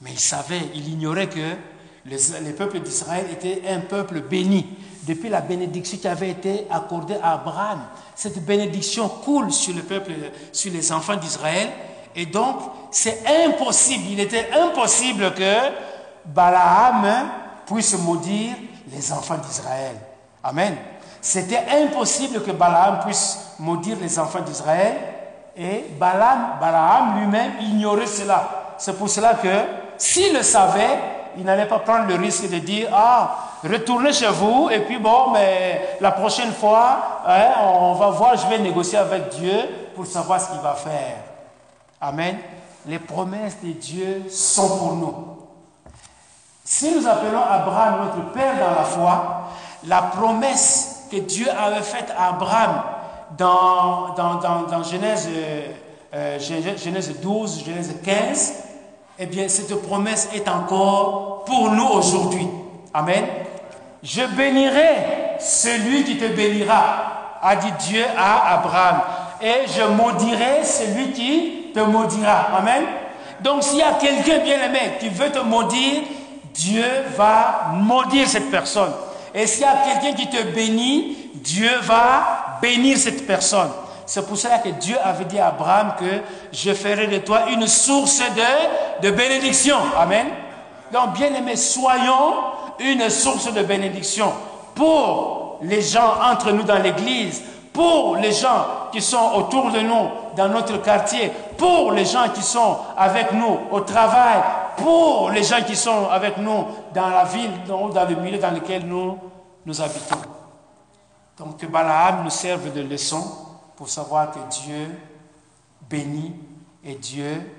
Mais 0.00 0.10
il 0.10 0.18
savait, 0.18 0.70
il 0.74 0.88
ignorait 0.88 1.28
que 1.28 1.56
le 2.04 2.52
peuple 2.52 2.80
d'Israël 2.80 3.26
était 3.30 3.62
un 3.70 3.80
peuple 3.80 4.20
béni. 4.22 4.66
Depuis 5.04 5.28
la 5.28 5.40
bénédiction 5.40 5.98
qui 5.98 6.08
avait 6.08 6.30
été 6.30 6.66
accordée 6.70 7.16
à 7.22 7.34
Abraham, 7.34 7.80
cette 8.14 8.44
bénédiction 8.44 9.08
coule 9.08 9.52
sur 9.52 9.74
le 9.74 9.82
peuple, 9.82 10.12
sur 10.52 10.72
les 10.72 10.92
enfants 10.92 11.16
d'Israël. 11.16 11.70
Et 12.14 12.26
donc, 12.26 12.58
c'est 12.90 13.22
impossible, 13.44 14.04
il 14.10 14.20
était 14.20 14.50
impossible 14.52 15.32
que 15.34 15.54
Balaam 16.26 17.30
puisse 17.66 17.96
maudire 17.98 18.54
les 18.92 19.12
enfants 19.12 19.38
d'Israël. 19.38 19.96
Amen. 20.42 20.76
C'était 21.22 21.62
impossible 21.84 22.42
que 22.42 22.50
Balaam 22.50 22.98
puisse 23.04 23.52
maudire 23.60 23.96
les 24.00 24.18
enfants 24.18 24.40
d'Israël 24.40 24.96
et 25.56 25.86
Balaam, 25.96 26.56
Balaam 26.60 27.20
lui-même 27.20 27.52
ignorait 27.60 28.06
cela. 28.06 28.74
C'est 28.76 28.98
pour 28.98 29.08
cela 29.08 29.34
que 29.34 29.48
s'il 29.96 30.34
le 30.34 30.42
savait, 30.42 30.98
il 31.38 31.44
n'allait 31.44 31.66
pas 31.66 31.78
prendre 31.78 32.08
le 32.08 32.16
risque 32.16 32.50
de 32.50 32.58
dire 32.58 32.88
Ah, 32.92 33.36
retournez 33.62 34.12
chez 34.12 34.26
vous 34.26 34.68
et 34.68 34.80
puis 34.80 34.98
bon, 34.98 35.30
mais 35.32 35.96
la 36.00 36.10
prochaine 36.10 36.52
fois, 36.52 37.22
hein, 37.24 37.52
on 37.62 37.92
va 37.92 38.08
voir, 38.08 38.36
je 38.36 38.48
vais 38.48 38.58
négocier 38.58 38.98
avec 38.98 39.28
Dieu 39.28 39.92
pour 39.94 40.04
savoir 40.06 40.40
ce 40.40 40.50
qu'il 40.50 40.60
va 40.60 40.74
faire. 40.74 41.18
Amen. 42.00 42.36
Les 42.84 42.98
promesses 42.98 43.58
de 43.62 43.70
Dieu 43.70 44.24
sont 44.28 44.76
pour 44.76 44.96
nous. 44.96 45.14
Si 46.64 46.92
nous 46.92 47.06
appelons 47.06 47.42
Abraham 47.48 48.06
notre 48.06 48.32
Père 48.32 48.54
dans 48.58 48.74
la 48.74 48.84
foi, 48.84 49.42
la 49.84 50.02
promesse 50.02 50.91
que 51.12 51.18
Dieu 51.18 51.46
avait 51.50 51.82
faite 51.82 52.10
à 52.16 52.30
Abraham 52.30 52.82
dans, 53.36 54.82
Genèse, 54.82 55.28
euh, 56.14 56.38
Genèse 56.38 57.20
12, 57.20 57.64
Genèse 57.66 57.94
15, 58.02 58.54
eh 59.18 59.26
bien, 59.26 59.46
cette 59.48 59.74
promesse 59.82 60.30
est 60.34 60.48
encore 60.48 61.44
pour 61.44 61.70
nous 61.70 61.86
aujourd'hui. 61.86 62.48
Amen. 62.94 63.24
Je 64.02 64.22
bénirai 64.22 65.36
celui 65.38 66.04
qui 66.04 66.16
te 66.16 66.26
bénira, 66.34 67.38
a 67.42 67.56
dit 67.56 67.72
Dieu 67.88 68.04
à 68.16 68.54
Abraham. 68.54 69.00
Et 69.42 69.66
je 69.68 69.82
maudirai 69.82 70.64
celui 70.64 71.12
qui 71.12 71.72
te 71.74 71.80
maudira. 71.80 72.56
Amen. 72.56 72.84
Donc, 73.42 73.64
s'il 73.64 73.78
y 73.78 73.82
a 73.82 73.94
quelqu'un 73.94 74.38
bien 74.38 74.62
aimé 74.62 74.94
qui 74.98 75.08
veut 75.10 75.30
te 75.30 75.40
maudire, 75.40 76.02
Dieu 76.54 76.84
va 77.16 77.72
maudire 77.74 78.28
cette 78.28 78.50
personne. 78.50 78.92
Et 79.34 79.46
s'il 79.46 79.62
y 79.62 79.64
a 79.64 79.76
quelqu'un 79.84 80.16
qui 80.16 80.28
te 80.28 80.42
bénit, 80.42 81.16
Dieu 81.34 81.70
va 81.82 82.58
bénir 82.60 82.96
cette 82.98 83.26
personne. 83.26 83.70
C'est 84.06 84.26
pour 84.26 84.36
cela 84.36 84.58
que 84.58 84.68
Dieu 84.68 84.96
avait 85.02 85.24
dit 85.24 85.38
à 85.38 85.48
Abraham 85.48 85.94
que 85.98 86.20
je 86.52 86.72
ferai 86.74 87.06
de 87.06 87.18
toi 87.18 87.50
une 87.50 87.66
source 87.66 88.22
de, 89.00 89.10
bénédiction. 89.10 89.76
Amen. 89.96 90.26
Donc, 90.92 91.14
bien 91.14 91.34
aimés, 91.34 91.56
soyons 91.56 92.34
une 92.78 93.08
source 93.08 93.52
de 93.52 93.62
bénédiction 93.62 94.32
pour 94.74 95.58
les 95.62 95.80
gens 95.80 96.14
entre 96.30 96.52
nous 96.52 96.64
dans 96.64 96.78
l'église, 96.78 97.42
pour 97.72 98.16
les 98.16 98.32
gens 98.32 98.66
qui 98.92 99.00
sont 99.00 99.32
autour 99.36 99.70
de 99.70 99.80
nous 99.80 100.08
dans 100.36 100.48
notre 100.48 100.82
quartier, 100.82 101.30
pour 101.56 101.92
les 101.92 102.04
gens 102.04 102.28
qui 102.28 102.42
sont 102.42 102.76
avec 102.96 103.32
nous 103.32 103.58
au 103.70 103.80
travail, 103.80 104.42
pour 104.76 105.30
les 105.30 105.42
gens 105.42 105.62
qui 105.66 105.76
sont 105.76 106.08
avec 106.10 106.36
nous 106.38 106.66
dans 106.94 107.08
la 107.08 107.24
ville 107.24 107.50
ou 107.68 107.88
dans 107.90 108.04
le 108.08 108.16
milieu 108.16 108.38
dans 108.38 108.50
lequel 108.50 108.86
nous, 108.86 109.18
nous 109.64 109.80
habitons. 109.80 110.16
Donc 111.38 111.56
que 111.56 111.66
Balaam 111.66 112.24
nous 112.24 112.30
serve 112.30 112.72
de 112.72 112.82
leçon 112.82 113.22
pour 113.76 113.88
savoir 113.88 114.30
que 114.32 114.38
Dieu 114.50 114.90
bénit 115.88 116.34
et 116.84 116.94
Dieu 116.94 117.50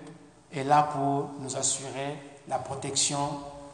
est 0.55 0.63
là 0.63 0.83
pour 0.83 1.29
nous 1.39 1.55
assurer 1.57 2.17
la 2.47 2.59
protection, 2.59 3.17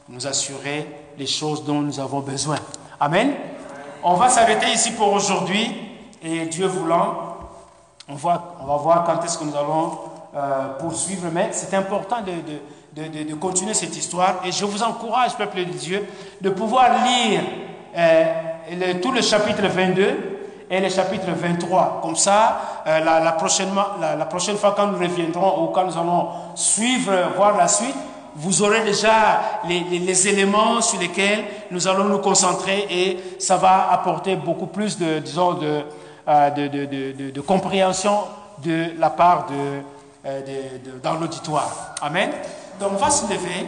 nous 0.07 0.25
assurer 0.25 0.87
les 1.17 1.27
choses 1.27 1.63
dont 1.65 1.81
nous 1.81 1.99
avons 1.99 2.19
besoin. 2.21 2.57
Amen. 2.99 3.33
on 4.03 4.15
va 4.15 4.29
s'arrêter 4.29 4.67
ici 4.71 4.91
pour 4.91 5.11
aujourd'hui 5.13 5.88
et 6.22 6.45
Dieu 6.45 6.67
voulant, 6.67 7.38
on 8.07 8.15
va, 8.15 8.55
on 8.61 8.65
va 8.65 8.78
voir 8.78 9.03
quand 9.03 9.24
est-ce 9.24 9.38
que 9.38 9.43
nous 9.43 9.55
allons 9.55 9.91
euh, 10.36 10.78
poursuivre, 10.80 11.28
mais 11.32 11.49
c'est 11.51 11.76
important 11.76 12.17
de, 12.22 13.01
de, 13.01 13.24
de, 13.24 13.36
continuer 13.36 13.74
cette 13.74 13.95
histoire 13.95 14.41
et 14.45 14.51
je 14.51 14.65
vous 14.65 14.84
encourage, 14.84 15.36
peuple 15.36 15.59
de 15.65 15.72
Dieu, 15.72 16.05
de 16.41 16.49
pouvoir 16.49 17.05
lire 17.05 17.41
euh, 17.95 18.93
tout 19.01 19.11
le 19.11 19.22
chapitre 19.22 19.67
22 19.67 20.38
et 20.70 20.80
le 20.80 20.89
chapitre 20.89 21.28
23. 21.32 21.99
Comme 22.01 22.15
ça, 22.15 22.84
euh, 22.86 22.99
la, 22.99 23.20
la, 23.20 23.38
la, 23.99 24.15
la, 24.15 24.26
prochaine 24.26 24.57
fois 24.57 24.74
quand 24.76 24.88
nous 24.88 24.99
reviendrons 24.99 25.63
ou 25.63 25.67
quand 25.67 25.86
nous 25.86 25.97
allons 25.97 26.28
suivre, 26.55 27.11
voir 27.36 27.57
la 27.57 27.67
suite, 27.67 27.95
vous 28.36 28.61
aurez 28.61 28.84
déjà 28.84 29.61
les, 29.67 29.82
les, 29.99 30.28
éléments 30.28 30.82
sur 30.82 30.99
lesquels 30.99 31.43
nous 31.72 31.88
allons 31.88 32.05
nous 32.05 32.20
concentrer 32.20 32.86
et 32.89 33.20
ça 33.39 33.57
va 33.57 33.91
apporter 33.91 34.36
beaucoup 34.36 34.67
plus 34.67 34.97
de, 34.97 35.20
disons, 35.20 35.53
de, 35.53 35.82
de, 36.30 37.32
de, 37.32 37.41
compréhension 37.41 38.19
de 38.63 38.91
la 38.99 39.09
part 39.09 39.47
de, 39.47 39.82
euh, 40.25 40.77
dans 41.01 41.15
l'auditoire. 41.15 41.95
Amen. 42.01 42.30
Donc 42.80 42.91
on 42.93 42.97
va 42.97 43.09
se 43.09 43.23
lever 43.32 43.65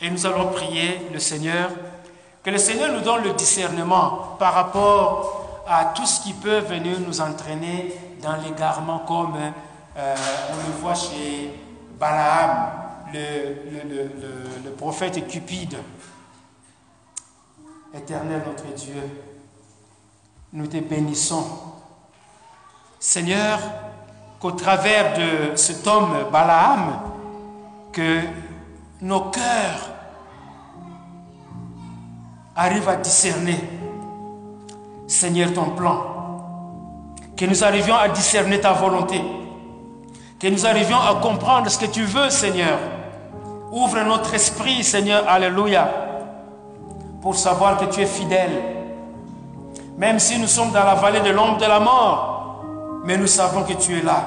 et 0.00 0.10
nous 0.10 0.26
allons 0.26 0.48
prier 0.48 1.08
le 1.12 1.18
Seigneur. 1.18 1.70
Que 2.42 2.50
le 2.50 2.58
Seigneur 2.58 2.92
nous 2.92 3.00
donne 3.00 3.24
le 3.24 3.32
discernement 3.34 4.36
par 4.38 4.54
rapport 4.54 5.64
à 5.68 5.86
tout 5.94 6.06
ce 6.06 6.22
qui 6.22 6.32
peut 6.32 6.58
venir 6.58 6.98
nous 7.00 7.20
entraîner 7.20 7.94
dans 8.22 8.36
l'égarement 8.36 9.00
comme 9.00 9.36
euh, 9.96 10.14
on 10.50 10.56
le 10.68 10.80
voit 10.80 10.94
chez 10.94 11.50
Balaam, 12.00 12.70
le 13.12 14.70
prophète 14.76 15.26
cupide. 15.28 15.76
Éternel 17.94 18.42
notre 18.46 18.74
Dieu, 18.74 19.02
nous 20.54 20.66
te 20.66 20.78
bénissons. 20.78 21.71
Seigneur, 23.04 23.58
qu'au 24.38 24.52
travers 24.52 25.18
de 25.18 25.56
cet 25.56 25.84
homme 25.88 26.14
Balaam, 26.30 27.00
que 27.90 28.20
nos 29.00 29.22
cœurs 29.22 29.90
arrivent 32.54 32.88
à 32.88 32.94
discerner, 32.94 33.58
Seigneur, 35.08 35.52
ton 35.52 35.70
plan. 35.70 35.96
Que 37.36 37.44
nous 37.44 37.64
arrivions 37.64 37.96
à 37.96 38.08
discerner 38.08 38.60
ta 38.60 38.72
volonté. 38.72 39.20
Que 40.38 40.46
nous 40.46 40.64
arrivions 40.64 41.00
à 41.00 41.16
comprendre 41.16 41.68
ce 41.68 41.80
que 41.80 41.90
tu 41.90 42.04
veux, 42.04 42.30
Seigneur. 42.30 42.78
Ouvre 43.72 44.00
notre 44.02 44.32
esprit, 44.34 44.84
Seigneur, 44.84 45.28
Alléluia, 45.28 45.90
pour 47.20 47.34
savoir 47.34 47.78
que 47.78 47.86
tu 47.86 48.00
es 48.00 48.06
fidèle. 48.06 48.62
Même 49.98 50.20
si 50.20 50.38
nous 50.38 50.46
sommes 50.46 50.70
dans 50.70 50.84
la 50.84 50.94
vallée 50.94 51.20
de 51.20 51.30
l'ombre 51.30 51.58
de 51.58 51.66
la 51.66 51.80
mort, 51.80 52.31
mais 53.04 53.16
nous 53.16 53.26
savons 53.26 53.62
que 53.62 53.72
tu 53.74 53.98
es 53.98 54.02
là. 54.02 54.22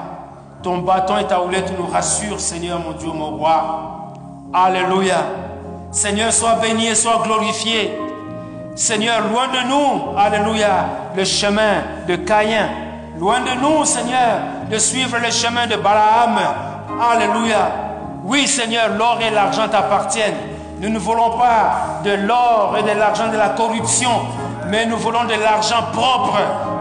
Ton 0.63 0.80
bâton 0.80 1.17
et 1.17 1.26
ta 1.28 1.41
houlette 1.41 1.71
nous 1.78 1.86
rassurent, 1.86 2.39
Seigneur, 2.39 2.80
mon 2.80 2.93
Dieu, 2.93 3.09
mon 3.13 3.38
roi. 3.38 4.13
Alléluia. 4.53 5.17
Seigneur, 5.91 6.34
sois 6.34 6.55
béni 6.55 6.88
et 6.88 6.95
sois 6.95 7.21
glorifié. 7.23 7.97
Seigneur, 8.76 9.21
loin 9.32 9.47
de 9.47 9.67
nous, 9.69 10.17
Alléluia, 10.17 10.86
le 11.15 11.23
chemin 11.23 11.84
de 12.07 12.17
Caïn. 12.17 12.67
Loin 13.17 13.39
de 13.39 13.61
nous, 13.61 13.86
Seigneur, 13.86 14.39
de 14.69 14.78
suivre 14.78 15.17
le 15.23 15.32
chemin 15.32 15.67
de 15.67 15.78
Balaam. 15.78 16.38
Alléluia. 16.99 17.71
Oui, 18.23 18.47
Seigneur, 18.47 18.89
l'or 18.97 19.19
et 19.21 19.30
l'argent 19.30 19.69
t'appartiennent. 19.69 20.36
Nous 20.82 20.89
ne 20.89 20.99
voulons 20.99 21.38
pas 21.38 22.01
de 22.03 22.11
l'or 22.28 22.76
et 22.78 22.84
de 22.84 22.99
l'argent 22.99 23.30
de 23.32 23.38
la 23.38 23.49
corruption, 23.49 24.09
mais 24.67 24.86
nous 24.86 24.97
voulons 24.97 25.23
de 25.23 25.41
l'argent 25.41 25.84
propre. 25.93 26.38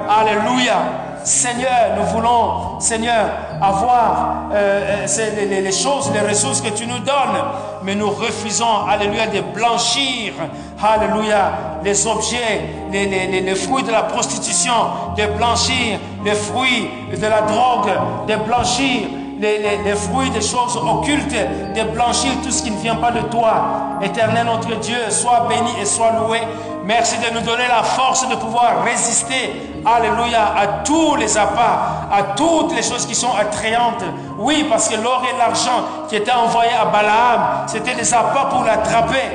Alléluia. 0.08 1.03
Seigneur, 1.24 1.96
nous 1.96 2.04
voulons, 2.04 2.78
Seigneur, 2.80 3.30
avoir 3.60 4.50
euh, 4.52 5.06
euh 5.06 5.60
les, 5.62 5.72
choses, 5.72 6.10
les 6.12 6.20
ressources 6.20 6.60
que 6.60 6.68
tu 6.68 6.86
nous 6.86 6.98
donnes, 6.98 7.42
mais 7.82 7.94
nous 7.94 8.10
refusons, 8.10 8.86
alléluia, 8.86 9.26
de 9.26 9.40
blanchir, 9.40 10.34
alléluia, 10.82 11.80
les 11.82 12.06
objets, 12.06 12.60
les, 12.92 13.06
les, 13.06 13.40
les 13.40 13.54
fruits 13.54 13.84
de 13.84 13.90
la 13.90 14.02
prostitution, 14.02 14.74
de 15.16 15.24
blanchir 15.38 15.98
les 16.24 16.34
fruits 16.34 16.90
de 17.10 17.26
la 17.26 17.40
drogue, 17.42 17.90
de 18.28 18.36
blanchir 18.36 19.08
les, 19.40 19.94
fruits 19.94 20.30
des 20.30 20.40
choses 20.40 20.76
occultes, 20.76 21.34
de 21.74 21.82
blanchir 21.92 22.32
tout 22.42 22.50
ce 22.50 22.62
qui 22.62 22.70
ne 22.70 22.78
vient 22.78 22.96
pas 22.96 23.10
de 23.10 23.20
toi. 23.28 23.98
Éternel 24.02 24.46
notre 24.46 24.78
Dieu, 24.80 24.98
sois 25.10 25.46
béni 25.48 25.70
et 25.80 25.84
sois 25.84 26.12
loué. 26.12 26.40
Merci 26.84 27.16
de 27.18 27.32
nous 27.32 27.40
donner 27.40 27.66
la 27.66 27.82
force 27.82 28.28
de 28.28 28.34
pouvoir 28.34 28.84
résister, 28.84 29.52
alléluia, 29.86 30.54
à 30.54 30.66
tous 30.84 31.16
les 31.16 31.38
appâts, 31.38 32.08
à 32.12 32.22
toutes 32.36 32.74
les 32.76 32.82
choses 32.82 33.06
qui 33.06 33.14
sont 33.14 33.32
attrayantes. 33.34 34.04
Oui, 34.38 34.66
parce 34.68 34.88
que 34.88 34.96
l'or 34.96 35.22
et 35.32 35.38
l'argent 35.38 35.84
qui 36.08 36.16
étaient 36.16 36.32
envoyés 36.32 36.74
à 36.78 36.84
Balaam, 36.84 37.66
c'était 37.66 37.94
des 37.94 38.12
appâts 38.12 38.48
pour 38.50 38.64
l'attraper. 38.64 39.30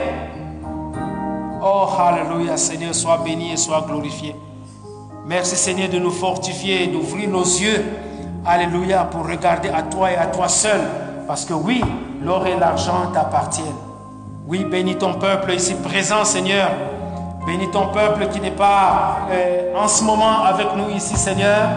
Oh, 1.62 1.88
alléluia, 2.00 2.56
Seigneur, 2.56 2.94
sois 2.94 3.18
béni 3.18 3.52
et 3.52 3.58
sois 3.58 3.84
glorifié. 3.88 4.36
Merci, 5.26 5.56
Seigneur, 5.56 5.90
de 5.90 6.00
nous 6.00 6.12
fortifier, 6.12 6.88
d'ouvrir 6.88 7.30
nos 7.30 7.44
yeux, 7.44 7.84
alléluia, 8.46 9.06
pour 9.12 9.28
regarder 9.28 9.70
à 9.70 9.84
toi 9.84 10.12
et 10.12 10.16
à 10.16 10.28
toi 10.28 10.48
seul. 10.48 10.82
Parce 11.28 11.46
que 11.46 11.54
oui, 11.54 11.84
l'or 12.24 12.46
et 12.48 12.58
l'argent 12.58 13.12
t'appartiennent. 13.14 13.68
Oui, 14.48 14.66
bénis 14.66 14.98
ton 14.98 15.14
peuple 15.14 15.54
ici 15.54 15.76
présent, 15.76 16.26
Seigneur. 16.26 16.70
Bénis 17.46 17.70
ton 17.70 17.88
peuple 17.88 18.28
qui 18.28 18.42
n'est 18.42 18.52
pas 18.52 19.20
euh, 19.32 19.76
en 19.76 19.88
ce 19.88 20.04
moment 20.04 20.44
avec 20.44 20.68
nous 20.76 20.90
ici, 20.96 21.16
Seigneur. 21.16 21.70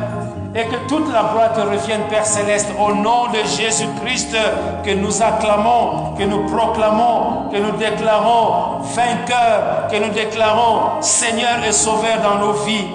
Et 0.55 0.65
que 0.65 0.77
toute 0.87 1.11
la 1.11 1.31
gloire 1.33 1.53
te 1.55 1.61
revienne, 1.61 2.03
Père 2.11 2.27
céleste, 2.27 2.69
au 2.79 2.95
nom 2.95 3.29
de 3.29 3.39
Jésus-Christ, 3.39 4.37
que 4.85 4.91
nous 4.95 5.23
acclamons, 5.23 6.15
que 6.19 6.25
nous 6.25 6.47
proclamons, 6.47 7.49
que 7.51 7.57
nous 7.57 7.73
déclarons 7.79 8.81
vainqueur, 8.95 9.89
que 9.91 9.97
nous 9.97 10.13
déclarons 10.13 11.01
Seigneur 11.01 11.65
et 11.67 11.73
Sauveur 11.73 12.21
dans 12.23 12.39
nos 12.39 12.53
vies. 12.65 12.87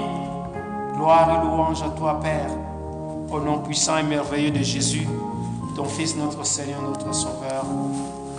Gloire 0.95 1.29
et 1.31 1.45
louange 1.45 1.81
à 1.81 1.89
toi, 1.97 2.19
Père, 2.21 2.49
au 3.31 3.39
nom 3.39 3.59
puissant 3.59 3.97
et 3.97 4.03
merveilleux 4.03 4.51
de 4.51 4.63
Jésus, 4.63 5.07
ton 5.75 5.85
Fils, 5.85 6.15
notre 6.15 6.45
Seigneur, 6.45 6.81
notre 6.81 7.13
Sauveur. 7.13 7.65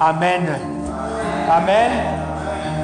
Amen. 0.00 0.58
Amen. 1.50 2.27